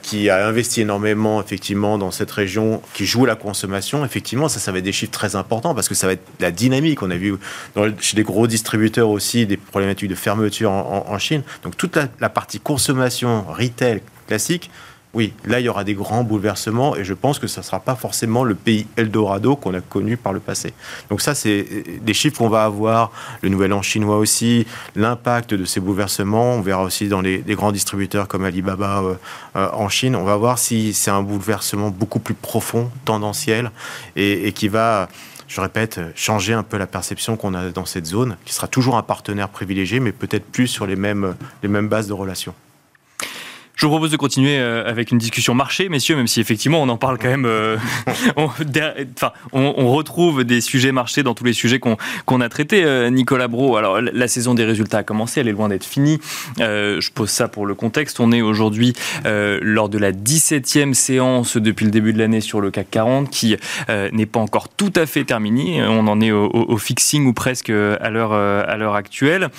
qui 0.02 0.30
a 0.30 0.46
investi 0.46 0.82
énormément 0.82 1.40
effectivement 1.40 1.98
dans 1.98 2.10
cette 2.10 2.30
région, 2.30 2.82
qui 2.94 3.06
joue 3.06 3.24
la 3.24 3.36
consommation, 3.36 4.04
effectivement, 4.04 4.48
ça, 4.48 4.60
ça 4.60 4.72
va 4.72 4.78
être 4.78 4.84
des 4.84 4.92
chiffres 4.92 5.12
très 5.12 5.36
importants 5.36 5.74
parce 5.74 5.88
que 5.88 5.94
ça 5.94 6.06
va 6.06 6.14
être 6.14 6.26
la 6.40 6.50
dynamique. 6.50 7.02
On 7.02 7.10
a 7.10 7.16
vu 7.16 7.36
chez 8.00 8.16
des 8.16 8.22
gros 8.22 8.46
distributeurs 8.46 9.08
aussi 9.08 9.41
des 9.46 9.56
problématiques 9.56 10.08
de 10.08 10.14
fermeture 10.14 10.70
en, 10.70 11.18
Chine. 11.18 11.42
Donc 11.62 11.76
toute 11.76 11.96
la, 11.96 12.28
partie 12.28 12.60
consommation, 12.60 13.44
retail 13.48 14.02
classique, 14.26 14.70
oui, 15.14 15.34
là, 15.44 15.60
il 15.60 15.66
y 15.66 15.68
aura 15.68 15.84
des 15.84 15.92
grands 15.92 16.24
bouleversements 16.24 16.96
et 16.96 17.04
je 17.04 17.12
pense 17.12 17.38
que 17.38 17.46
ça 17.46 17.60
ne 17.60 17.66
sera 17.66 17.80
pas 17.80 17.94
forcément 17.94 18.44
le 18.44 18.54
pays 18.54 18.86
Eldorado 18.96 19.56
qu'on 19.56 19.74
a 19.74 19.82
connu 19.82 20.16
par 20.16 20.32
le 20.32 20.40
passé. 20.40 20.72
Donc 21.10 21.20
ça, 21.20 21.34
c'est 21.34 21.66
des 22.00 22.14
chiffres 22.14 22.38
qu'on 22.38 22.48
va 22.48 22.64
avoir, 22.64 23.12
le 23.42 23.50
nouvel 23.50 23.74
an 23.74 23.82
chinois 23.82 24.16
aussi, 24.16 24.66
l'impact 24.96 25.52
de 25.52 25.66
ces 25.66 25.80
bouleversements. 25.80 26.54
On 26.54 26.62
verra 26.62 26.82
aussi 26.82 27.08
dans 27.08 27.20
les, 27.20 27.42
grands 27.48 27.72
distributeurs 27.72 28.26
comme 28.26 28.46
Alibaba 28.46 29.02
euh, 29.02 29.14
euh, 29.56 29.68
en 29.74 29.90
Chine. 29.90 30.16
On 30.16 30.24
va 30.24 30.36
voir 30.36 30.58
si 30.58 30.94
c'est 30.94 31.10
un 31.10 31.22
bouleversement 31.22 31.90
beaucoup 31.90 32.18
plus 32.18 32.34
profond, 32.34 32.90
tendanciel 33.04 33.70
et 34.16 34.52
qui 34.52 34.68
va 34.68 35.08
je 35.52 35.60
répète, 35.60 36.00
changer 36.14 36.54
un 36.54 36.62
peu 36.62 36.78
la 36.78 36.86
perception 36.86 37.36
qu'on 37.36 37.52
a 37.52 37.68
dans 37.68 37.84
cette 37.84 38.06
zone, 38.06 38.38
qui 38.46 38.54
sera 38.54 38.68
toujours 38.68 38.96
un 38.96 39.02
partenaire 39.02 39.50
privilégié, 39.50 40.00
mais 40.00 40.10
peut-être 40.10 40.46
plus 40.46 40.66
sur 40.66 40.86
les 40.86 40.96
mêmes, 40.96 41.34
les 41.62 41.68
mêmes 41.68 41.88
bases 41.88 42.06
de 42.06 42.14
relations. 42.14 42.54
Je 43.74 43.86
vous 43.86 43.90
propose 43.90 44.10
de 44.10 44.16
continuer 44.16 44.58
euh, 44.58 44.88
avec 44.88 45.10
une 45.10 45.18
discussion 45.18 45.54
marché, 45.54 45.88
messieurs, 45.88 46.14
même 46.14 46.26
si 46.26 46.40
effectivement 46.40 46.82
on 46.82 46.88
en 46.88 46.98
parle 46.98 47.18
quand 47.18 47.28
même. 47.28 47.46
Euh, 47.46 47.76
on, 48.36 48.44
enfin, 48.46 49.32
on, 49.52 49.92
retrouve 49.92 50.44
des 50.44 50.60
sujets 50.60 50.92
marché 50.92 51.22
dans 51.22 51.34
tous 51.34 51.44
les 51.44 51.52
sujets 51.52 51.80
qu'on 51.80 52.40
a 52.40 52.48
traités. 52.48 52.84
Euh, 52.84 53.10
Nicolas 53.10 53.48
Bro, 53.48 53.76
alors 53.76 54.00
la 54.00 54.28
saison 54.28 54.54
des 54.54 54.64
résultats 54.64 54.98
a 54.98 55.02
commencé, 55.02 55.40
elle 55.40 55.48
est 55.48 55.52
loin 55.52 55.68
d'être 55.68 55.84
finie. 55.84 56.20
je 56.58 57.10
pose 57.10 57.30
ça 57.30 57.48
pour 57.48 57.66
le 57.66 57.74
contexte. 57.74 58.20
On 58.20 58.30
est 58.30 58.42
aujourd'hui 58.42 58.94
lors 59.24 59.88
de 59.88 59.98
la 59.98 60.12
17e 60.12 60.94
séance 60.94 61.56
depuis 61.56 61.84
le 61.84 61.90
début 61.90 62.12
de 62.12 62.18
l'année 62.18 62.40
sur 62.40 62.60
le 62.60 62.70
CAC 62.70 62.90
40 62.90 63.30
qui 63.30 63.56
n'est 64.12 64.26
pas 64.26 64.40
encore 64.40 64.68
tout 64.68 64.92
à 64.96 65.06
fait 65.06 65.24
terminée. 65.24 65.82
On 65.82 66.06
en 66.08 66.20
est 66.20 66.30
au, 66.30 66.50
au 66.52 66.76
fixing 66.78 67.26
ou 67.26 67.32
presque 67.32 67.70
à 67.70 68.10
l'heure 68.10 68.94
actuelle. 68.94 69.50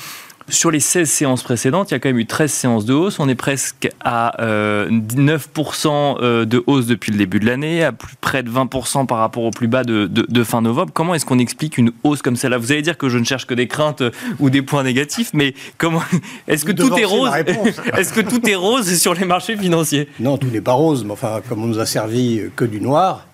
Sur 0.49 0.71
les 0.71 0.82
16 0.82 1.10
séances 1.10 1.41
précédentes, 1.41 1.91
il 1.91 1.93
y 1.93 1.95
a 1.95 1.99
quand 1.99 2.10
même 2.10 2.19
eu 2.19 2.25
13 2.25 2.51
séances 2.51 2.86
de 2.86 2.93
hausse. 2.93 3.19
On 3.19 3.29
est 3.29 3.36
presque 3.36 3.89
à 4.03 4.36
9% 4.39 4.39
euh, 4.41 6.15
euh, 6.21 6.45
de 6.45 6.62
hausse 6.67 6.86
depuis 6.86 7.12
le 7.12 7.17
début 7.17 7.39
de 7.39 7.45
l'année, 7.45 7.84
à 7.84 7.93
plus 7.93 8.15
près 8.19 8.43
de 8.43 8.49
20% 8.49 9.06
par 9.06 9.19
rapport 9.19 9.43
au 9.43 9.51
plus 9.51 9.67
bas 9.67 9.84
de, 9.84 10.43
fin 10.43 10.62
novembre. 10.62 10.91
Comment 10.93 11.15
est-ce 11.15 11.25
qu'on 11.25 11.39
explique 11.39 11.77
une 11.77 11.91
hausse 12.03 12.21
comme 12.21 12.36
celle-là? 12.36 12.58
Vous 12.58 12.71
allez 12.71 12.82
dire 12.82 12.97
que 12.97 13.08
je 13.08 13.17
ne 13.17 13.23
cherche 13.23 13.47
que 13.47 13.53
des 13.53 13.67
craintes 13.67 14.01
euh, 14.01 14.12
ou 14.39 14.49
des 14.49 14.62
points 14.62 14.84
négatifs, 14.84 15.32
mais 15.34 15.53
comment 15.77 16.03
est-ce 16.47 16.65
que 16.65 16.73
tout 16.73 16.93
est 16.97 17.06
rose? 17.06 17.29
Est-ce 17.97 18.13
que 18.13 18.21
tout 18.21 18.47
est 18.49 18.56
rose 18.56 18.93
sur 18.99 19.13
les 19.13 19.25
marchés 19.25 19.56
financiers? 19.56 20.10
Non, 20.19 20.38
tout 20.38 20.47
n'est 20.47 20.62
pas 20.62 20.73
rose. 20.73 21.03
Mais 21.06 21.12
enfin, 21.12 21.41
comme 21.47 21.63
on 21.63 21.67
nous 21.67 21.79
a 21.79 21.86
servi 21.86 22.41
que 22.56 22.65
du 22.65 22.82
noir, 22.82 23.27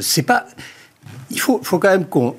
c'est 0.00 0.22
pas. 0.22 0.46
Il 1.30 1.40
faut, 1.40 1.60
faut 1.62 1.78
quand 1.78 1.88
même 1.88 2.06
qu'on 2.06 2.34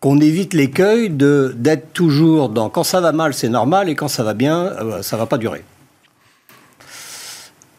qu'on 0.00 0.20
évite 0.20 0.54
l'écueil 0.54 1.10
d'être 1.10 1.92
toujours 1.92 2.48
dans 2.48 2.68
quand 2.68 2.84
ça 2.84 3.00
va 3.00 3.12
mal, 3.12 3.34
c'est 3.34 3.48
normal, 3.48 3.88
et 3.88 3.94
quand 3.94 4.08
ça 4.08 4.22
va 4.22 4.34
bien, 4.34 4.58
euh, 4.58 5.02
ça 5.02 5.16
va 5.16 5.26
pas 5.26 5.38
durer. 5.38 5.62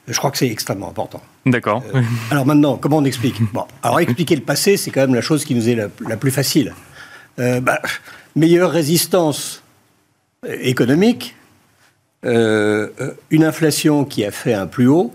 Je 0.07 0.17
crois 0.17 0.31
que 0.31 0.37
c'est 0.37 0.49
extrêmement 0.49 0.89
important. 0.89 1.21
D'accord. 1.45 1.83
Euh, 1.93 2.01
alors 2.31 2.45
maintenant, 2.45 2.77
comment 2.77 2.97
on 2.97 3.05
explique? 3.05 3.41
Bon, 3.53 3.65
alors 3.83 3.99
expliquer 3.99 4.35
le 4.35 4.41
passé, 4.41 4.77
c'est 4.77 4.89
quand 4.89 5.01
même 5.01 5.15
la 5.15 5.21
chose 5.21 5.43
qui 5.45 5.53
nous 5.53 5.69
est 5.69 5.75
la, 5.75 6.17
plus 6.17 6.31
facile. 6.31 6.73
Euh, 7.39 7.59
bah, 7.59 7.81
meilleure 8.35 8.71
résistance 8.71 9.63
économique, 10.47 11.35
une 12.23 13.43
inflation 13.43 14.05
qui 14.05 14.25
a 14.25 14.31
fait 14.31 14.53
un 14.53 14.67
plus 14.67 14.87
haut, 14.87 15.13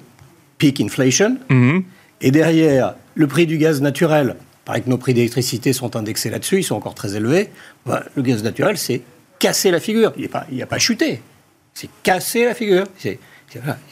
peak 0.58 0.80
inflation, 0.80 1.36
mhm. 1.50 1.84
et 2.20 2.30
derrière 2.30 2.94
le 3.14 3.26
prix 3.26 3.46
du 3.46 3.58
gaz 3.58 3.82
naturel 3.82 4.36
paraît 4.64 4.80
que 4.80 4.90
nos 4.90 4.98
prix 4.98 5.14
d'électricité 5.14 5.72
sont 5.72 5.96
indexés 5.96 6.30
là-dessus, 6.30 6.58
ils 6.58 6.64
sont 6.64 6.76
encore 6.76 6.94
très 6.94 7.16
élevés. 7.16 7.50
Bah, 7.86 8.04
le 8.14 8.22
gaz 8.22 8.42
naturel, 8.42 8.78
c'est 8.78 9.02
casser 9.38 9.70
la 9.70 9.80
figure. 9.80 10.12
Il 10.16 10.22
n'a 10.22 10.28
pas, 10.28 10.46
pas, 10.68 10.78
chuté. 10.78 11.20
C'est 11.74 11.88
casser 12.02 12.44
la 12.44 12.54
figure. 12.54 12.84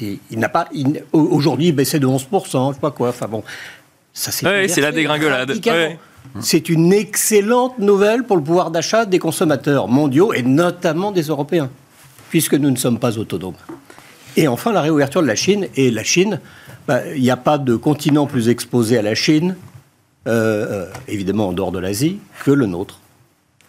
il, 0.01 0.19
n'a 0.39 0.49
pas. 0.49 0.69
Aujourd'hui, 1.13 1.69
il 1.69 1.73
baissait 1.73 1.99
de 1.99 2.07
11%, 2.07 2.21
je 2.31 2.69
ne 2.69 2.75
sais 2.75 2.81
pas 2.81 2.91
quoi. 2.91 3.09
Enfin 3.09 3.27
bon, 3.27 3.43
ça 4.13 4.31
c'est. 4.31 4.69
c'est 4.69 4.81
la 4.81 4.93
dégringolade. 4.93 5.53
C'est 6.41 6.69
une 6.69 6.93
excellente 6.93 7.79
nouvelle 7.79 8.25
pour 8.25 8.37
le 8.37 8.43
pouvoir 8.43 8.71
d'achat 8.71 9.07
des 9.07 9.19
consommateurs 9.19 9.89
mondiaux 9.89 10.33
et 10.33 10.43
notamment 10.43 11.13
des 11.13 11.23
Européens, 11.23 11.71
puisque 12.29 12.55
nous 12.55 12.71
ne 12.71 12.77
sommes 12.77 12.99
pas 12.99 13.19
autonomes. 13.19 13.55
Et 14.37 14.47
enfin, 14.47 14.73
la 14.73 14.83
réouverture 14.83 15.23
de 15.23 15.27
la 15.27 15.35
Chine. 15.35 15.67
Et 15.75 15.91
la 15.91 16.05
Chine, 16.05 16.41
bah, 16.87 17.01
il 17.15 17.23
n'y 17.23 17.31
a 17.31 17.37
pas 17.37 17.59
de 17.59 17.75
continent 17.75 18.27
plus 18.27 18.49
exposé 18.49 18.99
à 18.99 19.03
la 19.03 19.15
Chine 19.15 19.57
euh, 20.27 20.67
euh, 20.71 20.87
évidemment 21.09 21.49
en 21.49 21.53
dehors 21.53 21.73
de 21.73 21.79
l'Asie, 21.79 22.19
que 22.45 22.51
le 22.51 22.67
nôtre. 22.67 23.01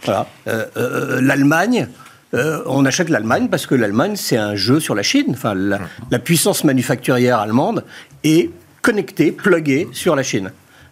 Voilà. 0.03 0.27
Euh, 0.47 1.21
L'Allemagne, 1.21 1.87
on 2.33 2.85
achète 2.85 3.09
l'Allemagne 3.09 3.47
parce 3.49 3.65
que 3.65 3.75
l'Allemagne, 3.75 4.15
c'est 4.15 4.37
un 4.37 4.55
jeu 4.55 4.79
sur 4.79 4.93
la 4.93 5.03
Chine. 5.03 5.27
Enfin, 5.29 5.53
la, 5.53 6.19
puissance 6.19 6.63
manufacturière 6.63 7.39
allemande 7.39 7.85
est 8.23 8.49
connectée, 8.81 9.31
pluguée 9.31 9.87
sur 9.93 10.15
la 10.15 10.23
Chine. 10.23 10.51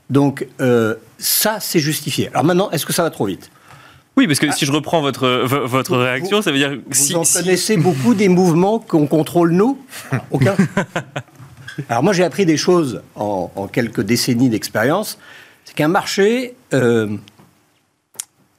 Donc, 0.09 0.47
ça, 1.17 1.57
c'est 1.59 1.79
justifié. 1.79 2.29
Alors 2.29 2.43
maintenant, 2.43 2.69
est-ce 2.71 2.85
que 2.85 2.93
ça 2.93 3.03
va 3.03 3.09
trop 3.09 3.25
vite? 3.25 3.49
Oui, 4.15 4.27
parce 4.27 4.39
que 4.39 4.51
si 4.51 4.65
je 4.65 4.71
reprends 4.71 5.01
votre, 5.01 5.27
votre 5.45 5.97
réaction, 5.97 6.41
ça 6.41 6.51
veut 6.51 6.57
dire... 6.57 6.71
Vous 6.71 6.93
si, 6.93 7.15
en 7.15 7.23
connaissez 7.23 7.77
beaucoup 7.77 8.13
des 8.13 8.27
mouvements 8.27 8.79
qu'on 8.79 9.07
contrôle 9.07 9.51
nous? 9.51 9.79
Aucun 10.31 10.55
Alors 11.89 12.03
moi, 12.03 12.11
j'ai 12.11 12.25
appris 12.25 12.45
des 12.45 12.57
choses 12.57 13.01
en, 13.15 13.49
en 13.55 13.67
quelques 13.67 14.01
décennies 14.01 14.49
d'expérience 14.49 15.17
c'est 15.65 15.75
qu'un 15.75 15.87
marché, 15.87 16.55
euh, 16.73 17.15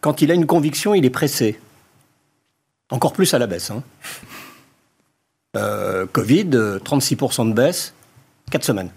quand 0.00 0.22
il 0.22 0.30
a 0.30 0.34
une 0.34 0.46
conviction, 0.46 0.94
il 0.94 1.04
est 1.04 1.10
pressé. 1.10 1.58
Encore 2.90 3.12
plus 3.12 3.32
à 3.34 3.38
la 3.38 3.46
baisse. 3.46 3.70
Hein. 3.70 3.82
Euh, 5.56 6.06
Covid, 6.06 6.44
36% 6.44 7.48
de 7.48 7.52
baisse, 7.52 7.92
4 8.50 8.64
semaines. 8.64 8.90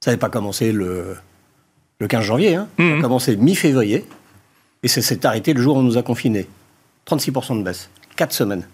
Ça 0.00 0.10
n'avait 0.10 0.18
pas 0.18 0.30
commencé 0.30 0.72
le, 0.72 1.16
15 2.06 2.24
janvier, 2.24 2.54
hein. 2.54 2.68
ça 2.78 2.82
a 2.82 2.86
mmh. 2.86 3.02
commencé 3.02 3.36
mi-février, 3.36 4.06
et 4.82 4.88
ça 4.88 5.02
s'est 5.02 5.24
arrêté 5.26 5.52
le 5.52 5.62
jour 5.62 5.76
où 5.76 5.80
on 5.80 5.82
nous 5.82 5.98
a 5.98 6.02
confinés. 6.02 6.46
36% 7.06 7.58
de 7.58 7.62
baisse, 7.62 7.90
4 8.16 8.32
semaines. 8.32 8.66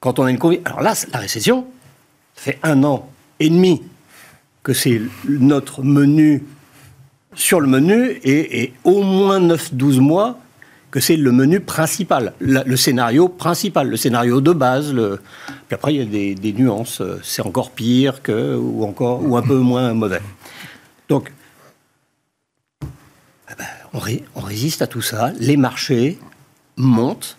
Quand 0.00 0.18
on 0.18 0.24
a 0.24 0.30
une 0.30 0.38
conviction... 0.38 0.66
Alors 0.66 0.82
là, 0.82 0.94
la 1.12 1.18
récession, 1.18 1.66
ça 2.34 2.42
fait 2.42 2.58
un 2.62 2.84
an 2.84 3.10
et 3.40 3.48
demi 3.48 3.82
que 4.62 4.72
c'est 4.72 5.00
notre 5.26 5.82
menu 5.82 6.44
sur 7.34 7.60
le 7.60 7.66
menu 7.66 8.20
et, 8.24 8.72
au 8.84 9.02
moins 9.02 9.40
9-12 9.40 10.00
mois 10.00 10.38
que 10.90 11.00
c'est 11.00 11.16
le 11.16 11.32
menu 11.32 11.58
principal, 11.58 12.34
le 12.38 12.76
scénario 12.76 13.28
principal, 13.28 13.88
le 13.88 13.96
scénario 13.96 14.40
de 14.40 14.52
base. 14.52 14.92
Puis 14.92 15.74
après, 15.74 15.94
il 15.94 15.98
y 15.98 16.30
a 16.30 16.34
des, 16.36 16.52
nuances. 16.52 17.02
C'est 17.24 17.42
encore 17.42 17.72
pire 17.72 18.22
que, 18.22 18.54
ou, 18.54 18.84
encore, 18.84 19.20
ou 19.26 19.36
un 19.36 19.42
peu 19.42 19.58
moins 19.58 19.92
mauvais. 19.92 20.20
Donc, 21.08 21.32
eh 22.82 23.54
ben, 23.58 23.64
on, 23.92 24.00
on 24.36 24.40
résiste 24.40 24.82
à 24.82 24.86
tout 24.86 25.02
ça. 25.02 25.32
Les 25.40 25.56
marchés 25.56 26.18
montent 26.76 27.36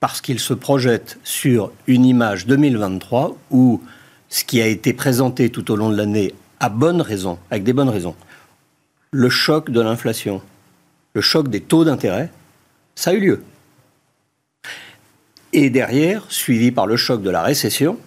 parce 0.00 0.20
qu'ils 0.20 0.40
se 0.40 0.52
projettent 0.52 1.18
sur 1.24 1.70
une 1.86 2.04
image 2.04 2.46
2023 2.46 3.36
où 3.52 3.80
ce 4.28 4.44
qui 4.44 4.60
a 4.60 4.66
été 4.66 4.92
présenté 4.92 5.48
tout 5.48 5.70
au 5.70 5.76
long 5.76 5.90
de 5.90 5.96
l'année 5.96 6.34
a 6.58 6.68
bonne 6.68 7.00
raison, 7.00 7.38
avec 7.50 7.64
des 7.64 7.72
bonnes 7.72 7.88
raisons, 7.88 8.16
le 9.12 9.28
choc 9.28 9.70
de 9.70 9.80
l'inflation, 9.80 10.42
le 11.14 11.20
choc 11.20 11.48
des 11.48 11.60
taux 11.60 11.84
d'intérêt, 11.84 12.30
ça 12.94 13.10
a 13.10 13.12
eu 13.12 13.20
lieu. 13.20 13.44
Et 15.52 15.68
derrière, 15.68 16.24
suivi 16.30 16.72
par 16.72 16.86
le 16.86 16.96
choc 16.96 17.22
de 17.22 17.30
la 17.30 17.42
récession, 17.42 17.98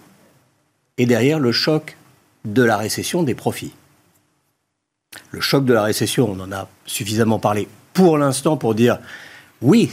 et 0.98 1.06
derrière 1.06 1.38
le 1.38 1.52
choc 1.52 1.96
de 2.44 2.62
la 2.62 2.76
récession 2.76 3.22
des 3.22 3.34
profits. 3.34 3.72
Le 5.30 5.40
choc 5.40 5.64
de 5.64 5.72
la 5.72 5.82
récession, 5.82 6.28
on 6.30 6.40
en 6.40 6.52
a 6.52 6.68
suffisamment 6.86 7.38
parlé 7.38 7.68
pour 7.94 8.18
l'instant 8.18 8.56
pour 8.56 8.74
dire 8.74 8.98
oui, 9.62 9.90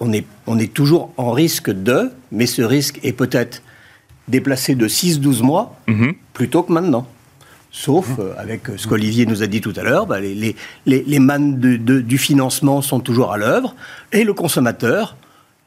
on 0.00 0.12
est, 0.12 0.24
on 0.46 0.58
est 0.58 0.72
toujours 0.72 1.12
en 1.16 1.32
risque 1.32 1.70
de, 1.70 2.10
mais 2.32 2.46
ce 2.46 2.62
risque 2.62 3.00
est 3.02 3.12
peut-être 3.12 3.62
déplacé 4.28 4.74
de 4.74 4.88
6-12 4.88 5.42
mois 5.42 5.76
mm-hmm. 5.88 6.14
plutôt 6.32 6.62
que 6.62 6.72
maintenant. 6.72 7.06
Sauf, 7.76 8.20
euh, 8.20 8.34
avec 8.38 8.68
ce 8.76 8.86
qu'Olivier 8.86 9.26
nous 9.26 9.42
a 9.42 9.48
dit 9.48 9.60
tout 9.60 9.72
à 9.74 9.82
l'heure, 9.82 10.06
bah, 10.06 10.20
les, 10.20 10.54
les, 10.86 11.18
mannes 11.18 11.58
du 11.58 12.18
financement 12.18 12.82
sont 12.82 13.00
toujours 13.00 13.32
à 13.32 13.36
l'œuvre, 13.36 13.74
et 14.12 14.22
le 14.22 14.32
consommateur, 14.32 15.16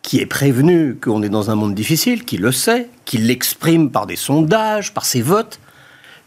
qui 0.03 0.21
est 0.21 0.25
prévenu 0.25 0.95
qu'on 0.95 1.21
est 1.21 1.27
dans 1.27 1.51
un 1.51 1.55
monde 1.55 1.75
difficile, 1.75 2.23
qui 2.23 2.37
le 2.37 2.53
sait, 2.53 2.87
qui 3.03 3.17
l'exprime 3.17 3.91
par 3.91 4.07
des 4.07 4.15
sondages, 4.15 4.93
par 4.93 5.05
ses 5.05 5.21
votes, 5.21 5.59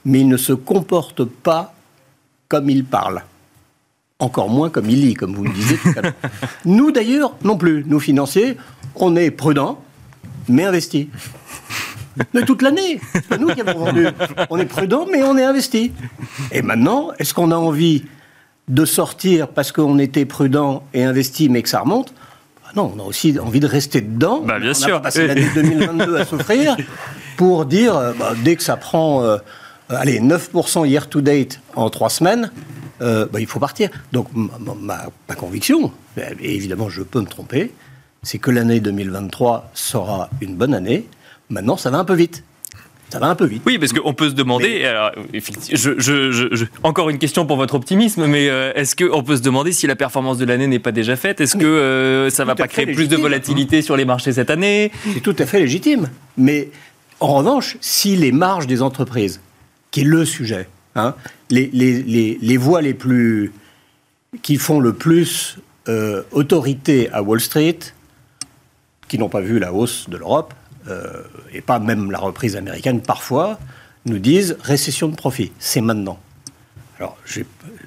mais 0.05 0.21
il 0.21 0.29
ne 0.29 0.37
se 0.37 0.53
comporte 0.53 1.25
pas 1.25 1.73
comme 2.49 2.69
il 2.69 2.85
parle. 2.85 3.23
Encore 4.19 4.51
moins 4.51 4.69
comme 4.69 4.91
il 4.91 5.01
lit, 5.01 5.15
comme 5.15 5.35
vous 5.35 5.45
le 5.45 5.53
disiez 5.53 5.79
tout 5.79 5.95
à 5.97 6.03
l'heure. 6.03 6.13
Nous, 6.67 6.93
d'ailleurs, 6.93 7.35
non 7.43 7.57
plus. 7.57 7.87
Nous, 7.87 8.01
financiers, 8.01 8.59
on 8.97 9.17
est 9.17 9.31
prudents, 9.31 9.83
mais 10.47 10.65
investis. 10.65 11.07
Mais 12.35 12.43
toute 12.45 12.63
l'année. 12.63 13.01
C'est 13.13 13.27
pas 13.29 13.39
nous 13.39 13.49
qui 13.49 13.61
avons 13.61 13.79
vendu. 13.85 14.07
On 14.51 14.59
est 14.59 14.65
prudent, 14.67 15.07
mais 15.11 15.23
on 15.23 15.37
est 15.39 15.45
investi. 15.45 15.93
Et 16.53 16.63
maintenant, 16.63 17.11
est-ce 17.19 17.33
qu'on 17.35 17.51
a 17.51 17.57
envie 17.57 18.05
de 18.69 18.85
sortir 18.85 19.49
parce 19.49 19.73
qu'on 19.73 19.99
était 19.99 20.25
prudent 20.25 20.83
et 20.95 21.05
investi, 21.05 21.49
mais 21.49 21.63
que 21.63 21.69
ça 21.69 21.81
remonte? 21.81 22.13
Bah 22.63 22.71
Non, 22.77 22.93
on 22.97 23.01
a 23.01 23.05
aussi 23.05 23.39
envie 23.39 23.61
de 23.61 23.67
rester 23.67 24.01
dedans. 24.01 24.43
Bah, 24.45 24.59
bien 24.59 24.75
sûr. 24.75 24.97
A 24.97 25.01
passé 25.01 25.27
l'année 25.27 25.47
2022 25.55 26.17
à 26.17 26.25
souffrir. 26.25 26.77
pour 27.37 27.65
dire, 27.67 27.97
euh, 27.97 28.13
bah, 28.19 28.33
dès 28.45 28.57
que 28.57 28.63
ça 28.63 28.77
prend, 28.77 29.23
euh, 29.25 29.39
allez, 29.89 30.21
9% 30.21 30.87
year 30.87 31.09
to 31.09 31.21
date 31.21 31.61
en 31.75 31.91
trois 31.91 32.11
semaines, 32.11 32.51
euh, 33.03 33.27
bah, 33.33 33.41
il 33.41 33.47
faut 33.47 33.61
partir. 33.61 33.89
Donc 34.13 34.29
ma, 34.35 34.51
ma- 34.79 35.07
ma 35.29 35.35
conviction, 35.35 35.91
et 36.19 36.55
évidemment 36.55 36.89
je 36.91 37.03
peux 37.03 37.21
me 37.21 37.27
tromper, 37.27 37.73
c'est 38.23 38.37
que 38.39 38.51
l'année 38.51 38.81
2023 38.81 39.71
sera 39.73 40.29
une 40.43 40.55
bonne 40.57 40.75
année. 40.75 41.07
Maintenant, 41.51 41.77
ça 41.77 41.91
va 41.91 41.99
un 41.99 42.05
peu 42.05 42.15
vite. 42.15 42.45
Ça 43.11 43.19
va 43.19 43.27
un 43.27 43.35
peu 43.35 43.45
vite. 43.45 43.63
Oui, 43.67 43.77
parce 43.77 43.93
qu'on 43.93 44.15
peut 44.15 44.29
se 44.31 44.35
demander. 44.35 44.85
alors, 44.85 45.11
effectivement, 45.33 45.77
je- 45.83 45.99
je- 45.99 46.31
je- 46.31 46.55
je- 46.55 46.65
encore 46.85 47.11
une 47.11 47.19
question 47.19 47.45
pour 47.45 47.57
votre 47.57 47.75
optimisme, 47.75 48.27
mais 48.27 48.49
euh, 48.49 48.73
est-ce 48.77 48.95
qu'on 48.95 49.25
peut 49.25 49.37
se 49.37 49.43
demander 49.43 49.73
si 49.73 49.89
la 49.89 49.97
performance 49.97 50.39
de 50.39 50.45
l'année 50.45 50.69
n'est 50.69 50.79
pas 50.79 50.93
déjà 50.93 51.17
faite? 51.17 51.41
Est-ce 51.41 51.57
que 51.57 51.67
euh, 51.67 52.31
ça 52.31 52.45
va 52.45 52.55
Tout 52.55 52.63
à 52.63 52.65
pas 52.67 52.69
créer 52.69 52.87
plus 52.87 53.09
de 53.09 53.17
volatilité 53.17 53.83
sur 53.83 53.97
les 53.97 54.05
marchés 54.05 54.33
cette 54.33 54.49
année? 54.51 54.93
C'est 55.13 55.21
tout 55.21 55.35
à 55.41 55.45
fait 55.47 55.59
légitime. 55.59 56.09
Mais 56.37 56.69
en 57.19 57.35
revanche, 57.35 57.77
si 57.81 58.15
les 58.15 58.31
marges 58.31 58.69
des 58.69 58.81
entreprises, 58.81 59.41
qui 59.91 60.03
est 60.03 60.05
le 60.05 60.25
sujet, 60.25 60.69
hein, 60.95 61.17
les, 61.51 61.69
les, 61.73 62.05
les, 62.05 62.39
les 62.41 62.57
voies 62.57 62.81
les 62.81 62.95
plus. 62.95 63.53
qui 64.43 64.55
font 64.57 64.79
le 64.79 64.93
plus 64.93 65.57
euh, 65.89 66.23
autorité 66.31 67.11
à 67.13 67.21
Wall 67.25 67.41
Street, 67.41 67.79
qui 69.09 69.19
n'ont 69.19 69.29
pas 69.29 69.41
vu 69.41 69.59
la 69.59 69.73
hausse 69.73 70.09
de 70.09 70.17
l'Europe, 70.17 70.55
euh, 70.91 71.23
et 71.53 71.61
pas 71.61 71.79
même 71.79 72.11
la 72.11 72.19
reprise 72.19 72.57
américaine 72.57 73.01
parfois, 73.01 73.59
nous 74.07 74.19
disent 74.19 74.57
récession 74.63 75.09
de 75.09 75.17
profit. 75.17 75.53
C'est 75.59 75.81
maintenant. 75.81 76.19
Alors, 76.99 77.17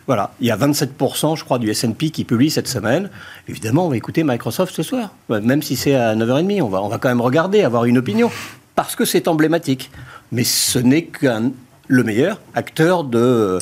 voilà, 0.07 0.33
il 0.41 0.47
y 0.47 0.51
a 0.51 0.57
27%, 0.57 1.37
je 1.37 1.43
crois, 1.43 1.59
du 1.59 1.69
S&P 1.69 2.09
qui 2.09 2.23
publie 2.23 2.49
cette 2.49 2.67
semaine. 2.67 3.11
Évidemment, 3.47 3.85
on 3.85 3.89
va 3.89 3.97
écouter 3.97 4.23
Microsoft 4.23 4.73
ce 4.73 4.81
soir, 4.81 5.13
même 5.29 5.61
si 5.61 5.75
c'est 5.75 5.93
à 5.93 6.15
9h30. 6.15 6.63
On 6.63 6.69
va, 6.69 6.81
on 6.81 6.87
va 6.87 6.97
quand 6.97 7.09
même 7.09 7.21
regarder, 7.21 7.61
avoir 7.61 7.85
une 7.85 7.99
opinion, 7.99 8.31
parce 8.73 8.95
que 8.95 9.05
c'est 9.05 9.27
emblématique. 9.27 9.91
Mais 10.31 10.43
ce 10.43 10.79
n'est 10.79 11.05
qu'un 11.05 11.51
le 11.87 12.03
meilleur 12.03 12.41
acteur 12.55 13.03
de, 13.03 13.59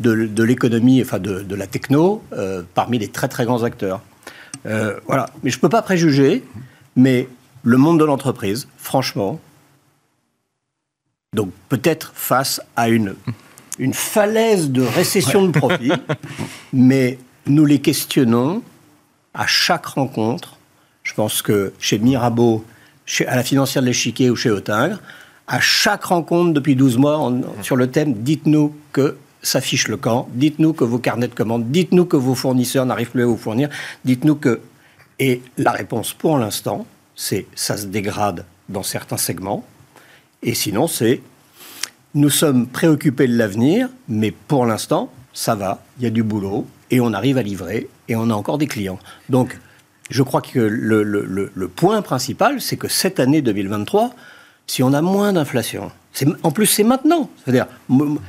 de, 0.00 0.26
de 0.26 0.42
l'économie, 0.42 1.02
enfin 1.02 1.18
de, 1.18 1.40
de 1.40 1.54
la 1.54 1.66
techno, 1.66 2.22
euh, 2.32 2.62
parmi 2.74 2.98
les 2.98 3.08
très 3.08 3.28
très 3.28 3.44
grands 3.44 3.62
acteurs. 3.62 4.00
Euh, 4.66 4.98
voilà. 5.06 5.28
Mais 5.42 5.50
je 5.50 5.58
ne 5.58 5.60
peux 5.60 5.68
pas 5.68 5.82
préjuger, 5.82 6.44
mais 6.96 7.28
le 7.64 7.76
monde 7.78 7.98
de 7.98 8.04
l'entreprise, 8.04 8.68
franchement, 8.76 9.40
donc 11.34 11.50
peut-être 11.68 12.12
face 12.14 12.60
à 12.76 12.88
une, 12.88 13.14
une 13.78 13.94
falaise 13.94 14.70
de 14.70 14.82
récession 14.82 15.46
de 15.46 15.58
profit, 15.58 15.92
mais 16.72 17.18
nous 17.46 17.64
les 17.64 17.80
questionnons 17.80 18.62
à 19.32 19.46
chaque 19.46 19.86
rencontre. 19.86 20.58
Je 21.02 21.12
pense 21.14 21.42
que 21.42 21.72
chez 21.78 21.98
Mirabeau, 21.98 22.64
chez, 23.04 23.26
à 23.26 23.34
la 23.36 23.42
financière 23.42 23.82
de 23.82 23.88
l'échiquier 23.88 24.30
ou 24.30 24.36
chez 24.36 24.50
Autingre, 24.50 25.00
à 25.46 25.60
chaque 25.60 26.04
rencontre 26.04 26.52
depuis 26.52 26.76
12 26.76 26.96
mois 26.98 27.18
on- 27.18 27.42
sur 27.62 27.76
le 27.76 27.90
thème, 27.90 28.14
dites-nous 28.14 28.74
que 28.92 29.16
s'affiche 29.42 29.88
le 29.88 29.96
camp, 29.98 30.28
dites-nous 30.32 30.72
que 30.72 30.84
vos 30.84 30.98
carnets 30.98 31.28
de 31.28 31.34
commandes, 31.34 31.70
dites-nous 31.70 32.06
que 32.06 32.16
vos 32.16 32.34
fournisseurs 32.34 32.86
n'arrivent 32.86 33.10
plus 33.10 33.22
à 33.24 33.26
vous 33.26 33.36
fournir, 33.36 33.68
dites-nous 34.04 34.36
que... 34.36 34.60
Et 35.18 35.42
la 35.58 35.70
réponse 35.72 36.12
pour 36.12 36.38
l'instant, 36.38 36.86
c'est 37.16 37.46
ça 37.54 37.76
se 37.76 37.86
dégrade 37.86 38.44
dans 38.68 38.82
certains 38.82 39.16
segments, 39.16 39.64
et 40.42 40.54
sinon 40.54 40.86
c'est 40.86 41.20
nous 42.14 42.30
sommes 42.30 42.66
préoccupés 42.68 43.26
de 43.26 43.36
l'avenir, 43.36 43.88
mais 44.08 44.30
pour 44.30 44.66
l'instant, 44.66 45.10
ça 45.32 45.56
va, 45.56 45.82
il 45.98 46.04
y 46.04 46.06
a 46.06 46.10
du 46.10 46.22
boulot, 46.22 46.64
et 46.92 47.00
on 47.00 47.12
arrive 47.12 47.38
à 47.38 47.42
livrer, 47.42 47.88
et 48.08 48.14
on 48.14 48.30
a 48.30 48.34
encore 48.34 48.56
des 48.56 48.68
clients. 48.68 49.00
Donc, 49.28 49.58
je 50.10 50.22
crois 50.22 50.40
que 50.40 50.60
le, 50.60 51.02
le- 51.02 51.50
le- 51.52 51.68
point 51.68 52.02
principal, 52.02 52.60
c'est 52.60 52.76
que 52.76 52.86
cette 52.86 53.18
année 53.18 53.42
2023, 53.42 54.14
si 54.68 54.84
on 54.84 54.92
a 54.92 55.02
moins 55.02 55.32
d'inflation, 55.32 55.90
en 56.44 56.52
plus 56.52 56.66
c'est 56.66 56.84
maintenant, 56.84 57.28
c'est-à-dire 57.42 57.66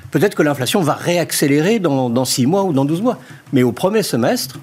peut-être 0.10 0.34
que 0.36 0.42
l'inflation 0.42 0.82
va 0.82 0.94
réaccélérer 0.96 1.78
dans, 1.78 2.10
dans 2.10 2.26
6 2.26 2.48
mois 2.48 2.64
ou 2.64 2.74
dans 2.74 2.86
12 2.86 3.04
mois, 3.04 3.20
mais 3.54 3.62
au 3.62 3.72
premier 3.72 4.02
semestre, 4.02 4.58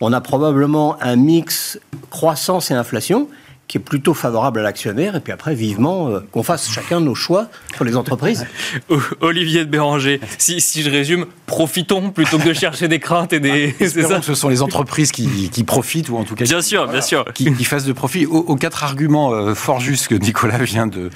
on 0.00 0.12
a 0.12 0.20
probablement 0.20 0.96
un 1.02 1.16
mix 1.16 1.80
croissance 2.10 2.70
et 2.70 2.74
inflation 2.74 3.26
qui 3.70 3.78
est 3.78 3.80
plutôt 3.80 4.14
favorable 4.14 4.58
à 4.58 4.62
l'actionnaire, 4.64 5.14
et 5.14 5.20
puis 5.20 5.32
après, 5.32 5.54
vivement, 5.54 6.08
euh, 6.08 6.18
qu'on 6.32 6.42
fasse 6.42 6.68
chacun 6.68 6.98
nos 6.98 7.14
choix 7.14 7.46
sur 7.76 7.84
les 7.84 7.94
entreprises. 7.96 8.44
Olivier 9.20 9.64
de 9.64 9.70
Béranger, 9.70 10.20
si, 10.38 10.60
si 10.60 10.82
je 10.82 10.90
résume, 10.90 11.26
profitons 11.46 12.10
plutôt 12.10 12.38
que 12.38 12.48
de 12.48 12.52
chercher 12.52 12.88
des 12.88 12.98
craintes 12.98 13.32
et 13.32 13.38
des. 13.38 13.72
c'est 13.78 13.84
Espérons 13.84 14.08
ça 14.08 14.18
que 14.18 14.24
ce 14.26 14.34
sont 14.34 14.48
les 14.48 14.60
entreprises 14.60 15.12
qui, 15.12 15.50
qui 15.50 15.62
profitent, 15.62 16.08
ou 16.08 16.16
en 16.16 16.24
tout 16.24 16.34
cas 16.34 16.44
Bien 16.46 16.62
sûr, 16.62 16.88
bien 16.88 17.00
sûr. 17.00 17.24
qui, 17.32 17.54
qui 17.54 17.62
fassent 17.64 17.84
de 17.84 17.92
profit. 17.92 18.26
Aux, 18.26 18.38
aux 18.38 18.56
quatre 18.56 18.82
arguments 18.82 19.32
euh, 19.32 19.54
fort 19.54 19.78
justes 19.78 20.08
que 20.08 20.16
Nicolas 20.16 20.58
vient 20.58 20.88
de, 20.88 21.08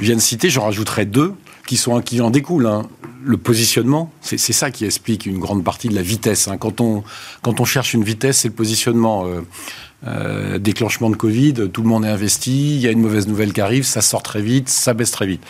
vient 0.00 0.16
de 0.16 0.20
citer, 0.20 0.50
j'en 0.50 0.64
rajouterai 0.64 1.04
deux 1.06 1.34
qui, 1.68 1.76
sont, 1.76 2.00
qui 2.00 2.20
en 2.20 2.30
découlent. 2.30 2.66
hein. 2.66 2.82
Le 3.24 3.36
positionnement, 3.36 4.10
c'est 4.20 4.36
c'est 4.38 4.52
ça 4.52 4.72
qui 4.72 4.84
explique 4.84 5.26
une 5.26 5.38
grande 5.38 5.62
partie 5.62 5.88
de 5.88 5.94
la 5.94 6.02
vitesse. 6.02 6.48
hein. 6.48 6.56
Quand, 6.56 6.80
on, 6.80 7.04
quand 7.42 7.60
on 7.60 7.64
cherche 7.64 7.94
une 7.94 8.02
vitesse, 8.02 8.38
c'est 8.38 8.48
le 8.48 8.54
positionnement. 8.54 9.26
Euh, 9.28 9.42
euh, 10.06 10.58
déclenchement 10.58 11.10
de 11.10 11.16
Covid, 11.16 11.70
tout 11.72 11.82
le 11.82 11.88
monde 11.88 12.04
est 12.04 12.08
investi, 12.08 12.74
il 12.74 12.80
y 12.80 12.88
a 12.88 12.90
une 12.90 13.00
mauvaise 13.00 13.28
nouvelle 13.28 13.52
qui 13.52 13.60
arrive, 13.60 13.84
ça 13.84 14.00
sort 14.00 14.22
très 14.22 14.42
vite, 14.42 14.68
ça 14.68 14.94
baisse 14.94 15.12
très 15.12 15.26
vite. 15.26 15.42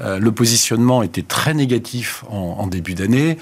Euh, 0.00 0.18
le 0.18 0.32
positionnement 0.32 1.02
était 1.02 1.22
très 1.22 1.54
négatif 1.54 2.24
en, 2.28 2.56
en 2.58 2.66
début 2.66 2.94
d'année. 2.94 3.38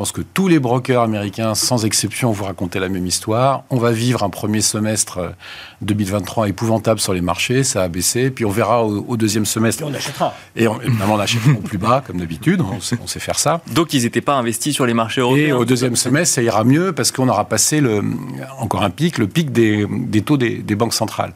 Je 0.00 0.02
pense 0.02 0.12
que 0.12 0.22
tous 0.22 0.48
les 0.48 0.58
brokers 0.58 1.02
américains, 1.02 1.54
sans 1.54 1.84
exception, 1.84 2.32
vous 2.32 2.44
racontaient 2.44 2.80
la 2.80 2.88
même 2.88 3.06
histoire. 3.06 3.64
On 3.68 3.76
va 3.76 3.92
vivre 3.92 4.22
un 4.22 4.30
premier 4.30 4.62
semestre 4.62 5.18
euh, 5.18 5.28
2023 5.82 6.48
épouvantable 6.48 6.98
sur 7.00 7.12
les 7.12 7.20
marchés, 7.20 7.64
ça 7.64 7.82
a 7.82 7.88
baissé, 7.88 8.30
puis 8.30 8.46
on 8.46 8.50
verra 8.50 8.82
au, 8.82 9.04
au 9.06 9.18
deuxième 9.18 9.44
semestre. 9.44 9.82
Et 9.82 9.84
on 9.84 9.92
achètera. 9.92 10.34
Et 10.56 10.68
on, 10.68 10.80
évidemment, 10.80 11.16
on 11.16 11.18
achètera 11.18 11.50
au 11.50 11.60
plus 11.60 11.76
bas, 11.76 12.02
comme 12.06 12.16
d'habitude, 12.16 12.62
on 12.62 12.80
sait, 12.80 12.96
on 13.04 13.06
sait 13.06 13.20
faire 13.20 13.38
ça. 13.38 13.60
Donc 13.74 13.92
ils 13.92 14.04
n'étaient 14.04 14.22
pas 14.22 14.36
investis 14.36 14.74
sur 14.74 14.86
les 14.86 14.94
marchés 14.94 15.20
Et 15.20 15.24
européens. 15.24 15.56
au 15.56 15.66
deuxième 15.66 15.96
semestre, 15.96 16.36
ça 16.36 16.40
ira 16.40 16.64
mieux 16.64 16.94
parce 16.94 17.12
qu'on 17.12 17.28
aura 17.28 17.44
passé 17.44 17.82
le, 17.82 18.02
encore 18.58 18.82
un 18.82 18.88
pic, 18.88 19.18
le 19.18 19.26
pic 19.26 19.52
des, 19.52 19.86
des 19.86 20.22
taux 20.22 20.38
des, 20.38 20.62
des 20.62 20.76
banques 20.76 20.94
centrales. 20.94 21.34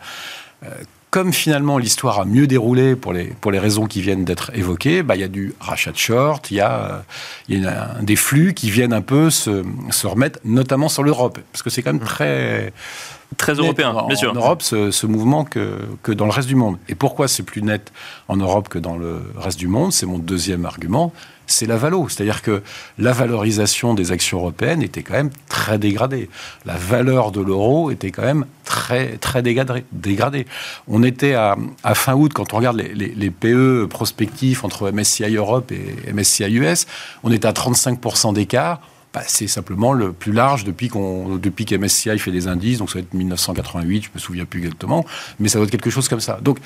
Comme 1.15 1.33
finalement 1.33 1.79
l'histoire 1.79 2.19
a 2.19 2.25
mieux 2.25 2.49
déroulé 2.49 2.97
pour 2.97 3.13
les, 3.13 3.27
pour 3.27 3.53
les 3.53 3.61
raisons 3.61 3.87
qui 3.87 4.01
viennent 4.01 4.25
d'être 4.25 4.51
évoquées, 4.53 5.05
bah, 5.05 5.15
il 5.15 5.21
y 5.21 5.23
a 5.23 5.29
du 5.29 5.55
rachat 5.61 5.93
de 5.93 5.97
short, 5.97 6.51
il 6.51 6.57
y 6.57 6.61
a, 6.61 7.05
euh, 7.51 7.55
y 7.55 7.65
a 7.65 7.95
des 8.03 8.17
flux 8.17 8.53
qui 8.53 8.69
viennent 8.69 8.93
un 8.93 9.01
peu 9.01 9.31
se, 9.31 9.63
se 9.91 10.09
remettre, 10.09 10.41
notamment 10.45 10.89
sur 10.89 11.05
l'Europe. 11.05 11.39
Parce 11.53 11.63
que 11.63 11.71
c'est 11.71 11.83
quand 11.83 11.93
même 11.93 12.03
très, 12.03 12.73
Très 13.37 13.55
européen, 13.55 13.93
net 13.93 14.03
en, 14.03 14.07
bien 14.07 14.17
sûr. 14.17 14.31
En 14.33 14.35
Europe, 14.35 14.63
ce, 14.63 14.91
ce 14.91 15.07
mouvement 15.07 15.45
que, 15.45 15.79
que 16.03 16.13
dans 16.13 16.25
le 16.27 16.31
reste 16.33 16.49
du 16.49 16.55
monde. 16.57 16.77
Et 16.89 16.95
pourquoi 16.95 17.29
c'est 17.29 17.43
plus 17.43 17.63
net 17.63 17.93
en 18.29 18.37
Europe 18.37 18.69
que 18.69 18.79
dans 18.79 18.97
le 18.97 19.21
reste 19.37 19.59
du 19.59 19.69
monde 19.69 19.93
C'est 19.93 20.07
mon 20.07 20.19
deuxième 20.19 20.65
argument. 20.67 21.13
C'est 21.47 21.67
la 21.67 21.77
valo. 21.77 22.09
C'est-à-dire 22.09 22.41
que 22.41 22.63
la 22.99 23.13
valorisation 23.13 23.93
des 23.93 24.13
actions 24.13 24.39
européennes 24.39 24.83
était 24.83 25.03
quand 25.03 25.13
même 25.13 25.29
très 25.51 25.79
dégradée. 25.79 26.31
La 26.65 26.75
valeur 26.77 27.33
de 27.33 27.43
l'euro 27.43 27.91
était 27.91 28.11
quand 28.11 28.23
même 28.23 28.47
très, 28.65 29.19
très 29.19 29.43
dégradée. 29.43 30.47
On 30.89 31.03
était 31.03 31.35
à, 31.35 31.57
à 31.83 31.95
fin 31.95 32.15
août, 32.15 32.33
quand 32.35 32.55
on 32.55 32.57
regarde 32.57 32.79
les, 32.79 32.95
les- 32.95 33.15
les 33.15 33.31
PE 33.31 33.87
prospectifs 33.91 34.65
entre 34.65 34.91
MSCI 34.91 35.35
Europe 35.37 35.71
et 35.71 36.13
MSCI 36.15 36.45
US, 36.55 36.87
on 37.25 37.31
était 37.31 37.47
à 37.47 37.53
35% 37.53 38.33
d'écart. 38.33 38.81
Bah, 39.15 39.23
c'est 39.27 39.47
simplement 39.47 39.93
le 39.93 40.13
plus 40.13 40.33
large 40.33 40.65
depuis 40.65 40.89
qu'on 40.89 41.37
depuis 41.37 41.65
qu'MSCI 41.65 42.19
fait 42.19 42.33
des 42.33 42.49
indices, 42.49 42.79
donc 42.79 42.91
ça 42.91 42.95
va 42.99 43.01
être 43.03 43.15
1988, 43.15 44.03
je 44.05 44.09
me 44.13 44.19
souviens 44.19 44.45
plus 44.45 44.59
exactement, 44.61 45.05
mais 45.39 45.49
ça 45.49 45.59
doit 45.59 45.67
être 45.67 45.71
quelque 45.71 45.89
chose 45.91 46.09
comme 46.09 46.19
ça. 46.21 46.41
Donc 46.43 46.59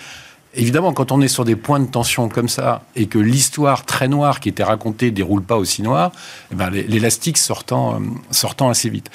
évidemment, 0.54 0.94
quand 0.94 1.12
on 1.12 1.20
est 1.20 1.28
sur 1.28 1.44
des 1.44 1.56
points 1.56 1.78
de 1.78 1.86
tension 1.90 2.30
comme 2.30 2.48
ça 2.48 2.82
et 2.96 3.04
que 3.06 3.18
l'histoire 3.18 3.84
très 3.84 4.08
noire 4.08 4.40
qui 4.40 4.48
était 4.48 4.64
racontée 4.64 5.10
déroule 5.10 5.42
pas 5.42 5.56
aussi 5.56 5.82
noir, 5.82 6.10
eh 6.50 6.54
ben, 6.54 6.70
l'é- 6.70 6.84
l'élastique 6.88 7.36
sortant 7.36 7.96
euh, 7.96 7.98
sortant 8.30 8.70
assez 8.70 8.88
vite. 8.88 9.10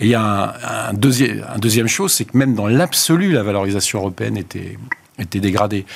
Et 0.00 0.06
il 0.06 0.10
y 0.10 0.16
a 0.16 0.22
un, 0.22 0.88
un 0.90 0.92
deuxième 0.92 1.46
un 1.54 1.58
deuxième 1.60 1.86
chose, 1.86 2.12
c'est 2.12 2.24
que 2.24 2.36
même 2.36 2.54
dans 2.56 2.66
l'absolu, 2.66 3.30
la 3.30 3.44
valorisation 3.44 4.00
européenne 4.00 4.36
était 4.36 4.76
était 5.20 5.38
dégradée. 5.40 5.86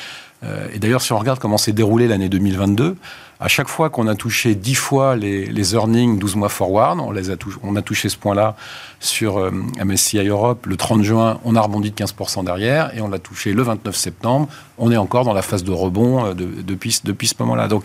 Euh, 0.45 0.68
et 0.72 0.78
d'ailleurs, 0.78 1.03
si 1.03 1.12
on 1.12 1.18
regarde 1.18 1.41
comment 1.41 1.59
s'est 1.59 1.72
déroulée 1.72 2.07
l'année 2.07 2.28
2022, 2.28 2.97
à 3.39 3.49
chaque 3.49 3.68
fois 3.68 3.91
qu'on 3.91 4.07
a 4.07 4.14
touché 4.14 4.55
10 4.55 4.74
fois 4.74 5.16
les, 5.16 5.74
earnings 5.74 6.18
12 6.18 6.37
mois 6.37 6.49
forward, 6.49 7.01
on, 7.01 7.11
les 7.11 7.30
a, 7.30 7.37
touché, 7.37 8.09
ce 8.09 8.16
point-là 8.16 8.57
sur 9.01 9.39
euh, 9.39 9.51
MSCI 9.84 10.26
Europe, 10.26 10.66
le 10.66 10.76
30 10.76 11.03
juin, 11.03 11.39
on 11.45 11.55
a 11.55 11.61
rebondi 11.61 11.91
de 11.91 11.97
15% 11.97 12.45
derrière, 12.45 12.97
et 12.97 13.01
on 13.01 13.09
l'a 13.09 13.18
touché 13.18 13.53
le 13.53 13.62
29 13.62 13.95
septembre, 13.95 14.49
on 14.78 14.91
est 14.91 14.97
encore 14.97 15.24
dans 15.24 15.34
la 15.34 15.43
phase 15.43 15.64
de 15.64 15.72
rebond 15.72 16.26
euh, 16.26 16.34
de- 16.34 16.62
depuis, 16.62 16.93
ce 16.93 17.34
moment-là. 17.41 17.68
Donc, 17.68 17.84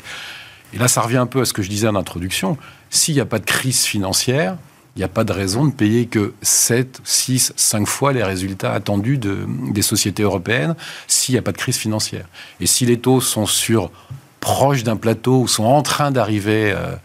et 0.73 0.77
là, 0.77 0.87
ça 0.87 1.01
revient 1.01 1.17
un 1.17 1.25
peu 1.25 1.41
à 1.41 1.45
ce 1.45 1.51
que 1.51 1.61
je 1.61 1.69
disais 1.69 1.87
en 1.87 1.95
introduction, 1.95 2.57
s'il 2.89 3.15
n'y 3.15 3.21
a 3.21 3.25
pas 3.25 3.39
de 3.39 3.45
crise 3.45 3.83
financière, 3.83 4.55
il 4.95 4.99
n'y 4.99 5.05
a 5.05 5.09
pas 5.09 5.23
de 5.23 5.31
raison 5.31 5.65
de 5.65 5.71
payer 5.71 6.05
que 6.05 6.33
7, 6.41 6.99
6, 7.03 7.53
5 7.55 7.87
fois 7.87 8.11
les 8.13 8.23
résultats 8.23 8.73
attendus 8.73 9.17
de, 9.17 9.45
des 9.71 9.81
sociétés 9.81 10.23
européennes 10.23 10.75
s'il 11.07 11.33
n'y 11.33 11.39
a 11.39 11.41
pas 11.41 11.53
de 11.53 11.57
crise 11.57 11.77
financière. 11.77 12.25
Et 12.59 12.65
si 12.65 12.85
les 12.85 12.99
taux 12.99 13.21
sont 13.21 13.45
sur 13.45 13.89
proche 14.41 14.83
d'un 14.83 14.97
plateau 14.97 15.41
ou 15.41 15.47
sont 15.47 15.63
en 15.63 15.81
train 15.81 16.11
d'arriver 16.11 16.73
euh, 16.75 16.95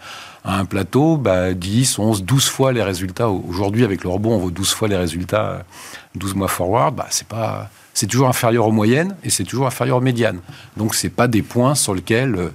à 0.45 0.59
un 0.59 0.65
plateau, 0.65 1.17
bah, 1.17 1.55
10, 1.55 2.01
11, 2.01 2.25
12 2.25 2.49
fois 2.49 2.73
les 2.73 2.83
résultats. 2.83 3.29
Aujourd'hui, 3.29 3.85
avec 3.85 4.03
le 4.03 4.11
rebond, 4.11 4.35
on 4.35 4.39
vaut 4.39 4.51
12 4.51 4.73
fois 4.73 4.89
les 4.89 4.97
résultats, 4.97 5.65
12 6.17 6.35
mois 6.35 6.49
forward. 6.49 6.97
Bah, 6.97 7.07
c'est 7.11 7.29
pas 7.29 7.71
c'est 7.95 8.07
toujours 8.07 8.29
inférieur 8.29 8.67
aux 8.67 8.73
moyennes 8.73 9.17
et 9.25 9.31
c'est 9.31 9.45
toujours 9.45 9.67
inférieur 9.67 9.97
aux 9.99 10.03
médianes. 10.03 10.41
Donc, 10.77 10.95
c'est 10.95 11.09
pas 11.09 11.29
des 11.29 11.41
points 11.41 11.75
sur 11.75 11.95
lesquels 11.95 12.53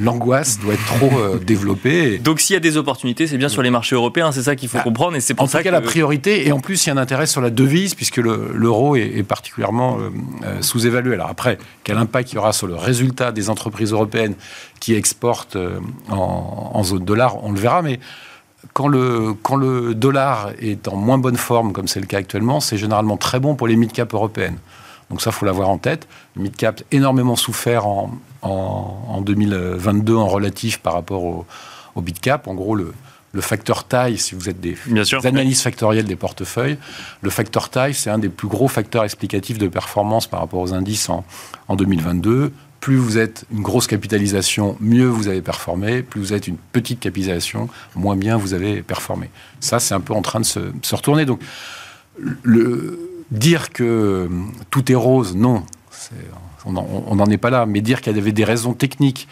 l'angoisse 0.00 0.58
doit 0.58 0.74
être 0.74 0.84
trop 0.86 1.10
euh, 1.18 1.38
développée. 1.38 2.18
Donc 2.18 2.40
s'il 2.40 2.54
y 2.54 2.56
a 2.56 2.60
des 2.60 2.76
opportunités, 2.76 3.26
c'est 3.26 3.38
bien 3.38 3.48
sur 3.48 3.62
les 3.62 3.70
marchés 3.70 3.94
européens, 3.94 4.32
c'est 4.32 4.42
ça 4.42 4.56
qu'il 4.56 4.68
faut 4.68 4.78
ah, 4.80 4.82
comprendre. 4.82 5.16
Et 5.16 5.20
c'est 5.20 5.34
pour 5.34 5.44
en 5.44 5.48
ça 5.48 5.58
tout 5.58 5.64
cas, 5.64 5.70
la 5.70 5.80
priorité, 5.80 6.46
et 6.46 6.52
en 6.52 6.60
plus, 6.60 6.84
il 6.84 6.88
y 6.88 6.90
a 6.90 6.94
un 6.94 6.98
intérêt 6.98 7.26
sur 7.26 7.40
la 7.40 7.50
devise, 7.50 7.94
puisque 7.94 8.16
l'euro 8.16 8.96
est, 8.96 9.22
particulièrement 9.22 9.98
euh, 9.98 10.10
euh, 10.44 10.62
sous-évalué. 10.62 11.14
Alors 11.14 11.28
après, 11.28 11.58
quel 11.84 11.98
impact 11.98 12.32
il 12.32 12.36
y 12.36 12.38
aura 12.38 12.52
sur 12.52 12.66
le 12.66 12.74
résultat 12.74 13.32
des 13.32 13.50
entreprises 13.50 13.92
européennes 13.92 14.34
qui 14.80 14.94
exportent 14.94 15.58
en, 16.08 16.70
en, 16.74 16.82
zone 16.82 17.04
dollar, 17.04 17.44
on 17.44 17.52
le 17.52 17.60
verra, 17.60 17.82
mais 17.82 18.00
quand 18.72 18.88
le, 18.88 19.34
quand 19.42 19.56
le 19.56 19.94
dollar 19.94 20.50
est 20.60 20.88
en 20.88 20.96
moins 20.96 21.18
bonne 21.18 21.36
forme, 21.36 21.72
comme 21.72 21.88
c'est 21.88 22.00
le 22.00 22.06
cas 22.06 22.18
actuellement, 22.18 22.60
c'est 22.60 22.78
généralement 22.78 23.16
très 23.16 23.40
bon 23.40 23.54
pour 23.54 23.66
les 23.66 23.76
mid-cap 23.76 24.12
européennes. 24.14 24.56
Donc 25.10 25.20
ça, 25.20 25.30
il 25.30 25.32
faut 25.32 25.46
l'avoir 25.46 25.68
en 25.68 25.78
tête. 25.78 26.08
Le 26.36 26.42
mid-cap 26.42 26.82
énormément 26.92 27.36
souffert 27.36 27.86
en, 27.86 28.12
en, 28.42 29.20
2022 29.20 30.14
en 30.14 30.28
relatif 30.28 30.78
par 30.78 30.94
rapport 30.94 31.24
au, 31.24 31.46
au 31.96 32.02
cap. 32.02 32.46
En 32.46 32.54
gros, 32.54 32.74
le, 32.74 32.92
facteur 33.40 33.84
taille, 33.84 34.18
si 34.18 34.34
vous 34.34 34.48
êtes 34.48 34.60
des, 34.60 34.76
analystes 35.24 35.62
factorielles 35.62 36.06
des 36.06 36.16
portefeuilles, 36.16 36.78
le 37.22 37.30
facteur 37.30 37.68
taille, 37.68 37.94
c'est 37.94 38.10
un 38.10 38.18
des 38.18 38.28
plus 38.28 38.48
gros 38.48 38.68
facteurs 38.68 39.04
explicatifs 39.04 39.58
de 39.58 39.68
performance 39.68 40.26
par 40.26 40.40
rapport 40.40 40.60
aux 40.60 40.72
indices 40.72 41.08
en, 41.08 41.24
en 41.68 41.76
2022. 41.76 42.52
Plus 42.80 42.96
vous 42.96 43.18
êtes 43.18 43.44
une 43.52 43.60
grosse 43.60 43.86
capitalisation, 43.86 44.76
mieux 44.80 45.06
vous 45.06 45.28
avez 45.28 45.42
performé. 45.42 46.02
Plus 46.02 46.20
vous 46.20 46.32
êtes 46.32 46.48
une 46.48 46.56
petite 46.56 46.98
capitalisation, 46.98 47.68
moins 47.94 48.16
bien 48.16 48.38
vous 48.38 48.54
avez 48.54 48.82
performé. 48.82 49.28
Ça, 49.60 49.80
c'est 49.80 49.92
un 49.92 50.00
peu 50.00 50.14
en 50.14 50.22
train 50.22 50.40
de 50.40 50.46
se, 50.46 50.60
se 50.80 50.94
retourner. 50.94 51.26
Donc, 51.26 51.40
le, 52.42 53.09
dire 53.30 53.70
que 53.70 54.28
tout 54.70 54.90
est 54.90 54.96
rose, 54.96 55.36
non 55.36 55.64
on 56.64 57.14
n'en 57.14 57.26
est 57.26 57.38
pas 57.38 57.50
là. 57.50 57.66
Mais 57.66 57.80
dire 57.80 58.00
qu'il 58.00 58.14
y 58.14 58.18
avait 58.18 58.32
des 58.32 58.44
raisons 58.44 58.74
techniques 58.74 59.28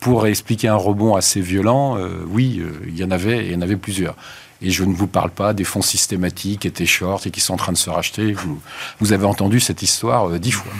pour 0.00 0.26
expliquer 0.26 0.68
un 0.68 0.76
rebond 0.76 1.14
assez 1.14 1.40
violent, 1.40 1.96
euh, 1.96 2.24
oui, 2.28 2.60
euh, 2.60 2.72
il 2.86 2.96
y 2.96 3.04
en 3.04 3.10
avait, 3.10 3.46
il 3.46 3.52
y 3.52 3.56
en 3.56 3.62
avait 3.62 3.76
plusieurs. 3.76 4.16
Et 4.60 4.70
je 4.70 4.84
ne 4.84 4.94
vous 4.94 5.06
parle 5.06 5.30
pas 5.30 5.52
des 5.54 5.64
fonds 5.64 5.82
systématiques 5.82 6.60
qui 6.60 6.68
étaient 6.68 6.86
short 6.86 7.26
et 7.26 7.30
qui 7.30 7.40
sont 7.40 7.54
en 7.54 7.58
train 7.58 7.72
de 7.72 7.78
se 7.78 7.90
racheter. 7.90 8.34
Vous, 9.00 9.12
avez 9.12 9.24
entendu 9.24 9.60
cette 9.60 9.82
histoire 9.82 10.28
euh, 10.28 10.38
dix 10.38 10.52
fois. 10.52 10.72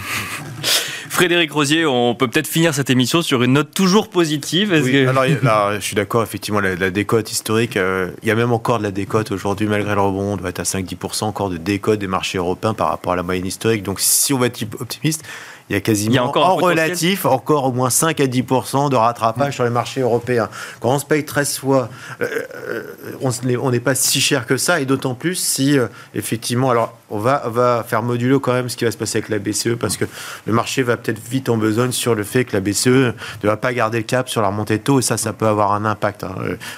Frédéric 1.14 1.52
Rosier, 1.52 1.86
on 1.86 2.16
peut 2.16 2.26
peut-être 2.26 2.48
finir 2.48 2.74
cette 2.74 2.90
émission 2.90 3.22
sur 3.22 3.44
une 3.44 3.52
note 3.52 3.70
toujours 3.72 4.08
positive. 4.08 4.72
alors, 4.72 5.24
je 5.74 5.80
suis 5.80 5.94
d'accord, 5.94 6.24
effectivement, 6.24 6.58
la, 6.58 6.90
décote 6.90 7.30
historique, 7.30 7.76
il 7.76 8.28
y 8.28 8.32
a 8.32 8.34
même 8.34 8.52
encore 8.52 8.78
de 8.78 8.82
la 8.82 8.90
décote 8.90 9.30
aujourd'hui, 9.30 9.68
malgré 9.68 9.94
le 9.94 10.00
rebond, 10.00 10.32
on 10.32 10.36
doit 10.36 10.48
être 10.48 10.58
à 10.58 10.64
5-10% 10.64 11.22
encore 11.22 11.50
de 11.50 11.56
décote 11.56 12.00
des 12.00 12.08
marchés 12.08 12.38
européens 12.38 12.74
par 12.74 12.88
rapport 12.88 13.12
à 13.12 13.16
la 13.16 13.22
moyenne 13.22 13.46
historique. 13.46 13.84
Donc, 13.84 14.00
si 14.00 14.32
on 14.32 14.38
va 14.38 14.46
être 14.46 14.60
optimiste, 14.80 15.22
il 15.70 15.72
y 15.72 15.76
a 15.76 15.80
quasiment 15.80 16.24
encore 16.24 16.46
en 16.46 16.56
relatif 16.56 17.24
encore 17.24 17.64
au 17.64 17.72
moins 17.72 17.88
5 17.88 18.20
à 18.20 18.26
10% 18.26 18.90
de 18.90 18.96
rattrapage 18.96 19.54
sur 19.54 19.64
les 19.64 19.70
marchés 19.70 20.02
européens. 20.02 20.50
Quand 20.80 20.90
on 20.90 20.98
se 20.98 21.06
paye 21.06 21.24
13 21.24 21.58
fois, 21.58 21.88
euh, 22.20 22.26
euh, 22.68 23.58
on 23.62 23.70
n'est 23.70 23.80
pas 23.80 23.94
si 23.94 24.20
cher 24.20 24.46
que 24.46 24.58
ça, 24.58 24.80
et 24.80 24.84
d'autant 24.84 25.14
plus 25.14 25.36
si 25.36 25.78
euh, 25.78 25.86
effectivement, 26.14 26.70
alors 26.70 26.98
on 27.10 27.18
va, 27.18 27.42
va 27.48 27.84
faire 27.86 28.02
modulo 28.02 28.40
quand 28.40 28.52
même 28.52 28.68
ce 28.68 28.76
qui 28.76 28.84
va 28.84 28.90
se 28.90 28.96
passer 28.96 29.18
avec 29.18 29.28
la 29.28 29.38
BCE, 29.38 29.76
parce 29.78 29.96
que 29.96 30.04
le 30.46 30.52
marché 30.52 30.82
va 30.82 30.96
peut-être 30.96 31.20
vite 31.20 31.48
en 31.48 31.56
besogne 31.56 31.92
sur 31.92 32.14
le 32.14 32.24
fait 32.24 32.44
que 32.44 32.52
la 32.54 32.60
BCE 32.60 32.86
ne 32.86 33.12
va 33.42 33.56
pas 33.56 33.72
garder 33.72 33.98
le 33.98 34.04
cap 34.04 34.28
sur 34.28 34.42
la 34.42 34.48
remontée 34.48 34.78
de 34.78 34.82
taux, 34.82 34.98
et 34.98 35.02
ça, 35.02 35.16
ça 35.16 35.32
peut 35.32 35.46
avoir 35.46 35.72
un 35.72 35.84
impact. 35.84 36.24
Hein. 36.24 36.34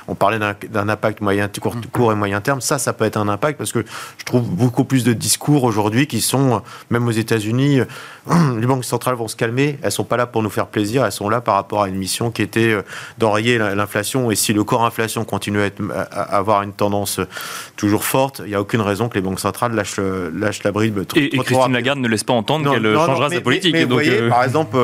On 0.08 0.14
parlait 0.14 0.38
d'un 0.38 0.88
impact 0.88 1.20
moyen, 1.20 1.48
court, 1.60 1.76
court, 1.92 2.12
et 2.12 2.14
moyen 2.14 2.40
terme, 2.40 2.60
ça, 2.60 2.78
ça 2.78 2.92
peut 2.92 3.04
être 3.04 3.16
un 3.16 3.28
impact, 3.28 3.58
parce 3.58 3.72
que 3.72 3.84
je 4.18 4.24
trouve 4.24 4.48
beaucoup 4.48 4.84
plus 4.84 5.04
de 5.04 5.12
discours 5.12 5.64
aujourd'hui 5.64 6.06
qui 6.06 6.20
sont, 6.20 6.62
même 6.90 7.06
aux 7.06 7.12
États-Unis, 7.12 7.80
les 8.58 8.66
banques 8.66 8.84
centrales 8.84 9.14
vont 9.14 9.28
se 9.28 9.36
calmer. 9.36 9.78
Elles 9.82 9.92
sont 9.92 10.04
pas 10.04 10.16
là 10.16 10.26
pour 10.26 10.42
nous 10.42 10.50
faire 10.50 10.66
plaisir. 10.66 11.04
Elles 11.04 11.12
sont 11.12 11.28
là 11.28 11.40
par 11.40 11.54
rapport 11.54 11.82
à 11.82 11.88
une 11.88 11.94
mission 11.94 12.30
qui 12.30 12.42
était 12.42 12.72
euh, 12.72 12.82
d'enrayer 13.18 13.58
l'inflation. 13.58 14.30
Et 14.30 14.34
si 14.34 14.52
le 14.52 14.64
corps 14.64 14.84
inflation 14.84 15.24
continue 15.24 15.60
à, 15.60 16.02
avoir 16.36 16.62
une 16.62 16.72
tendance 16.72 17.20
euh, 17.20 17.28
toujours 17.76 18.04
forte, 18.04 18.42
il 18.44 18.48
n'y 18.48 18.54
a 18.54 18.60
aucune 18.60 18.80
raison 18.80 19.08
que 19.08 19.14
les 19.14 19.20
banques 19.20 19.40
centrales 19.40 19.74
lâchent, 19.74 20.00
lâchent 20.34 20.62
la 20.62 20.72
bride. 20.72 21.06
Et, 21.14 21.30
Christine 21.30 21.72
Lagarde 21.72 21.98
ne 21.98 22.08
laisse 22.08 22.24
pas 22.24 22.32
entendre 22.32 22.72
qu'elle 22.72 22.94
changera 22.94 23.30
sa 23.30 23.40
politique. 23.40 23.72
Mais, 23.72 23.84
vous 23.84 23.94
voyez, 23.94 24.22
euh, 24.22 24.28
par 24.28 24.44
exemple, 24.44 24.76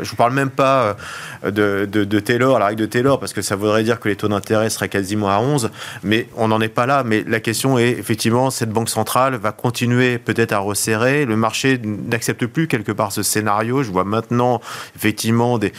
je 0.00 0.10
vous 0.10 0.16
parle 0.16 0.32
même 0.32 0.50
pas 0.50 0.96
de, 1.44 1.88
de, 1.90 2.20
Taylor, 2.20 2.58
la 2.58 2.66
règle 2.66 2.80
de 2.80 2.86
Taylor, 2.86 3.18
parce 3.18 3.32
que 3.32 3.42
ça 3.42 3.56
voudrait 3.56 3.82
dire 3.82 4.00
que 4.00 4.08
les 4.08 4.16
taux 4.16 4.28
d'intérêt 4.28 4.70
seraient 4.70 4.88
quasiment 4.88 5.30
à 5.30 5.38
11. 5.38 5.70
Mais 6.02 6.28
on 6.36 6.48
n'en 6.48 6.60
est 6.60 6.68
pas 6.68 6.86
là. 6.86 7.02
Mais 7.04 7.24
la 7.26 7.40
question 7.40 7.78
est 7.78 7.90
effectivement, 7.90 8.50
cette 8.50 8.70
banque 8.70 8.88
centrale 8.88 9.36
va 9.36 9.52
continuer 9.52 10.18
peut-être 10.18 10.52
à 10.52 10.58
resserrer. 10.58 11.24
Le 11.24 11.36
marché 11.36 11.80
n'accepte 11.84 12.46
plus 12.46 12.66
quelque 12.66 12.92
part 12.92 13.12
ce 13.12 13.22
scénario. 13.22 13.82
Je 13.82 13.90
vois 13.90 14.04
maintenant 14.04 14.60
effectivement 14.96 15.58
des 15.58 15.72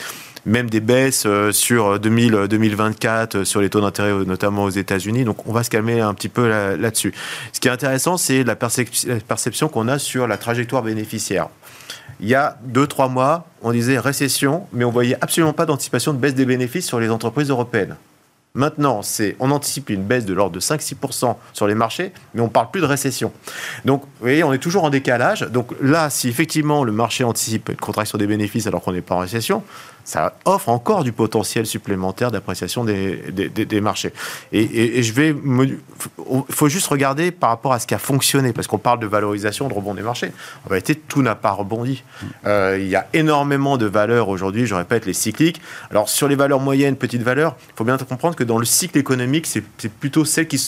même 0.46 0.68
des 0.68 0.80
baisses 0.80 1.24
euh, 1.26 1.52
sur 1.52 1.98
2000, 2.00 2.46
2024 2.48 3.34
euh, 3.34 3.44
sur 3.44 3.60
les 3.60 3.70
taux 3.70 3.80
d'intérêt, 3.80 4.12
notamment 4.24 4.64
aux 4.64 4.70
États-Unis. 4.70 5.24
Donc, 5.24 5.46
on 5.46 5.52
va 5.52 5.62
se 5.62 5.70
calmer 5.70 6.00
un 6.00 6.14
petit 6.14 6.28
peu 6.28 6.48
là-dessus. 6.48 7.12
Ce 7.52 7.60
qui 7.60 7.68
est 7.68 7.70
intéressant, 7.70 8.16
c'est 8.16 8.44
la, 8.44 8.56
perception 8.56 9.68
qu'on 9.68 9.88
a 9.88 9.98
sur 9.98 10.26
la 10.26 10.36
trajectoire 10.36 10.82
bénéficiaire. 10.82 11.48
Il 12.20 12.28
y 12.28 12.34
a 12.34 12.56
deux, 12.62 12.86
trois 12.86 13.08
mois, 13.08 13.46
on 13.62 13.72
disait 13.72 13.98
récession, 13.98 14.66
mais 14.72 14.84
on 14.84 14.90
voyait 14.90 15.16
absolument 15.20 15.52
pas 15.52 15.66
d'anticipation 15.66 16.12
de 16.12 16.18
baisse 16.18 16.34
des 16.34 16.46
bénéfices 16.46 16.86
sur 16.86 17.00
les 17.00 17.10
entreprises 17.10 17.50
européennes. 17.50 17.96
Maintenant, 18.54 19.00
on 19.40 19.50
anticipe 19.50 19.88
une 19.88 20.02
baisse 20.02 20.26
de 20.26 20.34
l'ordre 20.34 20.54
de 20.54 20.60
5-6% 20.60 21.36
sur 21.54 21.66
les 21.66 21.74
marchés, 21.74 22.12
mais 22.34 22.42
on 22.42 22.46
ne 22.46 22.50
parle 22.50 22.70
plus 22.70 22.82
de 22.82 22.86
récession. 22.86 23.32
Donc, 23.86 24.02
vous 24.02 24.08
voyez, 24.20 24.44
on 24.44 24.52
est 24.52 24.58
toujours 24.58 24.84
en 24.84 24.90
décalage. 24.90 25.40
Donc 25.40 25.72
là, 25.80 26.10
si 26.10 26.28
effectivement 26.28 26.84
le 26.84 26.92
marché 26.92 27.24
anticipe 27.24 27.70
une 27.70 27.76
contraction 27.76 28.18
des 28.18 28.26
bénéfices 28.26 28.66
alors 28.66 28.82
qu'on 28.82 28.92
n'est 28.92 29.00
pas 29.00 29.14
en 29.14 29.20
récession, 29.20 29.62
ça 30.04 30.34
offre 30.44 30.68
encore 30.68 31.04
du 31.04 31.12
potentiel 31.12 31.66
supplémentaire 31.66 32.30
d'appréciation 32.30 32.84
des, 32.84 33.16
des, 33.30 33.80
marchés. 33.80 34.12
Et, 34.52 35.02
je 35.02 35.12
vais. 35.12 35.28
Il 35.28 36.54
faut 36.54 36.68
juste 36.68 36.88
regarder 36.88 37.30
par 37.30 37.50
rapport 37.50 37.72
à 37.72 37.78
ce 37.78 37.86
qui 37.86 37.94
a 37.94 37.98
fonctionné, 37.98 38.52
parce 38.52 38.66
qu'on 38.66 38.78
parle 38.78 38.98
de 38.98 39.06
valorisation, 39.06 39.68
de 39.68 39.74
rebond 39.74 39.94
des 39.94 40.02
marchés. 40.02 40.32
En 40.66 40.70
réalité, 40.70 40.94
tout 40.94 41.22
n'a 41.22 41.34
pas 41.34 41.52
rebondi. 41.52 42.02
Euh, 42.46 42.78
il 42.80 42.88
y 42.88 42.96
a 42.96 43.06
énormément 43.12 43.76
de 43.78 43.86
valeurs 43.86 44.28
aujourd'hui, 44.28 44.66
je 44.66 44.74
répète, 44.74 45.06
les 45.06 45.12
cycliques. 45.12 45.60
Alors, 45.90 46.08
sur 46.08 46.28
les 46.28 46.36
valeurs 46.36 46.60
moyennes, 46.60 46.96
petites 46.96 47.22
valeurs, 47.22 47.56
il 47.68 47.76
faut 47.76 47.84
bien 47.84 47.96
comprendre 47.98 48.34
que 48.34 48.44
dans 48.44 48.58
le 48.58 48.64
cycle 48.64 48.98
économique, 48.98 49.46
c'est 49.46 49.62
plutôt 49.88 50.24
celles 50.24 50.48
qui, 50.48 50.58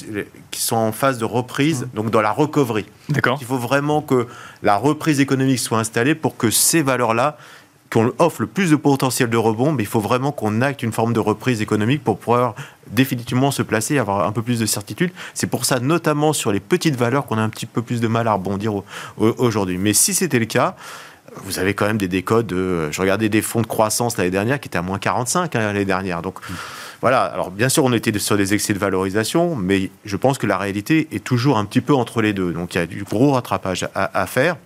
qui, 0.50 0.60
sont 0.60 0.76
en 0.76 0.92
phase 0.92 1.18
de 1.18 1.24
reprise, 1.24 1.82
mmh. 1.82 1.96
donc 1.96 2.10
dans 2.10 2.20
la 2.20 2.30
recovery. 2.30 2.86
D'accord. 3.08 3.38
Il 3.40 3.46
faut 3.46 3.58
vraiment 3.58 4.02
que 4.02 4.26
la 4.62 4.76
reprise 4.76 5.20
économique 5.20 5.58
soit 5.58 5.78
installée 5.78 6.14
pour 6.14 6.36
que 6.36 6.50
ces 6.50 6.82
valeurs-là 6.82 7.36
qu'on 7.94 8.12
offre 8.18 8.40
le 8.40 8.48
plus 8.48 8.72
de 8.72 8.76
potentiel 8.76 9.30
de 9.30 9.36
rebond, 9.36 9.70
mais 9.70 9.84
il 9.84 9.86
faut 9.86 10.00
vraiment 10.00 10.32
qu'on 10.32 10.62
acte 10.62 10.82
une 10.82 10.90
forme 10.90 11.12
de 11.12 11.20
reprise 11.20 11.62
économique 11.62 12.02
pour 12.02 12.18
pouvoir 12.18 12.56
définitivement 12.88 13.52
se 13.52 13.62
placer, 13.62 13.98
avoir 13.98 14.26
un 14.26 14.32
peu 14.32 14.42
plus 14.42 14.58
de 14.58 14.66
certitude. 14.66 15.12
C'est 15.32 15.46
pour 15.46 15.64
ça, 15.64 15.78
notamment 15.78 16.32
sur 16.32 16.50
les 16.50 16.58
petites 16.58 16.96
valeurs, 16.96 17.24
qu'on 17.24 17.38
a 17.38 17.40
un 17.40 17.48
petit 17.48 17.66
peu 17.66 17.82
plus 17.82 18.00
de 18.00 18.08
mal 18.08 18.26
à 18.26 18.32
rebondir 18.32 18.82
aujourd'hui. 19.16 19.78
Mais 19.78 19.92
si 19.92 20.12
c'était 20.12 20.40
le 20.40 20.46
cas, 20.46 20.74
vous 21.44 21.60
avez 21.60 21.74
quand 21.74 21.86
même 21.86 21.98
des 21.98 22.08
décodes. 22.08 22.46
De, 22.46 22.90
je 22.90 23.00
regardais 23.00 23.28
des 23.28 23.42
fonds 23.42 23.62
de 23.62 23.66
croissance 23.68 24.16
l'année 24.16 24.30
dernière 24.30 24.58
qui 24.58 24.66
étaient 24.66 24.78
à 24.78 24.82
moins 24.82 24.98
45 24.98 25.54
hein, 25.54 25.60
l'année 25.60 25.84
dernière. 25.84 26.20
Donc 26.20 26.40
voilà. 27.00 27.22
Alors 27.22 27.52
bien 27.52 27.68
sûr, 27.68 27.84
on 27.84 27.92
était 27.92 28.18
sur 28.18 28.36
des 28.36 28.54
excès 28.54 28.74
de 28.74 28.80
valorisation, 28.80 29.54
mais 29.54 29.90
je 30.04 30.16
pense 30.16 30.38
que 30.38 30.48
la 30.48 30.58
réalité 30.58 31.06
est 31.12 31.22
toujours 31.22 31.58
un 31.58 31.64
petit 31.64 31.80
peu 31.80 31.94
entre 31.94 32.22
les 32.22 32.32
deux. 32.32 32.52
Donc 32.52 32.74
il 32.74 32.78
y 32.78 32.80
a 32.80 32.86
du 32.86 33.04
gros 33.04 33.30
rattrapage 33.30 33.86
à 33.94 34.26
faire. 34.26 34.56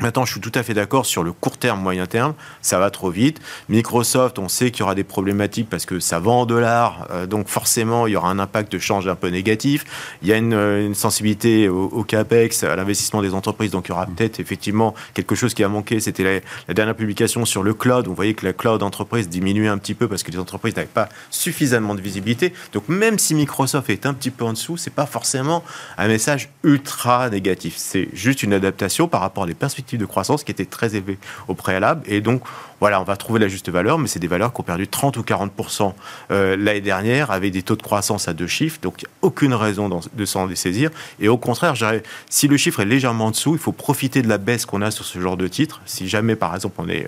Maintenant, 0.00 0.24
je 0.24 0.32
suis 0.32 0.40
tout 0.40 0.52
à 0.54 0.62
fait 0.62 0.72
d'accord 0.72 1.04
sur 1.04 1.22
le 1.22 1.32
court 1.32 1.58
terme, 1.58 1.80
moyen 1.80 2.06
terme, 2.06 2.32
ça 2.62 2.78
va 2.78 2.90
trop 2.90 3.10
vite. 3.10 3.38
Microsoft, 3.68 4.38
on 4.38 4.48
sait 4.48 4.70
qu'il 4.70 4.80
y 4.80 4.82
aura 4.82 4.94
des 4.94 5.04
problématiques 5.04 5.68
parce 5.68 5.84
que 5.84 6.00
ça 6.00 6.18
vend 6.18 6.40
en 6.40 6.46
dollars, 6.46 7.06
euh, 7.10 7.26
donc 7.26 7.48
forcément, 7.48 8.06
il 8.06 8.14
y 8.14 8.16
aura 8.16 8.30
un 8.30 8.38
impact 8.38 8.72
de 8.72 8.78
change 8.78 9.06
un 9.08 9.14
peu 9.14 9.28
négatif. 9.28 9.84
Il 10.22 10.28
y 10.28 10.32
a 10.32 10.38
une, 10.38 10.54
euh, 10.54 10.94
sensibilité 10.94 11.68
au, 11.68 12.02
capex, 12.02 12.64
à 12.64 12.76
l'investissement 12.76 13.20
des 13.20 13.34
entreprises, 13.34 13.70
donc 13.70 13.88
il 13.88 13.90
y 13.90 13.92
aura 13.92 14.06
peut-être 14.06 14.40
effectivement 14.40 14.94
quelque 15.12 15.34
chose 15.34 15.52
qui 15.52 15.62
a 15.62 15.68
manqué. 15.68 16.00
C'était 16.00 16.42
la, 16.68 16.74
dernière 16.74 16.96
publication 16.96 17.44
sur 17.44 17.62
le 17.62 17.74
cloud. 17.74 18.08
On 18.08 18.14
voyait 18.14 18.34
que 18.34 18.46
la 18.46 18.54
cloud 18.54 18.82
entreprise 18.82 19.28
diminuait 19.28 19.68
un 19.68 19.78
petit 19.78 19.94
peu 19.94 20.08
parce 20.08 20.22
que 20.22 20.30
les 20.30 20.38
entreprises 20.38 20.76
n'avaient 20.76 20.88
pas 20.88 21.08
suffisamment 21.30 21.94
de 21.94 22.00
visibilité. 22.00 22.54
Donc 22.72 22.88
même 22.88 23.18
si 23.18 23.34
Microsoft 23.34 23.90
est 23.90 24.06
un 24.06 24.14
petit 24.14 24.30
peu 24.30 24.44
en 24.44 24.54
dessous, 24.54 24.76
c'est 24.76 24.92
pas 24.92 25.06
forcément 25.06 25.62
un 25.98 26.08
message 26.08 26.48
ultra 26.64 27.28
négatif. 27.28 27.74
C'est 27.76 28.08
juste 28.14 28.42
une 28.42 28.54
adaptation 28.54 29.06
par 29.06 29.20
rapport 29.20 29.44
à 29.44 29.46
des 29.46 29.54
perspectives 29.54 29.89
de 29.98 30.06
croissance 30.06 30.44
qui 30.44 30.50
était 30.50 30.64
très 30.64 30.96
élevé 30.96 31.18
au 31.48 31.54
préalable. 31.54 32.02
Et 32.06 32.20
donc, 32.20 32.42
voilà, 32.80 33.00
on 33.00 33.04
va 33.04 33.16
trouver 33.16 33.40
la 33.40 33.48
juste 33.48 33.68
valeur, 33.68 33.98
mais 33.98 34.08
c'est 34.08 34.18
des 34.18 34.26
valeurs 34.26 34.52
qui 34.52 34.60
ont 34.60 34.64
perdu 34.64 34.88
30 34.88 35.16
ou 35.16 35.22
40 35.22 35.52
euh, 36.30 36.56
l'année 36.56 36.80
dernière, 36.80 37.30
avec 37.30 37.52
des 37.52 37.62
taux 37.62 37.76
de 37.76 37.82
croissance 37.82 38.28
à 38.28 38.32
deux 38.32 38.46
chiffres. 38.46 38.78
Donc, 38.82 39.04
aucune 39.22 39.54
raison 39.54 40.00
de 40.12 40.24
s'en 40.24 40.46
dessaisir. 40.46 40.90
Et 41.20 41.28
au 41.28 41.36
contraire, 41.36 41.74
si 42.28 42.48
le 42.48 42.56
chiffre 42.56 42.80
est 42.80 42.86
légèrement 42.86 43.26
en 43.26 43.30
dessous, 43.30 43.52
il 43.52 43.60
faut 43.60 43.72
profiter 43.72 44.22
de 44.22 44.28
la 44.28 44.38
baisse 44.38 44.66
qu'on 44.66 44.82
a 44.82 44.90
sur 44.90 45.04
ce 45.04 45.20
genre 45.20 45.36
de 45.36 45.48
titre. 45.48 45.80
Si 45.84 46.08
jamais, 46.08 46.36
par 46.36 46.54
exemple, 46.54 46.76
on 46.78 46.88
est 46.88 47.06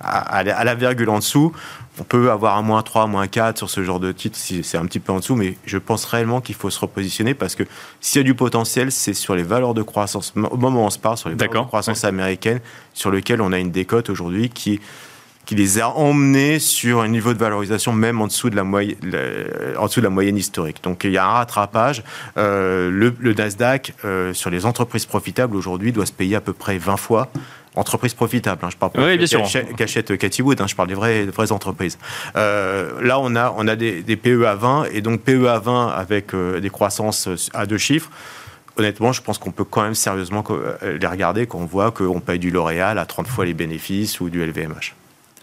à, 0.00 0.64
la 0.64 0.74
virgule 0.74 1.10
en 1.10 1.18
dessous, 1.18 1.52
On 1.98 2.04
peut 2.04 2.30
avoir 2.30 2.56
un 2.56 2.62
moins 2.62 2.82
3, 2.82 3.06
moins 3.06 3.26
4 3.26 3.58
sur 3.58 3.68
ce 3.68 3.82
genre 3.82 4.00
de 4.00 4.12
titre 4.12 4.36
si 4.38 4.62
c'est 4.62 4.78
un 4.78 4.86
petit 4.86 5.00
peu 5.00 5.12
en 5.12 5.18
dessous, 5.18 5.34
mais 5.34 5.56
je 5.66 5.76
pense 5.76 6.04
réellement 6.04 6.40
qu'il 6.40 6.54
faut 6.54 6.70
se 6.70 6.78
repositionner 6.78 7.34
parce 7.34 7.54
que 7.54 7.64
s'il 8.00 8.20
y 8.20 8.22
a 8.22 8.24
du 8.24 8.34
potentiel, 8.34 8.90
c'est 8.92 9.14
sur 9.14 9.34
les 9.34 9.42
valeurs 9.42 9.74
de 9.74 9.82
croissance, 9.82 10.32
au 10.36 10.56
moment 10.56 10.82
où 10.82 10.86
on 10.86 10.90
se 10.90 10.98
parle, 10.98 11.18
sur 11.18 11.28
les 11.28 11.34
valeurs 11.34 11.64
de 11.64 11.68
croissance 11.68 12.04
américaines, 12.04 12.60
sur 12.94 13.10
lesquelles 13.10 13.42
on 13.42 13.52
a 13.52 13.58
une 13.58 13.70
décote 13.70 14.08
aujourd'hui 14.08 14.48
qui 14.48 14.80
qui 15.50 15.56
les 15.56 15.80
a 15.80 15.88
emmenés 15.88 16.60
sur 16.60 17.00
un 17.00 17.08
niveau 17.08 17.34
de 17.34 17.38
valorisation 17.38 17.92
même 17.92 18.20
en 18.20 18.28
dessous 18.28 18.50
de 18.50 18.54
la, 18.56 18.62
moyenne, 18.62 18.96
en 19.76 19.86
dessous 19.86 19.98
de 19.98 20.04
la 20.04 20.10
moyenne 20.10 20.36
historique. 20.36 20.76
Donc 20.84 21.02
il 21.02 21.10
y 21.10 21.18
a 21.18 21.26
un 21.26 21.32
rattrapage. 21.32 22.04
Euh, 22.36 22.88
le, 22.88 23.34
Nasdaq, 23.34 23.94
euh, 24.04 24.32
sur 24.32 24.50
les 24.50 24.64
entreprises 24.64 25.06
profitables, 25.06 25.56
aujourd'hui, 25.56 25.90
doit 25.90 26.06
se 26.06 26.12
payer 26.12 26.36
à 26.36 26.40
peu 26.40 26.52
près 26.52 26.78
20 26.78 26.96
fois 26.96 27.32
entreprises 27.76 28.14
profitables. 28.14 28.64
Hein, 28.64 28.68
je 28.70 28.76
parle 28.76 28.92
pas 28.92 29.04
oui, 29.04 29.16
bien 29.16 29.26
sûr. 29.26 29.42
qu'achète 29.76 30.16
Cathy 30.18 30.42
Wood, 30.42 30.60
hein, 30.60 30.66
je 30.66 30.74
parle 30.74 30.88
des 30.88 30.94
vraies, 30.94 31.26
vraies 31.26 31.52
entreprises. 31.52 31.98
Euh, 32.36 33.00
là, 33.02 33.18
on 33.20 33.34
a, 33.36 33.54
on 33.56 33.66
a 33.68 33.76
des, 33.76 34.16
PE 34.16 34.44
à 34.44 34.54
20, 34.54 34.86
et 34.92 35.00
donc 35.00 35.20
PE 35.22 35.46
à 35.46 35.58
20 35.58 35.88
avec 35.88 36.34
des 36.34 36.70
croissances 36.70 37.28
à 37.54 37.66
deux 37.66 37.78
chiffres. 37.78 38.10
Honnêtement, 38.76 39.12
je 39.12 39.20
pense 39.20 39.38
qu'on 39.38 39.50
peut 39.50 39.64
quand 39.64 39.82
même 39.82 39.94
sérieusement 39.94 40.44
les 40.82 41.06
regarder 41.06 41.46
quand 41.46 41.58
on 41.58 41.66
voit 41.66 41.90
qu'on 41.90 42.20
paye 42.20 42.38
du 42.38 42.50
L'Oréal 42.50 42.98
à 42.98 43.06
30 43.06 43.26
fois 43.26 43.44
les 43.44 43.54
bénéfices 43.54 44.20
ou 44.20 44.30
du 44.30 44.44
LVMH. 44.44 44.94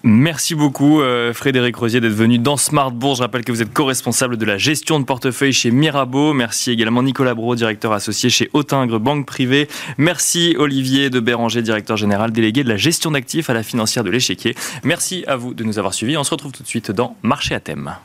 Merci 0.04 0.54
beaucoup 0.54 1.02
euh, 1.02 1.34
Frédéric 1.34 1.76
Rosier 1.76 2.00
d'être 2.00 2.14
venu 2.14 2.38
dans 2.38 2.56
Smart 2.56 2.92
Bourse. 2.92 3.18
Je 3.18 3.24
rappelle 3.24 3.44
que 3.44 3.52
vous 3.52 3.62
êtes 3.62 3.74
co-responsable 3.74 4.38
de 4.38 4.46
la 4.46 4.58
gestion 4.58 5.00
de 5.00 5.06
portefeuille 5.06 5.54
chez 5.54 5.72
Mirabeau. 5.72 6.34
Merci 6.34 6.72
également 6.72 7.02
Nicolas 7.02 7.34
Bro, 7.34 7.56
directeur 7.56 7.94
associé 7.94 8.30
chez 8.30 8.50
Autingre 8.54 9.00
Banque 9.00 9.26
Privée. 9.26 9.68
Merci 9.98 10.56
Olivier 10.58 11.10
de 11.10 11.20
Béranger, 11.20 11.62
directeur 11.62 11.98
général 11.98 12.32
délégué 12.32 12.64
de 12.64 12.70
la 12.70 12.78
gestion 12.78 13.12
d'actifs 13.12 13.50
à 13.50 13.54
la 13.54 13.64
financière 13.64 14.04
de 14.04 14.12
l'échiquier. 14.12 14.56
Merci 14.84 15.24
à 15.28 15.36
vous 15.36 15.54
de 15.54 15.64
nous 15.64 15.80
avoir 15.80 15.94
suivis. 15.94 16.16
On 16.16 16.24
se 16.24 16.32
retrouve 16.32 16.52
tout 16.52 16.64
de 16.64 16.68
suite 16.68 16.92
dans 16.92 17.16
Marché 17.24 17.56
à 17.56 17.60
thème. 17.60 17.96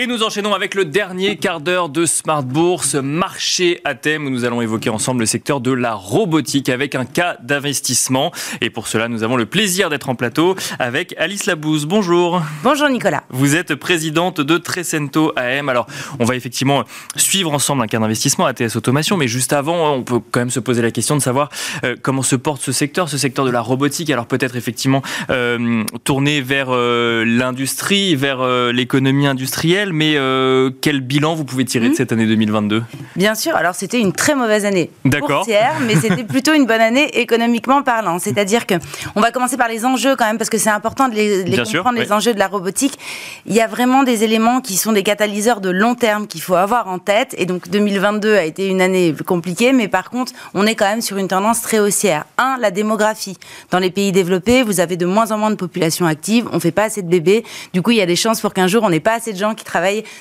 Et 0.00 0.06
nous 0.06 0.22
enchaînons 0.22 0.54
avec 0.54 0.76
le 0.76 0.84
dernier 0.84 1.34
quart 1.38 1.60
d'heure 1.60 1.88
de 1.88 2.06
Smart 2.06 2.44
Bourse, 2.44 2.94
marché 2.94 3.80
à 3.82 3.96
thème, 3.96 4.26
où 4.26 4.30
nous 4.30 4.44
allons 4.44 4.62
évoquer 4.62 4.90
ensemble 4.90 5.18
le 5.18 5.26
secteur 5.26 5.60
de 5.60 5.72
la 5.72 5.92
robotique 5.92 6.68
avec 6.68 6.94
un 6.94 7.04
cas 7.04 7.36
d'investissement. 7.42 8.30
Et 8.60 8.70
pour 8.70 8.86
cela, 8.86 9.08
nous 9.08 9.24
avons 9.24 9.34
le 9.34 9.44
plaisir 9.44 9.90
d'être 9.90 10.08
en 10.08 10.14
plateau 10.14 10.54
avec 10.78 11.16
Alice 11.18 11.46
Labouze. 11.46 11.84
Bonjour. 11.84 12.40
Bonjour 12.62 12.88
Nicolas. 12.88 13.24
Vous 13.30 13.56
êtes 13.56 13.74
présidente 13.74 14.40
de 14.40 14.56
Trecento 14.56 15.32
AM. 15.34 15.68
Alors, 15.68 15.88
on 16.20 16.24
va 16.24 16.36
effectivement 16.36 16.84
suivre 17.16 17.52
ensemble 17.52 17.82
un 17.82 17.88
cas 17.88 17.98
d'investissement 17.98 18.46
ATS 18.46 18.76
Automation, 18.76 19.16
mais 19.16 19.26
juste 19.26 19.52
avant, 19.52 19.94
on 19.94 20.04
peut 20.04 20.20
quand 20.30 20.38
même 20.38 20.50
se 20.50 20.60
poser 20.60 20.80
la 20.80 20.92
question 20.92 21.16
de 21.16 21.22
savoir 21.22 21.48
euh, 21.82 21.96
comment 22.00 22.22
se 22.22 22.36
porte 22.36 22.62
ce 22.62 22.70
secteur, 22.70 23.08
ce 23.08 23.18
secteur 23.18 23.44
de 23.44 23.50
la 23.50 23.62
robotique. 23.62 24.10
Alors 24.10 24.26
peut-être 24.26 24.54
effectivement 24.54 25.02
euh, 25.30 25.82
tourné 26.04 26.40
vers 26.40 26.68
euh, 26.70 27.24
l'industrie, 27.26 28.14
vers 28.14 28.46
l'économie 28.72 29.26
industrielle 29.26 29.87
mais 29.92 30.14
euh, 30.16 30.70
quel 30.80 31.00
bilan 31.00 31.34
vous 31.34 31.44
pouvez 31.44 31.64
tirer 31.64 31.86
de 31.88 31.92
hmm. 31.92 31.96
cette 31.96 32.12
année 32.12 32.26
2022 32.26 32.82
Bien 33.16 33.34
sûr, 33.34 33.56
alors 33.56 33.74
c'était 33.74 34.00
une 34.00 34.12
très 34.12 34.34
mauvaise 34.34 34.64
année 34.64 34.90
boursière, 35.04 35.74
mais 35.86 35.96
c'était 36.00 36.24
plutôt 36.24 36.54
une 36.54 36.66
bonne 36.66 36.80
année 36.80 37.18
économiquement 37.18 37.82
parlant. 37.82 38.18
C'est-à-dire 38.18 38.66
que 38.66 38.74
on 39.16 39.20
va 39.20 39.30
commencer 39.30 39.56
par 39.56 39.68
les 39.68 39.84
enjeux 39.84 40.16
quand 40.16 40.26
même, 40.26 40.38
parce 40.38 40.50
que 40.50 40.58
c'est 40.58 40.70
important 40.70 41.08
de 41.08 41.14
les, 41.14 41.44
comprendre, 41.56 41.98
les 41.98 42.12
enjeux 42.12 42.34
de 42.34 42.38
la 42.38 42.48
robotique. 42.48 42.98
Il 43.46 43.54
y 43.54 43.60
a 43.60 43.66
vraiment 43.66 44.02
des 44.02 44.24
éléments 44.24 44.60
qui 44.60 44.76
sont 44.76 44.92
des 44.92 45.02
catalyseurs 45.02 45.60
de 45.60 45.70
long 45.70 45.94
terme 45.94 46.26
qu'il 46.26 46.40
faut 46.40 46.54
avoir 46.54 46.88
en 46.88 46.98
tête. 46.98 47.34
Et 47.38 47.46
donc 47.46 47.68
2022 47.68 48.34
a 48.34 48.44
été 48.44 48.68
une 48.68 48.80
année 48.80 49.14
compliquée, 49.26 49.72
mais 49.72 49.88
par 49.88 50.10
contre, 50.10 50.32
on 50.54 50.66
est 50.66 50.74
quand 50.74 50.88
même 50.88 51.02
sur 51.02 51.16
une 51.16 51.28
tendance 51.28 51.62
très 51.62 51.78
haussière. 51.78 52.24
Un, 52.36 52.56
la 52.60 52.70
démographie. 52.70 53.36
Dans 53.70 53.78
les 53.78 53.90
pays 53.90 54.12
développés, 54.12 54.62
vous 54.62 54.80
avez 54.80 54.96
de 54.96 55.06
moins 55.06 55.30
en 55.32 55.38
moins 55.38 55.50
de 55.50 55.56
population 55.56 56.06
active, 56.06 56.48
on 56.52 56.60
fait 56.60 56.72
pas 56.72 56.84
assez 56.84 57.02
de 57.02 57.08
bébés. 57.08 57.44
Du 57.72 57.82
coup, 57.82 57.90
il 57.90 57.96
y 57.96 58.02
a 58.02 58.06
des 58.06 58.16
chances 58.16 58.40
pour 58.40 58.54
qu'un 58.54 58.66
jour, 58.66 58.82
on 58.82 58.90
n'ait 58.90 59.00
pas 59.00 59.14
assez 59.14 59.32
de 59.32 59.38
gens 59.38 59.54
qui 59.54 59.64
travaillent 59.64 59.77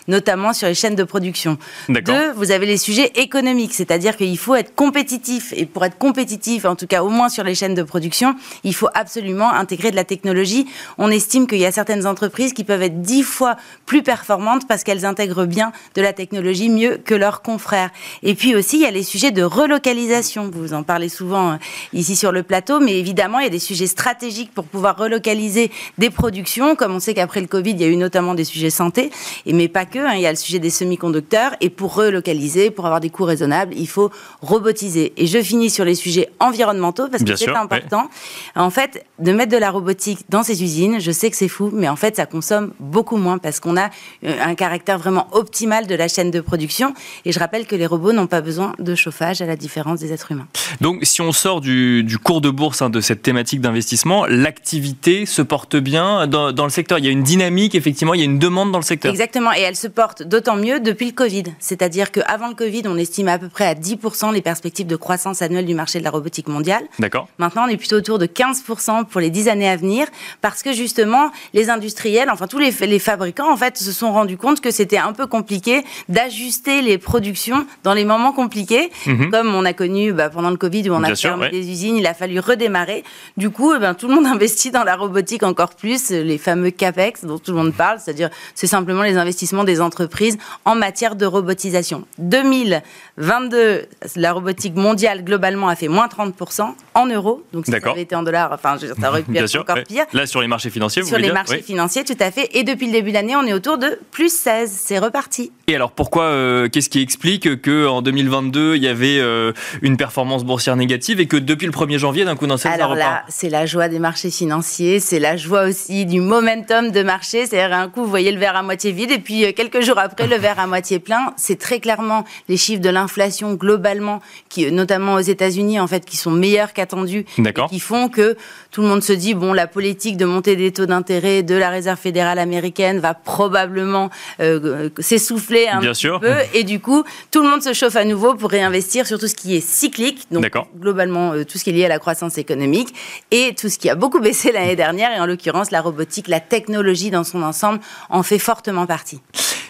notamment 0.07 0.53
sur 0.53 0.67
les 0.67 0.75
chaînes 0.75 0.95
de 0.95 1.03
production. 1.03 1.57
Deux, 1.89 2.31
vous 2.33 2.51
avez 2.51 2.65
les 2.65 2.77
sujets 2.77 3.11
économiques, 3.15 3.73
c'est-à-dire 3.73 4.17
qu'il 4.17 4.37
faut 4.37 4.55
être 4.55 4.75
compétitif. 4.75 5.53
Et 5.55 5.65
pour 5.65 5.85
être 5.85 5.97
compétitif, 5.97 6.65
en 6.65 6.75
tout 6.75 6.87
cas 6.87 7.03
au 7.03 7.09
moins 7.09 7.29
sur 7.29 7.43
les 7.43 7.55
chaînes 7.55 7.75
de 7.75 7.83
production, 7.83 8.35
il 8.63 8.73
faut 8.73 8.89
absolument 8.93 9.51
intégrer 9.51 9.91
de 9.91 9.95
la 9.95 10.03
technologie. 10.03 10.67
On 10.97 11.09
estime 11.09 11.47
qu'il 11.47 11.59
y 11.59 11.65
a 11.65 11.71
certaines 11.71 12.05
entreprises 12.05 12.53
qui 12.53 12.63
peuvent 12.63 12.81
être 12.81 13.01
dix 13.01 13.23
fois 13.23 13.55
plus 13.85 14.03
performantes 14.03 14.67
parce 14.67 14.83
qu'elles 14.83 15.05
intègrent 15.05 15.45
bien 15.45 15.71
de 15.95 16.01
la 16.01 16.13
technologie 16.13 16.69
mieux 16.69 16.97
que 16.97 17.15
leurs 17.15 17.41
confrères. 17.41 17.89
Et 18.23 18.35
puis 18.35 18.55
aussi, 18.55 18.77
il 18.77 18.81
y 18.83 18.85
a 18.85 18.91
les 18.91 19.03
sujets 19.03 19.31
de 19.31 19.43
relocalisation. 19.43 20.49
Vous 20.53 20.73
en 20.73 20.83
parlez 20.83 21.09
souvent 21.09 21.51
euh, 21.51 21.55
ici 21.93 22.15
sur 22.15 22.31
le 22.31 22.43
plateau, 22.43 22.79
mais 22.79 22.97
évidemment, 22.99 23.39
il 23.39 23.43
y 23.43 23.47
a 23.47 23.51
des 23.51 23.59
sujets 23.59 23.87
stratégiques 23.87 24.51
pour 24.53 24.65
pouvoir 24.65 24.97
relocaliser 24.97 25.71
des 25.97 26.09
productions. 26.09 26.75
Comme 26.75 26.93
on 26.93 26.99
sait 26.99 27.13
qu'après 27.13 27.41
le 27.41 27.47
Covid, 27.47 27.71
il 27.71 27.81
y 27.81 27.83
a 27.83 27.87
eu 27.87 27.97
notamment 27.97 28.33
des 28.33 28.43
sujets 28.43 28.69
santé. 28.69 29.11
Et 29.45 29.53
mais 29.53 29.67
pas 29.67 29.85
que. 29.85 29.99
Hein, 29.99 30.13
il 30.15 30.21
y 30.21 30.27
a 30.27 30.31
le 30.31 30.37
sujet 30.37 30.59
des 30.59 30.69
semi-conducteurs. 30.69 31.51
Et 31.61 31.69
pour 31.69 31.95
relocaliser, 31.95 32.71
pour 32.71 32.85
avoir 32.85 32.99
des 32.99 33.09
coûts 33.09 33.25
raisonnables, 33.25 33.73
il 33.75 33.87
faut 33.87 34.11
robotiser. 34.41 35.13
Et 35.17 35.27
je 35.27 35.41
finis 35.41 35.69
sur 35.69 35.85
les 35.85 35.95
sujets 35.95 36.29
environnementaux 36.39 37.07
parce 37.09 37.23
que 37.23 37.35
c'est 37.35 37.49
important. 37.49 38.09
En 38.55 38.69
fait, 38.69 39.05
de 39.19 39.31
mettre 39.31 39.51
de 39.51 39.57
la 39.57 39.71
robotique 39.71 40.19
dans 40.29 40.43
ces 40.43 40.63
usines, 40.63 40.99
je 40.99 41.11
sais 41.11 41.29
que 41.29 41.35
c'est 41.35 41.47
fou, 41.47 41.71
mais 41.73 41.89
en 41.89 41.95
fait, 41.95 42.15
ça 42.15 42.25
consomme 42.25 42.73
beaucoup 42.79 43.17
moins 43.17 43.37
parce 43.37 43.59
qu'on 43.59 43.77
a 43.77 43.89
euh, 44.23 44.33
un 44.41 44.55
caractère 44.55 44.97
vraiment 44.97 45.27
optimal 45.31 45.87
de 45.87 45.95
la 45.95 46.07
chaîne 46.07 46.31
de 46.31 46.39
production. 46.39 46.93
Et 47.25 47.31
je 47.31 47.39
rappelle 47.39 47.65
que 47.65 47.75
les 47.75 47.85
robots 47.85 48.13
n'ont 48.13 48.27
pas 48.27 48.41
besoin 48.41 48.73
de 48.79 48.95
chauffage 48.95 49.41
à 49.41 49.45
la 49.45 49.55
différence 49.55 49.99
des 49.99 50.11
êtres 50.13 50.31
humains. 50.31 50.47
Donc, 50.81 50.99
si 51.03 51.21
on 51.21 51.31
sort 51.31 51.61
du, 51.61 52.17
cours 52.23 52.41
de 52.41 52.49
bourse 52.49 52.81
hein, 52.81 52.89
de 52.89 53.01
cette 53.01 53.21
thématique 53.21 53.61
d'investissement, 53.61 54.25
l'activité 54.25 55.25
se 55.25 55.41
porte 55.41 55.75
bien 55.75 56.27
dans, 56.27 56.51
dans, 56.51 56.63
le 56.63 56.69
secteur. 56.69 56.99
Il 56.99 57.05
y 57.05 57.07
a 57.07 57.11
une 57.11 57.23
dynamique, 57.23 57.75
effectivement, 57.75 58.13
il 58.13 58.19
y 58.19 58.23
a 58.23 58.25
une 58.25 58.39
demande 58.39 58.71
dans 58.71 58.79
le 58.79 58.83
secteur. 58.83 59.11
Exactement 59.11 59.26
et 59.55 59.61
elle 59.61 59.75
se 59.75 59.87
porte 59.87 60.23
d'autant 60.23 60.55
mieux 60.55 60.79
depuis 60.79 61.07
le 61.07 61.11
Covid. 61.11 61.43
C'est-à-dire 61.59 62.11
qu'avant 62.11 62.47
le 62.47 62.55
Covid, 62.55 62.83
on 62.85 62.97
estime 62.97 63.27
à 63.27 63.37
peu 63.37 63.49
près 63.49 63.65
à 63.65 63.73
10% 63.73 64.33
les 64.33 64.41
perspectives 64.41 64.87
de 64.87 64.95
croissance 64.95 65.41
annuelle 65.41 65.65
du 65.65 65.73
marché 65.73 65.99
de 65.99 66.03
la 66.03 66.11
robotique 66.11 66.47
mondiale. 66.47 66.83
D'accord. 66.99 67.27
Maintenant, 67.37 67.65
on 67.65 67.67
est 67.67 67.77
plutôt 67.77 67.97
autour 67.97 68.19
de 68.19 68.25
15% 68.25 69.05
pour 69.05 69.21
les 69.21 69.29
10 69.29 69.49
années 69.49 69.69
à 69.69 69.75
venir, 69.75 70.07
parce 70.41 70.63
que 70.63 70.73
justement, 70.73 71.31
les 71.53 71.69
industriels, 71.69 72.29
enfin 72.31 72.47
tous 72.47 72.59
les, 72.59 72.71
les 72.71 72.99
fabricants, 72.99 73.51
en 73.51 73.57
fait, 73.57 73.77
se 73.77 73.91
sont 73.91 74.11
rendus 74.11 74.37
compte 74.37 74.61
que 74.61 74.71
c'était 74.71 74.97
un 74.97 75.13
peu 75.13 75.27
compliqué 75.27 75.83
d'ajuster 76.09 76.81
les 76.81 76.97
productions 76.97 77.65
dans 77.83 77.93
les 77.93 78.05
moments 78.05 78.31
compliqués, 78.31 78.91
mhm. 79.05 79.31
comme 79.31 79.53
on 79.53 79.65
a 79.65 79.73
connu 79.73 80.13
bah, 80.13 80.29
pendant 80.29 80.49
le 80.49 80.57
Covid 80.57 80.89
où 80.89 80.93
on 80.93 81.03
a 81.03 81.15
fermé 81.15 81.49
des 81.49 81.69
usines, 81.69 81.97
il 81.97 82.07
a 82.07 82.13
fallu 82.13 82.39
redémarrer. 82.39 83.03
Du 83.35 83.49
coup, 83.49 83.73
eh 83.73 83.79
ben, 83.79 83.93
tout 83.93 84.07
le 84.07 84.15
monde 84.15 84.25
investit 84.35 84.71
dans 84.71 84.83
la 84.83 84.95
robotique 84.95 85.43
encore 85.43 85.75
plus, 85.75 86.09
les 86.09 86.37
fameux 86.37 86.71
CAPEX 86.71 87.25
dont 87.25 87.39
tout 87.39 87.51
le 87.51 87.57
monde 87.57 87.73
parle, 87.73 87.99
c'est-à-dire 87.99 88.29
c'est 88.55 88.67
simplement 88.67 89.03
les 89.03 89.16
investissements 89.17 89.63
des 89.63 89.81
entreprises 89.81 90.37
en 90.65 90.75
matière 90.75 91.15
de 91.15 91.25
robotisation. 91.25 92.05
2022, 92.19 93.85
la 94.15 94.33
robotique 94.33 94.75
mondiale 94.75 95.23
globalement 95.23 95.69
a 95.69 95.75
fait 95.75 95.87
moins 95.87 96.07
30% 96.07 96.73
en 96.93 97.05
euros. 97.07 97.43
Donc 97.53 97.65
si 97.65 97.71
ça 97.71 97.77
avait 97.83 98.01
été 98.01 98.15
en 98.15 98.23
dollars, 98.23 98.51
enfin, 98.53 98.77
ça 98.77 99.09
aurait 99.09 99.23
pu 99.23 99.35
être 99.37 99.59
encore 99.59 99.83
pire. 99.87 100.05
Là, 100.13 100.25
sur 100.25 100.41
les 100.41 100.47
marchés 100.47 100.69
financiers, 100.69 101.01
vous 101.01 101.07
Sur 101.07 101.17
les 101.17 101.31
marchés 101.31 101.61
financiers, 101.61 102.03
tout 102.03 102.17
à 102.19 102.31
fait. 102.31 102.49
Et 102.53 102.63
depuis 102.63 102.87
le 102.87 102.93
début 102.93 103.09
de 103.09 103.15
l'année, 103.15 103.35
on 103.35 103.43
est 103.43 103.53
autour 103.53 103.77
de 103.77 103.99
plus 104.11 104.33
16. 104.33 104.71
C'est 104.71 104.99
reparti. 104.99 105.51
Et 105.67 105.75
alors 105.75 105.91
pourquoi, 105.91 106.23
euh, 106.23 106.69
qu'est-ce 106.69 106.89
qui 106.89 107.01
explique 107.01 107.61
qu'en 107.61 108.01
2022, 108.01 108.75
il 108.75 108.83
y 108.83 108.87
avait 108.87 109.19
euh, 109.19 109.51
une 109.81 109.97
performance 109.97 110.43
boursière 110.43 110.75
négative 110.75 111.19
et 111.19 111.27
que 111.27 111.37
depuis 111.37 111.65
le 111.65 111.71
1er 111.71 111.97
janvier, 111.97 112.25
d'un 112.25 112.35
coup 112.35 112.47
d'un 112.47 112.57
seul, 112.57 112.71
Alors 112.71 112.95
là, 112.95 113.23
c'est 113.27 113.49
la 113.49 113.65
joie 113.65 113.89
des 113.89 113.99
marchés 113.99 114.31
financiers, 114.31 114.99
c'est 114.99 115.19
la 115.19 115.37
joie 115.37 115.63
aussi 115.63 116.05
du 116.05 116.21
momentum 116.21 116.91
de 116.91 117.03
marché. 117.03 117.45
C'est-à-dire, 117.45 117.75
un 117.75 117.89
coup, 117.89 118.03
vous 118.03 118.09
voyez 118.09 118.31
le 118.31 118.39
verre 118.39 118.55
à 118.55 118.63
moitié 118.63 118.91
vide 118.91 119.06
et 119.11 119.19
puis 119.19 119.45
euh, 119.45 119.51
quelques 119.51 119.81
jours 119.81 119.97
après, 119.99 120.27
le 120.27 120.35
verre 120.35 120.59
à 120.59 120.67
moitié 120.67 120.99
plein. 120.99 121.33
C'est 121.37 121.59
très 121.59 121.79
clairement 121.79 122.23
les 122.49 122.57
chiffres 122.57 122.81
de 122.81 122.89
l'inflation 122.89 123.53
globalement, 123.53 124.21
qui, 124.49 124.71
notamment 124.71 125.15
aux 125.15 125.19
États-Unis, 125.19 125.79
en 125.79 125.87
fait, 125.87 126.05
qui 126.05 126.17
sont 126.17 126.31
meilleurs 126.31 126.73
qu'attendus. 126.73 127.25
Qui 127.69 127.79
font 127.79 128.09
que 128.09 128.35
tout 128.71 128.81
le 128.81 128.87
monde 128.87 129.03
se 129.03 129.13
dit, 129.13 129.33
bon, 129.33 129.53
la 129.53 129.67
politique 129.67 130.17
de 130.17 130.25
montée 130.25 130.55
des 130.55 130.71
taux 130.71 130.85
d'intérêt 130.85 131.43
de 131.43 131.55
la 131.55 131.69
Réserve 131.69 131.99
fédérale 131.99 132.39
américaine 132.39 132.99
va 132.99 133.13
probablement 133.13 134.09
euh, 134.39 134.89
s'essouffler 134.99 135.67
un 135.67 135.79
petit 135.79 136.07
peu. 136.07 136.33
Et 136.53 136.63
du 136.63 136.79
coup, 136.79 137.03
tout 137.31 137.41
le 137.41 137.49
monde 137.49 137.61
se 137.61 137.73
chauffe 137.73 137.95
à 137.95 138.05
nouveau 138.05 138.35
pour 138.35 138.49
réinvestir 138.49 139.07
sur 139.07 139.19
tout 139.19 139.27
ce 139.27 139.35
qui 139.35 139.55
est 139.55 139.61
cyclique. 139.61 140.25
Donc, 140.31 140.49
globalement, 140.79 141.33
euh, 141.33 141.43
tout 141.43 141.57
ce 141.57 141.63
qui 141.63 141.69
est 141.71 141.73
lié 141.73 141.85
à 141.85 141.89
la 141.89 141.99
croissance 141.99 142.37
économique 142.37 142.93
et 143.31 143.53
tout 143.55 143.69
ce 143.69 143.77
qui 143.77 143.89
a 143.89 143.95
beaucoup 143.95 144.19
baissé 144.19 144.51
l'année 144.51 144.75
dernière. 144.75 145.15
Et 145.15 145.19
en 145.19 145.25
l'occurrence, 145.25 145.71
la 145.71 145.81
robotique, 145.81 146.27
la 146.27 146.39
technologie 146.39 147.11
dans 147.11 147.23
son 147.23 147.41
ensemble 147.43 147.79
en 148.09 148.23
fait 148.23 148.39
fortement 148.39 148.85
partie. 148.85 148.96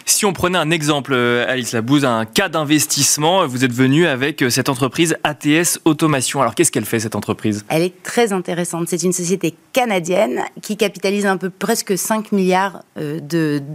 Si 0.04 0.24
on 0.24 0.32
prenait 0.32 0.58
un 0.58 0.70
exemple, 0.70 1.12
euh, 1.14 1.44
Alice 1.48 1.72
Labouze, 1.72 2.04
un 2.04 2.24
cas 2.24 2.48
d'investissement, 2.48 3.46
vous 3.46 3.64
êtes 3.64 3.72
venu 3.72 4.06
avec 4.06 4.42
euh, 4.42 4.50
cette 4.50 4.68
entreprise 4.68 5.16
ATS 5.22 5.78
Automation. 5.84 6.40
Alors 6.40 6.54
qu'est-ce 6.54 6.72
qu'elle 6.72 6.86
fait 6.86 6.98
cette 6.98 7.14
entreprise? 7.14 7.64
Elle 7.68 7.82
est 7.82 8.02
très 8.02 8.32
intéressante. 8.32 8.88
C'est 8.88 9.02
une 9.02 9.12
société 9.12 9.54
canadienne 9.72 10.42
qui 10.62 10.76
capitalise 10.76 11.26
un 11.26 11.36
peu 11.36 11.50
presque 11.50 11.96
5 11.96 12.32
milliards 12.32 12.82
euh, 12.98 13.20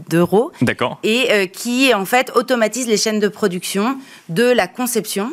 d'euros. 0.09 0.51
D'accord. 0.61 0.99
Et 1.03 1.49
qui 1.53 1.93
en 1.93 2.05
fait 2.05 2.31
automatise 2.35 2.87
les 2.87 2.97
chaînes 2.97 3.19
de 3.19 3.29
production 3.29 3.97
de 4.27 4.43
la 4.43 4.67
conception 4.67 5.31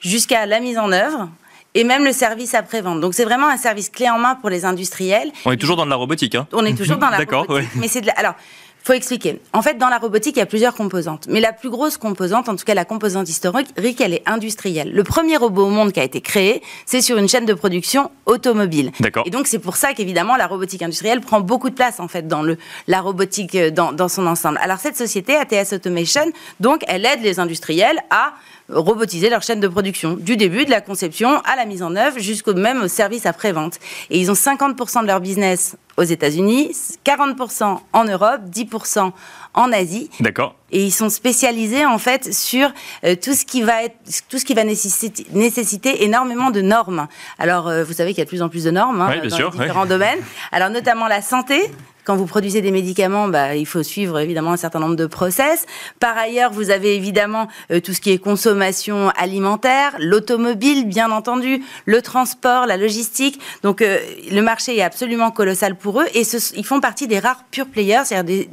jusqu'à 0.00 0.46
la 0.46 0.60
mise 0.60 0.78
en 0.78 0.92
œuvre 0.92 1.28
et 1.74 1.84
même 1.84 2.04
le 2.04 2.12
service 2.12 2.54
après-vente. 2.54 3.00
Donc 3.00 3.14
c'est 3.14 3.24
vraiment 3.24 3.48
un 3.48 3.56
service 3.56 3.90
clé 3.90 4.08
en 4.08 4.18
main 4.18 4.34
pour 4.34 4.50
les 4.50 4.64
industriels. 4.64 5.30
On 5.44 5.52
est 5.52 5.56
toujours 5.56 5.76
dans 5.76 5.84
de 5.84 5.90
la 5.90 5.96
robotique. 5.96 6.34
Hein 6.34 6.46
On 6.52 6.64
est 6.64 6.76
toujours 6.76 6.96
dans 6.96 7.10
la 7.10 7.18
robotique. 7.18 7.48
D'accord. 7.48 7.60
Mais 7.76 7.88
c'est 7.88 8.00
de 8.00 8.06
la... 8.06 8.12
Alors, 8.12 8.34
faut 8.82 8.92
expliquer. 8.92 9.40
En 9.52 9.62
fait, 9.62 9.78
dans 9.78 9.88
la 9.88 9.98
robotique, 9.98 10.36
il 10.36 10.40
y 10.40 10.42
a 10.42 10.46
plusieurs 10.46 10.74
composantes. 10.74 11.26
Mais 11.28 11.40
la 11.40 11.52
plus 11.52 11.70
grosse 11.70 11.96
composante, 11.96 12.48
en 12.48 12.56
tout 12.56 12.64
cas 12.64 12.74
la 12.74 12.84
composante 12.84 13.28
historique, 13.28 14.00
elle 14.00 14.14
est 14.14 14.22
industrielle. 14.26 14.92
Le 14.92 15.04
premier 15.04 15.36
robot 15.36 15.66
au 15.66 15.70
monde 15.70 15.92
qui 15.92 16.00
a 16.00 16.04
été 16.04 16.20
créé, 16.20 16.62
c'est 16.86 17.02
sur 17.02 17.18
une 17.18 17.28
chaîne 17.28 17.46
de 17.46 17.54
production 17.54 18.10
automobile. 18.26 18.92
D'accord. 19.00 19.24
Et 19.26 19.30
donc, 19.30 19.46
c'est 19.46 19.58
pour 19.58 19.76
ça 19.76 19.92
qu'évidemment, 19.92 20.36
la 20.36 20.46
robotique 20.46 20.82
industrielle 20.82 21.20
prend 21.20 21.40
beaucoup 21.40 21.70
de 21.70 21.74
place, 21.74 22.00
en 22.00 22.08
fait, 22.08 22.26
dans 22.26 22.42
le, 22.42 22.56
la 22.86 23.00
robotique 23.00 23.54
euh, 23.54 23.70
dans, 23.70 23.92
dans 23.92 24.08
son 24.08 24.26
ensemble. 24.26 24.58
Alors, 24.62 24.78
cette 24.78 24.96
société, 24.96 25.36
ATS 25.36 25.72
Automation, 25.72 26.32
donc, 26.60 26.82
elle 26.88 27.04
aide 27.04 27.22
les 27.22 27.40
industriels 27.40 27.98
à 28.10 28.32
robotiser 28.72 29.30
leur 29.30 29.42
chaîne 29.42 29.60
de 29.60 29.68
production, 29.68 30.14
du 30.14 30.36
début 30.36 30.64
de 30.64 30.70
la 30.70 30.80
conception 30.80 31.40
à 31.44 31.56
la 31.56 31.64
mise 31.64 31.82
en 31.82 31.96
œuvre, 31.96 32.18
jusqu'au 32.18 32.54
même 32.54 32.88
service 32.88 33.26
après-vente. 33.26 33.78
Et 34.10 34.18
ils 34.18 34.30
ont 34.30 34.34
50% 34.34 35.02
de 35.02 35.06
leur 35.06 35.20
business 35.20 35.76
aux 35.96 36.02
États-Unis, 36.02 36.72
40% 37.04 37.78
en 37.92 38.04
Europe, 38.04 38.40
10% 38.50 39.12
en 39.54 39.72
Asie. 39.72 40.10
D'accord. 40.20 40.54
Et 40.70 40.84
ils 40.84 40.92
sont 40.92 41.10
spécialisés 41.10 41.84
en 41.84 41.98
fait 41.98 42.32
sur 42.32 42.72
euh, 43.04 43.16
tout 43.16 43.34
ce 43.34 43.44
qui 43.44 43.62
va 43.62 43.84
être, 43.84 43.96
tout 44.28 44.38
ce 44.38 44.44
qui 44.44 44.54
va 44.54 44.64
nécessiter, 44.64 45.26
nécessiter 45.32 46.04
énormément 46.04 46.50
de 46.50 46.60
normes. 46.60 47.08
Alors, 47.38 47.68
euh, 47.68 47.84
vous 47.84 47.92
savez 47.92 48.10
qu'il 48.10 48.18
y 48.18 48.22
a 48.22 48.24
de 48.24 48.30
plus 48.30 48.42
en 48.42 48.48
plus 48.48 48.64
de 48.64 48.70
normes 48.70 49.00
hein, 49.00 49.16
dans 49.28 49.50
différents 49.50 49.86
domaines. 49.86 50.20
Alors, 50.52 50.70
notamment 50.70 51.08
la 51.08 51.22
santé, 51.22 51.70
quand 52.10 52.16
vous 52.16 52.26
produisez 52.26 52.60
des 52.60 52.72
médicaments, 52.72 53.28
bah, 53.28 53.54
il 53.54 53.66
faut 53.66 53.84
suivre 53.84 54.18
évidemment 54.18 54.50
un 54.50 54.56
certain 54.56 54.80
nombre 54.80 54.96
de 54.96 55.06
process. 55.06 55.64
Par 56.00 56.18
ailleurs, 56.18 56.50
vous 56.50 56.70
avez 56.70 56.96
évidemment 56.96 57.46
euh, 57.70 57.78
tout 57.78 57.92
ce 57.92 58.00
qui 58.00 58.10
est 58.10 58.18
consommation 58.18 59.10
alimentaire, 59.10 59.94
l'automobile, 60.00 60.88
bien 60.88 61.12
entendu, 61.12 61.62
le 61.86 62.02
transport, 62.02 62.66
la 62.66 62.76
logistique. 62.76 63.40
Donc, 63.62 63.80
euh, 63.80 64.00
le 64.28 64.40
marché 64.40 64.76
est 64.76 64.82
absolument 64.82 65.30
colossal 65.30 65.76
pour 65.76 66.00
eux 66.00 66.06
et 66.12 66.22
ils 66.56 66.66
font 66.66 66.80
partie 66.80 67.06
des 67.06 67.20
rares 67.20 67.44
pure 67.52 67.68
players, 67.68 68.02
c'est-à-dire 68.06 68.46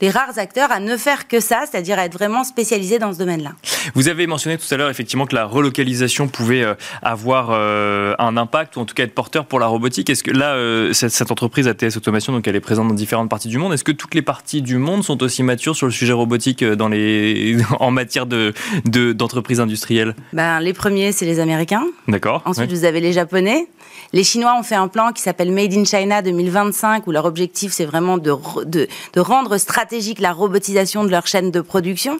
des, 0.00 0.08
rares 0.08 0.38
acteurs 0.38 0.72
à 0.72 0.80
ne 0.80 0.96
faire 0.96 1.28
que 1.28 1.40
ça, 1.40 1.64
c'est-à-dire 1.70 1.98
à 1.98 2.06
être 2.06 2.14
vraiment 2.14 2.42
spécialisés 2.42 2.98
dans 2.98 3.12
ce 3.12 3.18
domaine-là. 3.18 3.52
Vous 3.94 4.08
avez 4.08 4.26
mentionné 4.26 4.56
tout 4.56 4.72
à 4.72 4.78
l'heure 4.78 4.88
effectivement 4.88 5.26
que 5.26 5.34
la 5.34 5.44
relocalisation 5.44 6.26
pouvait 6.26 6.62
euh, 6.62 6.74
avoir 7.02 7.50
un 7.50 8.36
impact 8.38 8.76
ou 8.76 8.80
en 8.80 8.86
tout 8.86 8.94
cas 8.94 9.02
être 9.02 9.14
porteur 9.14 9.44
pour 9.44 9.60
la 9.60 9.66
robotique. 9.66 10.08
Est-ce 10.08 10.24
que 10.24 10.30
là, 10.30 10.56
cette, 10.94 11.10
cette 11.10 11.30
entreprise 11.30 11.68
ATS 11.68 11.98
Automation, 11.98 12.32
donc 12.32 12.48
elle 12.48 12.56
est 12.56 12.60
présente 12.60 12.93
différentes 12.94 13.28
parties 13.28 13.48
du 13.48 13.58
monde. 13.58 13.72
Est-ce 13.72 13.84
que 13.84 13.92
toutes 13.92 14.14
les 14.14 14.22
parties 14.22 14.62
du 14.62 14.78
monde 14.78 15.04
sont 15.04 15.22
aussi 15.22 15.42
matures 15.42 15.76
sur 15.76 15.86
le 15.86 15.92
sujet 15.92 16.12
robotique 16.12 16.62
euh, 16.62 16.76
dans 16.76 16.88
les... 16.88 17.56
en 17.80 17.90
matière 17.90 18.26
d'entreprises 18.26 18.82
de, 18.84 19.12
d'entreprises 19.12 19.60
industrielles? 19.60 20.14
Ben, 20.32 20.60
Les 20.60 20.72
premiers, 20.72 21.12
c'est 21.12 21.26
les 21.26 21.40
Américains. 21.40 21.84
D'accord. 22.08 22.42
Ensuite, 22.44 22.70
vous 22.70 22.84
avez 22.84 23.00
les 23.00 23.12
Japonais. 23.12 23.68
Les 24.12 24.24
Chinois 24.24 24.56
ont 24.58 24.62
fait 24.62 24.74
un 24.74 24.88
plan 24.88 25.12
qui 25.12 25.22
s'appelle 25.22 25.50
Made 25.50 25.72
in 25.72 25.84
China 25.84 26.22
2025, 26.22 27.06
où 27.06 27.10
leur 27.10 27.24
objectif, 27.24 27.72
c'est 27.72 27.84
vraiment 27.84 28.16
de, 28.16 28.32
de, 28.64 28.86
de 29.12 29.20
rendre 29.20 29.58
stratégique 29.58 30.20
la 30.20 30.32
robotisation 30.32 31.04
de 31.04 31.10
leur 31.10 31.26
chaîne 31.26 31.50
de 31.50 31.60
production. 31.60 32.18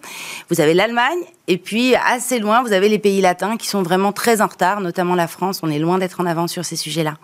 Vous 0.50 0.60
avez 0.60 0.74
l'Allemagne, 0.74 1.18
et 1.46 1.58
puis 1.58 1.94
assez 1.94 2.38
loin, 2.38 2.62
vous 2.62 2.72
avez 2.72 2.88
les 2.88 2.98
pays 2.98 3.20
latins 3.20 3.56
qui 3.56 3.68
sont 3.68 3.82
vraiment 3.82 4.12
très 4.12 4.40
en 4.40 4.46
retard, 4.46 4.80
notamment 4.80 5.14
la 5.14 5.28
France. 5.28 5.60
On 5.62 5.70
est 5.70 5.78
loin 5.78 5.98
d'être 5.98 6.20
en 6.20 6.26
avance 6.26 6.52
sur 6.52 6.64
ces 6.64 6.76
sujets-là. 6.76 7.16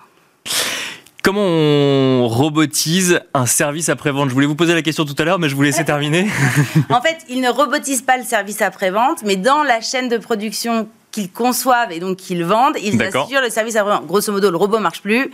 Comment 1.23 1.45
on 1.45 2.29
robotise 2.29 3.21
un 3.35 3.45
service 3.45 3.91
après-vente? 3.91 4.31
Je 4.31 4.35
voulais 4.35 4.47
vous 4.47 4.55
poser 4.55 4.75
la 4.75 4.81
question 4.81 5.05
tout 5.05 5.15
à 5.19 5.25
l'heure, 5.25 5.39
mais 5.39 5.51
je 5.51 5.55
vous 5.55 5.63
laissais 5.63 5.85
terminer. 5.85 6.27
en 6.91 7.03
fait, 7.03 7.19
ils 7.29 7.41
ne 7.41 7.51
robotisent 7.51 8.03
pas 8.03 8.17
le 8.17 8.25
service 8.25 8.63
après-vente, 8.63 9.23
mais 9.25 9.37
dans 9.37 9.63
la 9.63 9.83
chaîne 9.83 10.09
de 10.09 10.17
production 10.17 10.89
qu'ils 11.11 11.31
conçoivent 11.31 11.93
et 11.93 12.01
donc 12.01 12.17
qu'ils 12.17 12.45
vendent, 12.45 12.77
ils 12.83 13.01
assurent 13.03 13.43
le 13.43 13.51
service 13.51 13.77
après-vente. 13.77 14.07
Grosso 14.07 14.33
modo, 14.33 14.51
le 14.51 14.57
robot 14.57 14.79
marche 14.79 15.03
plus, 15.03 15.31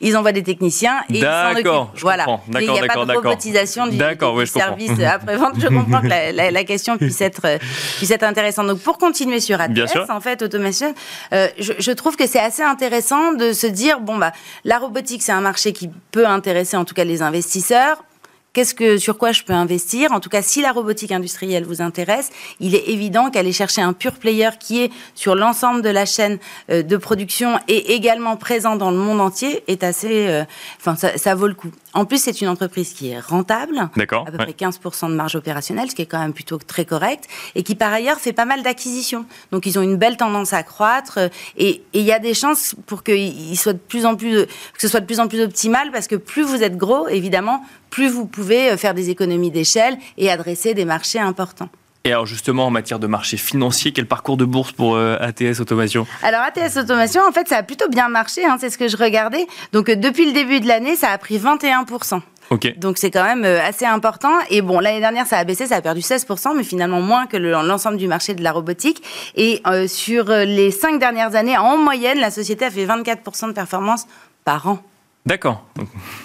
ils 0.00 0.16
envoient 0.16 0.32
des 0.32 0.42
techniciens 0.42 1.00
et 1.10 1.18
ils 1.18 1.22
s'en 1.22 1.52
occupent. 1.52 2.00
Voilà. 2.00 2.26
Il 2.60 2.70
n'y 2.70 2.78
a 2.78 2.86
pas 2.86 3.04
de 3.04 3.12
robotisation 3.12 3.86
du, 3.86 3.98
service 4.46 5.00
après-vente. 5.00 5.54
Je 5.58 5.68
comprends 5.68 6.00
que 6.02 6.52
la, 6.52 6.64
question 6.64 6.96
puisse 6.96 7.20
être, 7.20 7.58
puisse 7.96 8.10
être 8.10 8.22
intéressante. 8.22 8.68
Donc, 8.68 8.80
pour 8.80 8.98
continuer 8.98 9.40
sur 9.40 9.60
ATS, 9.60 9.96
en 10.10 10.20
fait, 10.20 10.42
automation, 10.42 10.94
euh, 11.32 11.48
je, 11.58 11.72
je, 11.78 11.92
trouve 11.92 12.16
que 12.16 12.26
c'est 12.26 12.40
assez 12.40 12.62
intéressant 12.62 13.32
de 13.32 13.52
se 13.52 13.66
dire, 13.66 14.00
bon, 14.00 14.16
bah, 14.18 14.32
la 14.64 14.78
robotique, 14.78 15.22
c'est 15.22 15.32
un 15.32 15.40
marché 15.40 15.72
qui 15.72 15.90
peut 16.12 16.26
intéresser 16.26 16.76
en 16.76 16.84
tout 16.84 16.94
cas 16.94 17.04
les 17.04 17.22
investisseurs 17.22 18.04
qu'est-ce 18.52 18.74
que, 18.74 18.98
sur 18.98 19.18
quoi 19.18 19.32
je 19.32 19.42
peux 19.42 19.52
investir? 19.52 20.12
En 20.12 20.20
tout 20.20 20.28
cas, 20.28 20.42
si 20.42 20.60
la 20.60 20.72
robotique 20.72 21.12
industrielle 21.12 21.64
vous 21.64 21.82
intéresse, 21.82 22.30
il 22.60 22.74
est 22.74 22.88
évident 22.88 23.30
qu'aller 23.30 23.52
chercher 23.52 23.82
un 23.82 23.92
pur 23.92 24.14
player 24.14 24.50
qui 24.58 24.82
est 24.82 24.90
sur 25.14 25.34
l'ensemble 25.34 25.82
de 25.82 25.90
la 25.90 26.06
chaîne 26.06 26.38
euh, 26.70 26.82
de 26.82 26.96
production 26.96 27.58
et 27.68 27.94
également 27.94 28.36
présent 28.36 28.76
dans 28.76 28.90
le 28.90 28.96
monde 28.96 29.20
entier 29.20 29.62
est 29.68 29.82
assez, 29.82 30.28
euh, 30.28 30.44
enfin, 30.78 30.96
ça, 30.96 31.34
vaut 31.34 31.48
le 31.48 31.54
coup. 31.54 31.70
En 31.98 32.04
plus, 32.04 32.22
c'est 32.22 32.40
une 32.40 32.46
entreprise 32.46 32.92
qui 32.92 33.08
est 33.08 33.18
rentable, 33.18 33.76
à 33.76 34.30
peu 34.30 34.36
près 34.36 34.52
15% 34.52 35.08
de 35.10 35.14
marge 35.14 35.34
opérationnelle, 35.34 35.90
ce 35.90 35.96
qui 35.96 36.02
est 36.02 36.06
quand 36.06 36.20
même 36.20 36.32
plutôt 36.32 36.56
très 36.56 36.84
correct, 36.84 37.24
et 37.56 37.64
qui 37.64 37.74
par 37.74 37.92
ailleurs 37.92 38.18
fait 38.20 38.32
pas 38.32 38.44
mal 38.44 38.62
d'acquisitions. 38.62 39.26
Donc, 39.50 39.66
ils 39.66 39.80
ont 39.80 39.82
une 39.82 39.96
belle 39.96 40.16
tendance 40.16 40.52
à 40.52 40.62
croître, 40.62 41.18
euh, 41.18 41.28
et 41.56 41.82
il 41.94 42.02
y 42.02 42.12
a 42.12 42.20
des 42.20 42.34
chances 42.34 42.76
pour 42.86 43.02
que, 43.02 43.12
soit 43.56 43.72
de 43.72 43.78
plus 43.78 44.06
en 44.06 44.14
plus, 44.14 44.46
que 44.46 44.80
ce 44.80 44.86
soit 44.86 45.00
de 45.00 45.06
plus 45.06 45.18
en 45.18 45.26
plus 45.26 45.42
optimal, 45.42 45.90
parce 45.90 46.06
que 46.06 46.14
plus 46.14 46.44
vous 46.44 46.62
êtes 46.62 46.76
gros, 46.76 47.08
évidemment, 47.08 47.64
plus 47.90 48.08
vous 48.08 48.26
pouvez 48.26 48.70
euh, 48.70 48.76
faire 48.76 48.94
des 48.94 49.10
économies 49.10 49.50
d'échelle 49.50 49.98
et 50.18 50.30
adresser 50.30 50.74
des 50.74 50.84
marchés 50.84 51.18
importants. 51.18 51.68
Et 52.04 52.12
alors 52.12 52.26
justement, 52.26 52.66
en 52.66 52.70
matière 52.70 52.98
de 52.98 53.06
marché 53.06 53.36
financier, 53.36 53.92
quel 53.92 54.06
parcours 54.06 54.36
de 54.36 54.44
bourse 54.44 54.72
pour 54.72 54.94
euh, 54.96 55.16
ATS 55.20 55.60
Automation? 55.60 56.06
Alors 56.22 56.40
ATS 56.40 56.76
Automation, 56.76 57.22
en 57.28 57.32
fait, 57.32 57.48
ça 57.48 57.58
a 57.58 57.62
plutôt 57.62 57.88
bien 57.88 58.08
marché, 58.08 58.44
hein, 58.44 58.56
c'est 58.58 58.70
ce 58.70 58.78
que 58.78 58.88
je 58.88 58.96
regardais. 58.96 59.46
Donc 59.72 59.88
euh, 59.88 59.96
depuis 59.96 60.26
le 60.26 60.32
début 60.32 60.60
de 60.60 60.68
l'année, 60.68 60.96
ça 60.96 61.10
a 61.10 61.18
pris 61.18 61.38
21%. 61.38 62.20
Ok. 62.50 62.78
Donc 62.78 62.96
c'est 62.96 63.10
quand 63.10 63.24
même 63.24 63.44
assez 63.44 63.84
important. 63.84 64.32
Et 64.48 64.62
bon, 64.62 64.80
l'année 64.80 65.00
dernière, 65.00 65.26
ça 65.26 65.36
a 65.36 65.44
baissé, 65.44 65.66
ça 65.66 65.76
a 65.76 65.80
perdu 65.82 66.00
16%, 66.00 66.56
mais 66.56 66.64
finalement 66.64 67.02
moins 67.02 67.26
que 67.26 67.36
l'ensemble 67.36 67.98
du 67.98 68.08
marché 68.08 68.34
de 68.34 68.42
la 68.42 68.52
robotique. 68.52 69.02
Et 69.36 69.60
sur 69.86 70.28
les 70.30 70.70
cinq 70.70 70.98
dernières 70.98 71.34
années, 71.34 71.58
en 71.58 71.76
moyenne, 71.76 72.18
la 72.18 72.30
société 72.30 72.64
a 72.64 72.70
fait 72.70 72.86
24% 72.86 73.48
de 73.48 73.52
performance 73.52 74.06
par 74.46 74.66
an. 74.66 74.78
D'accord. 75.26 75.62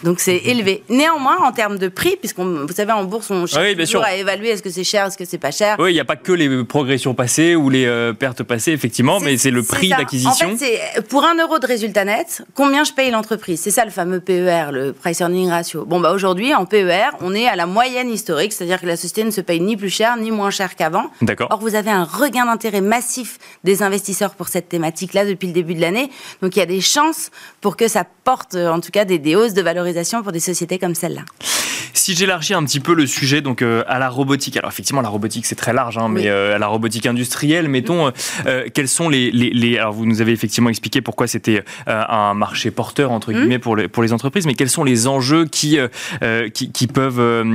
Donc 0.03 0.21
c'est 0.21 0.37
élevé. 0.37 0.83
Néanmoins, 0.87 1.37
en 1.43 1.51
termes 1.51 1.77
de 1.77 1.89
prix, 1.89 2.15
puisqu'on, 2.15 2.65
vous 2.65 2.73
savez, 2.73 2.93
en 2.93 3.03
bourse, 3.03 3.29
on 3.31 3.45
cherche 3.45 3.75
toujours 3.75 4.03
à 4.03 4.15
évaluer 4.15 4.49
est-ce 4.49 4.63
que 4.63 4.69
c'est 4.69 4.85
cher, 4.85 5.07
est-ce 5.07 5.17
que 5.17 5.25
c'est 5.25 5.37
pas 5.37 5.51
cher. 5.51 5.75
Oui, 5.77 5.91
il 5.91 5.93
n'y 5.93 5.99
a 5.99 6.05
pas 6.05 6.15
que 6.15 6.31
les 6.31 6.63
progressions 6.63 7.13
passées 7.13 7.55
ou 7.55 7.69
les 7.69 7.85
euh, 7.85 8.13
pertes 8.13 8.43
passées, 8.43 8.71
effectivement, 8.71 9.19
mais 9.19 9.37
c'est 9.37 9.51
le 9.51 9.61
prix 9.61 9.89
d'acquisition. 9.89 10.47
En 10.47 10.55
fait, 10.55 10.79
c'est 10.95 11.07
pour 11.07 11.25
un 11.25 11.35
euro 11.35 11.59
de 11.59 11.67
résultat 11.67 12.05
net, 12.05 12.43
combien 12.53 12.85
je 12.85 12.93
paye 12.93 13.11
l'entreprise? 13.11 13.59
C'est 13.59 13.71
ça 13.71 13.83
le 13.83 13.91
fameux 13.91 14.21
PER, 14.21 14.71
le 14.71 14.93
Price 14.93 15.19
Earning 15.19 15.49
Ratio. 15.49 15.83
Bon, 15.83 15.99
bah 15.99 16.13
aujourd'hui, 16.13 16.55
en 16.55 16.65
PER, 16.65 17.09
on 17.19 17.35
est 17.35 17.47
à 17.47 17.57
la 17.57 17.65
moyenne 17.65 18.09
historique, 18.09 18.53
c'est-à-dire 18.53 18.79
que 18.79 18.87
la 18.87 18.95
société 18.95 19.25
ne 19.25 19.31
se 19.31 19.41
paye 19.41 19.59
ni 19.59 19.75
plus 19.75 19.89
cher 19.89 20.15
ni 20.15 20.31
moins 20.31 20.49
cher 20.49 20.75
qu'avant. 20.75 21.11
D'accord. 21.21 21.49
Or, 21.51 21.59
vous 21.59 21.75
avez 21.75 21.91
un 21.91 22.05
regain 22.05 22.45
d'intérêt 22.45 22.81
massif 22.81 23.37
des 23.65 23.83
investisseurs 23.83 24.35
pour 24.35 24.47
cette 24.47 24.69
thématique-là 24.69 25.25
depuis 25.25 25.47
le 25.47 25.53
début 25.53 25.75
de 25.75 25.81
l'année. 25.81 26.09
Donc, 26.41 26.55
il 26.55 26.59
y 26.59 26.63
a 26.63 26.67
des 26.67 26.81
chances 26.81 27.31
pour 27.59 27.75
que 27.75 27.89
ça 27.89 28.05
porte, 28.23 28.55
en 28.55 28.79
tout 28.83 28.91
cas, 28.91 29.05
des, 29.05 29.17
des 29.17 29.35
hausses 29.35 29.53
de 29.53 29.61
valorisation 29.61 30.21
pour 30.21 30.31
des 30.31 30.39
sociétés 30.39 30.77
comme 30.77 30.93
celle-là. 30.93 31.23
Si 31.93 32.15
j'élargis 32.15 32.55
un 32.55 32.63
petit 32.63 32.79
peu 32.79 32.95
le 32.95 33.05
sujet 33.05 33.41
donc 33.41 33.61
euh, 33.61 33.83
à 33.87 33.99
la 33.99 34.09
robotique, 34.09 34.57
alors 34.57 34.71
effectivement 34.71 35.01
la 35.01 35.09
robotique 35.09 35.45
c'est 35.45 35.55
très 35.55 35.73
large, 35.73 35.99
hein, 35.99 36.09
mais 36.09 36.27
euh, 36.27 36.55
à 36.55 36.57
la 36.57 36.65
robotique 36.65 37.05
industrielle, 37.05 37.67
mettons, 37.67 38.11
euh, 38.47 38.67
quels 38.73 38.87
sont 38.87 39.09
les, 39.09 39.29
les, 39.31 39.77
alors 39.77 39.93
vous 39.93 40.07
nous 40.07 40.19
avez 40.19 40.31
effectivement 40.31 40.69
expliqué 40.69 41.01
pourquoi 41.01 41.27
c'était 41.27 41.63
un 41.85 42.33
marché 42.33 42.71
porteur 42.71 43.11
entre 43.11 43.31
mmh. 43.31 43.35
guillemets 43.35 43.59
pour 43.59 43.75
les 43.75 43.87
pour 43.87 44.01
les 44.01 44.11
entreprises, 44.11 44.47
mais 44.47 44.55
quels 44.55 44.71
sont 44.71 44.83
les 44.83 45.07
enjeux 45.07 45.45
qui 45.45 45.77
qui, 46.53 46.71
qui, 46.71 46.87
peuvent 46.87 47.45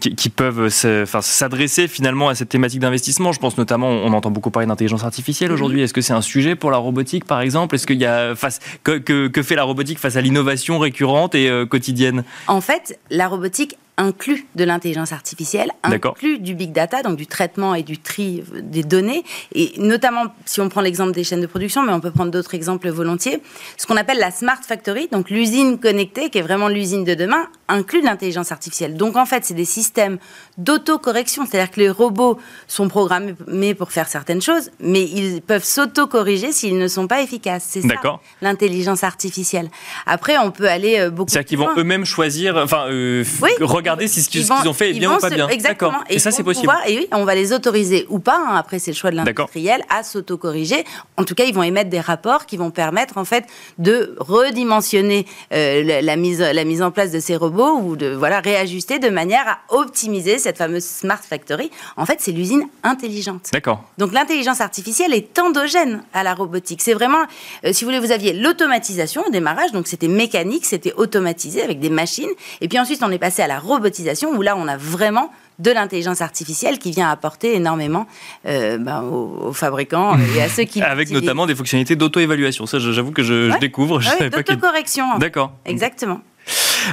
qui, 0.00 0.28
peuvent 0.30 0.68
s'adresser 0.68 1.86
finalement 1.86 2.28
à 2.28 2.34
cette 2.34 2.48
thématique 2.48 2.80
d'investissement? 2.80 3.32
Je 3.32 3.38
pense 3.38 3.56
notamment, 3.56 3.88
on 3.88 4.12
entend 4.12 4.30
beaucoup 4.30 4.50
parler 4.50 4.66
d'intelligence 4.66 5.04
artificielle 5.04 5.50
mmh. 5.50 5.54
aujourd'hui. 5.54 5.82
Est-ce 5.82 5.94
que 5.94 6.00
c'est 6.00 6.12
un 6.12 6.22
sujet 6.22 6.56
pour 6.56 6.72
la 6.72 6.78
robotique 6.78 7.24
par 7.24 7.40
exemple? 7.40 7.76
Est-ce 7.76 7.86
qu'il 7.86 8.00
y 8.00 8.06
a 8.06 8.34
face 8.34 8.58
que, 8.82 8.98
que, 8.98 9.28
que, 9.28 9.42
fait 9.42 9.54
la 9.54 9.64
robotique 9.64 10.00
face 10.00 10.16
à 10.16 10.20
l'innovation 10.20 10.80
récurrente 10.80 11.36
et 11.36 11.50
quotidienne? 11.70 12.24
En 12.48 12.60
fait, 12.60 12.98
la 13.10 13.28
robotique 13.28 13.75
inclut 13.96 14.46
de 14.54 14.64
l'intelligence 14.64 15.12
artificielle, 15.12 15.70
inclut 15.82 16.38
du 16.38 16.54
big 16.54 16.72
data, 16.72 17.02
donc 17.02 17.16
du 17.16 17.26
traitement 17.26 17.74
et 17.74 17.82
du 17.82 17.98
tri 17.98 18.42
des 18.62 18.82
données, 18.82 19.24
et 19.54 19.72
notamment 19.78 20.24
si 20.44 20.60
on 20.60 20.68
prend 20.68 20.80
l'exemple 20.80 21.12
des 21.12 21.24
chaînes 21.24 21.40
de 21.40 21.46
production, 21.46 21.82
mais 21.82 21.92
on 21.92 22.00
peut 22.00 22.10
prendre 22.10 22.30
d'autres 22.30 22.54
exemples 22.54 22.88
volontiers, 22.90 23.42
ce 23.76 23.86
qu'on 23.86 23.96
appelle 23.96 24.18
la 24.18 24.30
smart 24.30 24.60
factory, 24.62 25.08
donc 25.10 25.30
l'usine 25.30 25.78
connectée, 25.78 26.30
qui 26.30 26.38
est 26.38 26.42
vraiment 26.42 26.68
l'usine 26.68 27.04
de 27.04 27.14
demain, 27.14 27.48
inclut 27.68 28.02
l'intelligence 28.02 28.52
artificielle. 28.52 28.96
Donc 28.96 29.16
en 29.16 29.26
fait, 29.26 29.44
c'est 29.44 29.54
des 29.54 29.64
systèmes 29.64 30.18
d'autocorrection, 30.58 31.46
c'est-à-dire 31.46 31.70
que 31.70 31.80
les 31.80 31.90
robots 31.90 32.38
sont 32.66 32.88
programmés 32.88 33.74
pour 33.74 33.92
faire 33.92 34.08
certaines 34.08 34.42
choses, 34.42 34.70
mais 34.80 35.02
ils 35.02 35.42
peuvent 35.42 35.64
s'auto-corriger 35.64 36.52
s'ils 36.52 36.78
ne 36.78 36.88
sont 36.88 37.06
pas 37.06 37.22
efficaces. 37.22 37.66
C'est 37.68 37.82
ça 37.82 37.94
l'intelligence 38.42 39.04
artificielle. 39.04 39.70
Après, 40.06 40.38
on 40.38 40.50
peut 40.50 40.68
aller 40.68 40.98
euh, 40.98 41.10
beaucoup. 41.10 41.30
C'est-à-dire 41.30 41.48
qu'ils 41.48 41.58
vont 41.58 41.70
eux-mêmes 41.76 42.04
choisir, 42.04 42.56
enfin, 42.56 42.86
euh, 42.88 43.24
regarder 43.60 44.08
si 44.08 44.22
ce 44.22 44.28
qu'ils 44.28 44.52
ont 44.52 44.72
fait 44.72 44.90
est 44.90 44.94
bien 44.94 45.16
ou 45.16 45.18
pas 45.18 45.30
bien. 45.30 45.48
Exactement. 45.48 45.98
Et, 46.08 46.18
ça, 46.18 46.30
c'est 46.30 46.42
possible. 46.42 46.72
et 46.86 46.98
oui, 46.98 47.06
on 47.12 47.24
va 47.24 47.34
les 47.34 47.52
autoriser 47.52 48.06
ou 48.08 48.18
pas. 48.18 48.36
Hein. 48.36 48.56
après, 48.56 48.78
c'est 48.78 48.90
le 48.90 48.96
choix 48.96 49.10
de 49.10 49.16
l'industriel 49.16 49.82
à 49.88 50.02
s'auto-corriger. 50.02 50.84
En 51.16 51.24
tout 51.24 51.34
cas, 51.34 51.44
ils 51.44 51.54
vont 51.54 51.62
émettre 51.62 51.90
des 51.90 52.00
rapports 52.00 52.46
qui 52.46 52.56
vont 52.56 52.70
permettre 52.70 53.18
en 53.18 53.24
fait 53.24 53.44
de 53.78 54.14
redimensionner 54.18 55.26
euh, 55.52 56.00
la 56.02 56.16
mise 56.16 56.40
la 56.40 56.64
mise 56.64 56.82
en 56.82 56.90
place 56.90 57.10
de 57.10 57.20
ces 57.20 57.36
robots 57.36 57.55
ou 57.64 57.96
de 57.96 58.08
voilà 58.08 58.40
réajuster 58.40 58.98
de 58.98 59.08
manière 59.08 59.46
à 59.48 59.58
optimiser 59.74 60.38
cette 60.38 60.58
fameuse 60.58 60.84
smart 60.84 61.20
factory. 61.20 61.70
En 61.96 62.06
fait, 62.06 62.16
c'est 62.20 62.32
l'usine 62.32 62.68
intelligente. 62.82 63.48
D'accord. 63.52 63.84
Donc 63.98 64.12
l'intelligence 64.12 64.60
artificielle 64.60 65.14
est 65.14 65.38
endogène 65.38 66.02
à 66.12 66.22
la 66.22 66.34
robotique. 66.34 66.82
C'est 66.82 66.94
vraiment, 66.94 67.24
euh, 67.64 67.72
si 67.72 67.84
vous 67.84 67.90
voulez, 67.90 68.00
vous 68.00 68.12
aviez 68.12 68.32
l'automatisation 68.32 69.24
au 69.26 69.30
démarrage, 69.30 69.72
donc 69.72 69.86
c'était 69.86 70.08
mécanique, 70.08 70.64
c'était 70.64 70.92
automatisé 70.94 71.62
avec 71.62 71.80
des 71.80 71.90
machines, 71.90 72.30
et 72.60 72.68
puis 72.68 72.78
ensuite 72.78 73.02
on 73.02 73.10
est 73.10 73.18
passé 73.18 73.42
à 73.42 73.46
la 73.46 73.58
robotisation 73.58 74.30
où 74.30 74.42
là 74.42 74.56
on 74.56 74.68
a 74.68 74.76
vraiment 74.76 75.30
de 75.58 75.70
l'intelligence 75.70 76.20
artificielle 76.20 76.78
qui 76.78 76.90
vient 76.90 77.10
apporter 77.10 77.54
énormément 77.54 78.06
euh, 78.46 78.78
ben, 78.78 79.02
aux, 79.02 79.52
fabricants 79.52 80.16
et 80.36 80.42
à 80.42 80.48
ceux 80.48 80.64
qui 80.64 80.82
avec 80.96 81.10
notamment 81.10 81.46
des 81.46 81.54
fonctionnalités 81.54 81.96
d'auto-évaluation. 81.96 82.66
Ça, 82.66 82.78
j'avoue 82.78 83.12
que 83.12 83.22
je, 83.22 83.58
découvre. 83.58 84.00
Je 84.00 84.10
ouais, 84.10 84.30
d'autocorrection. 84.30 85.18
D'accord. 85.18 85.52
Exactement. 85.64 86.20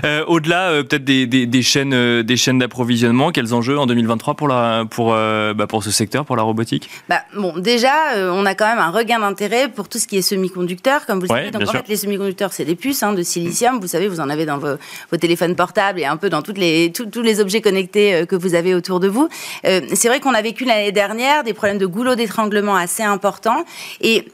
Euh, 0.04 0.24
au-delà 0.28 0.70
euh, 0.70 0.84
peut-être 0.84 1.04
des, 1.04 1.62
chaînes, 1.62 1.94
euh, 1.94 2.24
des 2.24 2.38
chaînes 2.38 2.60
d'approvisionnement, 2.60 3.32
quels 3.32 3.54
enjeux 3.54 3.78
en 3.78 3.86
2023 3.86 4.34
pour, 4.36 4.48
la, 4.48 4.86
pour, 4.90 5.12
bah, 5.12 5.68
pour 5.68 5.84
ce 5.84 5.92
secteur, 5.92 6.26
pour 6.26 6.36
la 6.36 6.44
robotique? 6.44 6.90
Bah, 7.10 7.22
Bon, 7.36 7.58
déjà, 7.58 7.92
on 8.32 8.46
a 8.46 8.56
quand 8.56 8.68
même 8.68 8.80
un 8.80 8.92
regain 8.92 9.20
d'intérêt 9.20 9.70
pour 9.70 9.90
tout 9.90 9.98
ce 9.98 10.08
qui 10.08 10.18
est 10.18 10.22
semi-conducteurs, 10.22 11.06
comme 11.06 11.20
vous 11.20 11.26
le 11.26 11.30
savez. 11.30 11.52
Donc 11.52 11.64
en 11.64 11.72
fait, 11.72 11.88
les 11.88 11.98
semi-conducteurs, 11.98 12.54
c'est 12.54 12.66
des 12.66 12.76
puces 12.76 13.04
hein, 13.04 13.14
de 13.14 13.24
silicium. 13.24 13.80
Vous 13.80 13.88
savez, 13.88 14.08
vous 14.08 14.20
en 14.20 14.30
avez 14.30 14.46
dans 14.46 14.58
vos, 14.58 14.78
téléphones 15.18 15.56
portables 15.56 16.00
et 16.00 16.06
un 16.06 16.18
peu 16.18 16.30
dans 16.30 16.42
toutes 16.42 16.58
les, 16.58 16.92
tous 16.92 17.22
les 17.22 17.40
objets 17.40 17.62
connectés 17.62 18.26
que 18.28 18.36
vous 18.36 18.56
avez 18.56 18.76
autour 18.76 19.00
de 19.00 19.08
vous. 19.08 19.30
c'est 19.64 20.08
vrai 20.08 20.20
qu'on 20.20 20.34
a 20.34 20.42
vécu 20.42 20.66
l'année 20.66 20.92
dernière 20.92 21.44
des 21.44 21.54
problèmes 21.54 21.78
de 21.78 21.86
goulot 21.86 22.16
d'étranglement 22.16 22.76
assez 22.76 23.04
importants. 23.04 23.64
Et 24.02 24.26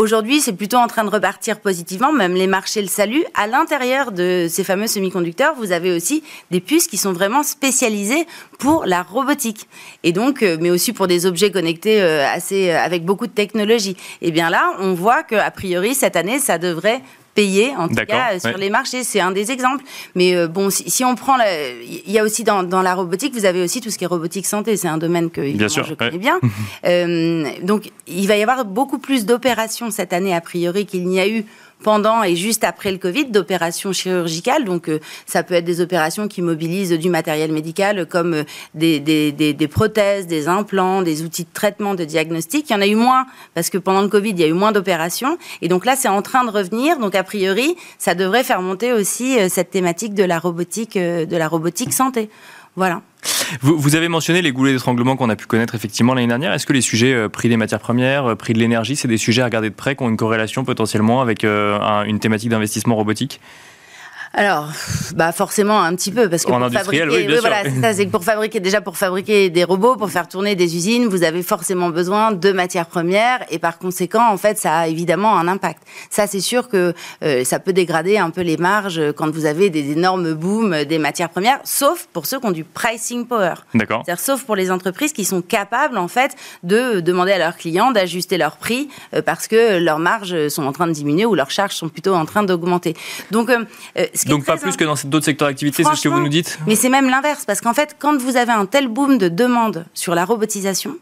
Aujourd'hui, 0.00 0.40
c'est 0.40 0.54
plutôt 0.54 0.78
en 0.78 0.86
train 0.86 1.04
de 1.04 1.10
repartir 1.10 1.60
positivement, 1.60 2.10
même 2.10 2.32
les 2.32 2.46
marchés 2.46 2.80
le 2.80 2.88
saluent. 2.88 3.26
À 3.34 3.46
l'intérieur 3.46 4.12
de 4.12 4.46
ces 4.48 4.64
fameux 4.64 4.86
semi-conducteurs, 4.86 5.54
vous 5.56 5.72
avez 5.72 5.94
aussi 5.94 6.24
des 6.50 6.62
puces 6.62 6.86
qui 6.86 6.96
sont 6.96 7.12
vraiment 7.12 7.42
spécialisées 7.42 8.26
pour 8.58 8.86
la 8.86 9.02
robotique. 9.02 9.68
Et 10.02 10.12
donc, 10.12 10.42
euh, 10.42 10.56
mais 10.58 10.70
aussi 10.70 10.94
pour 10.94 11.06
des 11.06 11.26
objets 11.26 11.50
connectés 11.50 12.00
euh, 12.00 12.26
assez, 12.26 12.70
euh, 12.70 12.78
avec 12.78 13.04
beaucoup 13.04 13.26
de 13.26 13.32
technologie. 13.32 13.94
Et 14.22 14.30
bien 14.30 14.48
là, 14.48 14.72
on 14.78 14.94
voit 14.94 15.22
qu'a 15.22 15.50
priori, 15.50 15.94
cette 15.94 16.16
année, 16.16 16.38
ça 16.38 16.56
devrait 16.56 17.02
payer, 17.34 17.74
en 17.76 17.88
tout 17.88 17.94
cas, 18.06 18.38
sur 18.38 18.56
les 18.58 18.70
marchés. 18.70 19.04
C'est 19.04 19.20
un 19.20 19.30
des 19.30 19.50
exemples. 19.50 19.84
Mais 20.14 20.34
euh, 20.34 20.48
bon, 20.48 20.70
si, 20.70 21.04
on 21.04 21.14
prend. 21.14 21.36
Il 21.84 22.10
y 22.10 22.18
a 22.18 22.24
aussi 22.24 22.44
dans, 22.44 22.62
dans, 22.62 22.82
la 22.82 22.94
robotique, 22.94 23.34
vous 23.34 23.44
avez 23.44 23.62
aussi 23.62 23.80
tout 23.80 23.90
ce 23.90 23.98
qui 23.98 24.04
est 24.04 24.08
robotique 24.08 24.46
santé. 24.46 24.76
C'est 24.76 24.88
un 24.88 24.98
domaine 24.98 25.30
que 25.30 25.40
bien 25.40 25.68
sûr, 25.68 25.84
je 25.84 25.94
connais 25.94 26.18
bien. 26.18 26.38
euh, 26.86 27.50
donc, 27.62 27.90
il 28.06 28.26
va 28.26 28.36
y 28.36 28.42
avoir 28.42 28.64
beaucoup 28.64 28.98
plus 28.98 29.26
d'opérations 29.26 29.90
cette 29.90 30.12
année, 30.12 30.34
a 30.34 30.40
priori, 30.40 30.86
qu'il 30.86 31.06
n'y 31.06 31.20
a 31.20 31.28
eu 31.28 31.44
pendant 31.82 32.22
et 32.22 32.36
juste 32.36 32.64
après 32.64 32.92
le 32.92 32.98
Covid 32.98 33.26
d'opérations 33.26 33.92
chirurgicales. 33.92 34.64
Donc, 34.64 34.88
euh, 34.88 35.00
ça 35.26 35.42
peut 35.42 35.54
être 35.54 35.64
des 35.64 35.80
opérations 35.80 36.28
qui 36.28 36.42
mobilisent 36.42 36.92
du 36.92 37.10
matériel 37.10 37.52
médical 37.52 38.06
comme 38.06 38.34
euh, 38.34 38.44
des, 38.74 39.00
des, 39.00 39.32
des, 39.32 39.52
des, 39.52 39.68
prothèses, 39.68 40.26
des 40.26 40.48
implants, 40.48 41.02
des 41.02 41.22
outils 41.22 41.44
de 41.44 41.50
traitement, 41.52 41.94
de 41.94 42.04
diagnostic. 42.04 42.68
Il 42.70 42.72
y 42.72 42.76
en 42.76 42.80
a 42.80 42.86
eu 42.86 42.94
moins 42.94 43.26
parce 43.54 43.70
que 43.70 43.78
pendant 43.78 44.02
le 44.02 44.08
Covid, 44.08 44.30
il 44.30 44.40
y 44.40 44.44
a 44.44 44.48
eu 44.48 44.52
moins 44.52 44.72
d'opérations. 44.72 45.38
Et 45.62 45.68
donc 45.68 45.84
là, 45.84 45.96
c'est 45.96 46.08
en 46.08 46.22
train 46.22 46.44
de 46.44 46.50
revenir. 46.50 46.98
Donc, 46.98 47.14
a 47.14 47.22
priori, 47.22 47.76
ça 47.98 48.14
devrait 48.14 48.44
faire 48.44 48.62
monter 48.62 48.92
aussi 48.92 49.38
euh, 49.38 49.48
cette 49.48 49.70
thématique 49.70 50.14
de 50.14 50.24
la 50.24 50.38
robotique, 50.38 50.96
de 50.96 51.36
la 51.36 51.48
robotique 51.48 51.92
santé. 51.92 52.30
Voilà. 52.76 53.02
Vous, 53.62 53.96
avez 53.96 54.08
mentionné 54.08 54.42
les 54.42 54.52
goulets 54.52 54.72
d'étranglement 54.72 55.16
qu'on 55.16 55.28
a 55.28 55.36
pu 55.36 55.46
connaître 55.46 55.74
effectivement 55.74 56.14
l'année 56.14 56.28
dernière. 56.28 56.52
Est-ce 56.52 56.66
que 56.66 56.72
les 56.72 56.80
sujets 56.80 57.12
euh, 57.12 57.28
prix 57.28 57.48
des 57.48 57.56
matières 57.56 57.80
premières, 57.80 58.26
euh, 58.26 58.34
prix 58.34 58.52
de 58.52 58.58
l'énergie, 58.58 58.96
c'est 58.96 59.08
des 59.08 59.18
sujets 59.18 59.42
à 59.42 59.46
regarder 59.46 59.70
de 59.70 59.74
près 59.74 59.96
qui 59.96 60.02
ont 60.04 60.08
une 60.08 60.16
corrélation 60.16 60.64
potentiellement 60.64 61.20
avec 61.20 61.44
euh, 61.44 62.04
une 62.04 62.20
thématique 62.20 62.48
d'investissement 62.48 62.94
robotique? 62.94 63.40
Alors, 64.32 64.68
bah 65.16 65.32
forcément 65.32 65.82
un 65.82 65.96
petit 65.96 66.12
peu 66.12 66.30
parce 66.30 66.44
que 66.44 66.52
en 66.52 66.60
pour 66.60 66.70
fabriquer, 66.70 67.02
oui, 67.04 67.26
oui, 67.28 67.36
voilà, 67.40 67.64
c'est 67.64 67.80
ça, 67.80 67.92
c'est 67.92 68.06
que 68.06 68.12
pour 68.12 68.22
fabriquer 68.22 68.60
déjà 68.60 68.80
pour 68.80 68.96
fabriquer 68.96 69.50
des 69.50 69.64
robots, 69.64 69.96
pour 69.96 70.08
faire 70.08 70.28
tourner 70.28 70.54
des 70.54 70.76
usines, 70.76 71.08
vous 71.08 71.24
avez 71.24 71.42
forcément 71.42 71.90
besoin 71.90 72.30
de 72.30 72.52
matières 72.52 72.86
premières 72.86 73.44
et 73.50 73.58
par 73.58 73.78
conséquent, 73.78 74.30
en 74.30 74.36
fait, 74.36 74.56
ça 74.56 74.78
a 74.78 74.86
évidemment 74.86 75.36
un 75.36 75.48
impact. 75.48 75.82
Ça, 76.10 76.28
c'est 76.28 76.40
sûr 76.40 76.68
que 76.68 76.94
euh, 77.24 77.42
ça 77.42 77.58
peut 77.58 77.72
dégrader 77.72 78.18
un 78.18 78.30
peu 78.30 78.42
les 78.42 78.56
marges 78.56 79.02
quand 79.16 79.28
vous 79.32 79.46
avez 79.46 79.68
des 79.68 79.90
énormes 79.90 80.32
booms 80.34 80.84
des 80.84 80.98
matières 80.98 81.30
premières, 81.30 81.58
sauf 81.64 82.06
pour 82.12 82.26
ceux 82.26 82.38
qui 82.38 82.46
ont 82.46 82.52
du 82.52 82.62
pricing 82.62 83.26
power. 83.26 83.54
D'accord. 83.74 84.02
C'est-à-dire 84.04 84.22
sauf 84.22 84.44
pour 84.44 84.54
les 84.54 84.70
entreprises 84.70 85.12
qui 85.12 85.24
sont 85.24 85.42
capables 85.42 85.98
en 85.98 86.08
fait 86.08 86.36
de 86.62 87.00
demander 87.00 87.32
à 87.32 87.38
leurs 87.38 87.56
clients 87.56 87.90
d'ajuster 87.90 88.38
leur 88.38 88.58
prix 88.58 88.90
euh, 89.12 89.22
parce 89.22 89.48
que 89.48 89.78
leurs 89.80 89.98
marges 89.98 90.46
sont 90.48 90.66
en 90.66 90.72
train 90.72 90.86
de 90.86 90.92
diminuer 90.92 91.26
ou 91.26 91.34
leurs 91.34 91.50
charges 91.50 91.74
sont 91.74 91.88
plutôt 91.88 92.14
en 92.14 92.26
train 92.26 92.44
d'augmenter. 92.44 92.94
Donc 93.32 93.50
euh, 93.50 93.64
donc 94.26 94.44
pas 94.44 94.56
plus 94.56 94.76
que 94.76 94.84
dans 94.84 94.94
d'autres 95.04 95.24
secteurs 95.24 95.48
d'activité, 95.48 95.84
c'est 95.84 95.94
ce 95.94 96.02
que 96.02 96.08
vous 96.08 96.20
nous 96.20 96.28
dites 96.28 96.58
Mais 96.66 96.74
c'est 96.74 96.88
même 96.88 97.08
l'inverse, 97.08 97.44
parce 97.44 97.60
qu'en 97.60 97.74
fait, 97.74 97.96
quand 97.98 98.16
vous 98.18 98.36
avez 98.36 98.52
un 98.52 98.66
tel 98.66 98.88
boom 98.88 99.18
de 99.18 99.28
demande 99.28 99.86
sur 99.94 100.14
la 100.14 100.24
robotisation, 100.24 100.96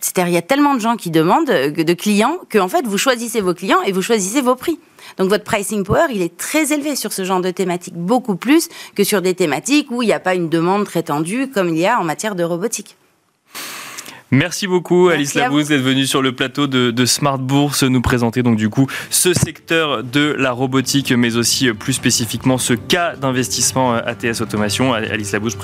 c'est-à-dire 0.00 0.28
il 0.28 0.34
y 0.34 0.38
a 0.38 0.42
tellement 0.42 0.74
de 0.74 0.80
gens 0.80 0.96
qui 0.96 1.10
demandent, 1.10 1.50
euh, 1.50 1.70
de 1.70 1.92
clients, 1.94 2.38
que 2.48 2.58
en 2.58 2.68
fait 2.68 2.86
vous 2.86 2.98
choisissez 2.98 3.40
vos 3.40 3.54
clients 3.54 3.82
et 3.82 3.92
vous 3.92 4.02
choisissez 4.02 4.40
vos 4.40 4.54
prix. 4.54 4.78
Donc 5.18 5.28
votre 5.28 5.44
pricing 5.44 5.84
power, 5.84 6.06
il 6.10 6.22
est 6.22 6.36
très 6.36 6.72
élevé 6.72 6.96
sur 6.96 7.12
ce 7.12 7.24
genre 7.24 7.40
de 7.40 7.50
thématiques, 7.50 7.94
beaucoup 7.94 8.36
plus 8.36 8.68
que 8.94 9.04
sur 9.04 9.22
des 9.22 9.34
thématiques 9.34 9.90
où 9.90 10.02
il 10.02 10.06
n'y 10.06 10.12
a 10.12 10.20
pas 10.20 10.34
une 10.34 10.48
demande 10.48 10.84
très 10.84 11.02
tendue 11.02 11.48
comme 11.48 11.68
il 11.68 11.78
y 11.78 11.86
a 11.86 11.98
en 11.98 12.04
matière 12.04 12.34
de 12.34 12.44
robotique. 12.44 12.96
Merci 14.32 14.66
beaucoup 14.66 15.08
Alice 15.08 15.34
Labouze 15.34 15.68
d'être 15.68 15.82
venue 15.82 16.04
sur 16.04 16.20
le 16.20 16.32
plateau 16.32 16.66
de, 16.66 17.06
Smart 17.06 17.38
Bourse 17.38 17.84
nous 17.84 18.00
présenter 18.00 18.42
donc 18.42 18.56
du 18.56 18.68
coup 18.68 18.88
ce 19.08 19.32
secteur 19.32 20.02
de 20.02 20.34
la 20.36 20.50
robotique 20.50 21.12
mais 21.12 21.36
aussi 21.36 21.72
plus 21.72 21.92
spécifiquement 21.92 22.58
ce 22.58 22.74
cas 22.74 23.14
d'investissement 23.14 23.94
euh, 23.94 24.00
ATS 24.04 24.40
Automation. 24.40 24.92
Alice 24.92 25.30
Labouze, 25.30 25.56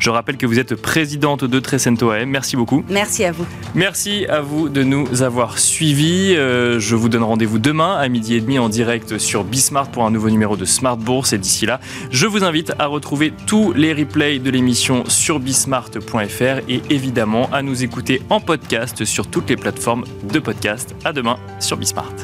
je 0.00 0.08
rappelle 0.10 0.38
que 0.38 0.46
vous 0.46 0.58
êtes 0.58 0.74
présidente 0.74 1.44
de 1.44 1.60
Trecento 1.60 2.10
AM. 2.10 2.30
Merci 2.30 2.56
beaucoup. 2.56 2.82
Merci 2.88 3.24
à 3.26 3.32
vous. 3.32 3.44
Merci 3.74 4.24
à 4.26 4.40
vous 4.40 4.70
de 4.70 4.82
nous 4.82 5.22
avoir 5.22 5.58
suivis. 5.58 6.34
Euh, 6.34 6.80
je 6.80 6.96
vous 6.96 7.10
donne 7.10 7.24
rendez-vous 7.24 7.58
demain 7.58 7.96
à 7.96 8.08
midi 8.08 8.36
et 8.36 8.40
demi 8.40 8.58
en 8.58 8.70
direct 8.70 9.18
sur 9.18 9.44
Bismart 9.44 9.90
pour 9.90 10.06
un 10.06 10.10
nouveau 10.10 10.30
numéro 10.30 10.56
de 10.56 10.64
Smart 10.64 10.96
Bourse 10.96 11.34
et 11.34 11.38
d'ici 11.38 11.66
là, 11.66 11.78
je 12.10 12.26
vous 12.26 12.42
invite 12.42 12.72
à 12.78 12.86
retrouver 12.86 13.34
tous 13.46 13.74
les 13.74 13.92
replays 13.92 14.38
de 14.38 14.48
l'émission 14.50 15.04
sur 15.08 15.40
bismart.fr 15.40 16.62
et 16.70 16.80
évidemment 16.88 17.50
à 17.52 17.60
nous 17.60 17.84
écouter 17.84 17.97
en 18.30 18.40
podcast 18.40 19.04
sur 19.04 19.26
toutes 19.28 19.48
les 19.48 19.56
plateformes 19.56 20.04
de 20.32 20.38
podcast. 20.38 20.94
À 21.04 21.12
demain 21.12 21.38
sur 21.60 21.76
Bismart. 21.76 22.14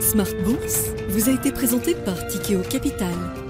Smart 0.00 0.26
Bourse 0.44 0.90
vous 1.10 1.28
a 1.28 1.32
été 1.32 1.52
présenté 1.52 1.94
par 1.94 2.26
Tikeo 2.26 2.60
Capital. 2.62 3.45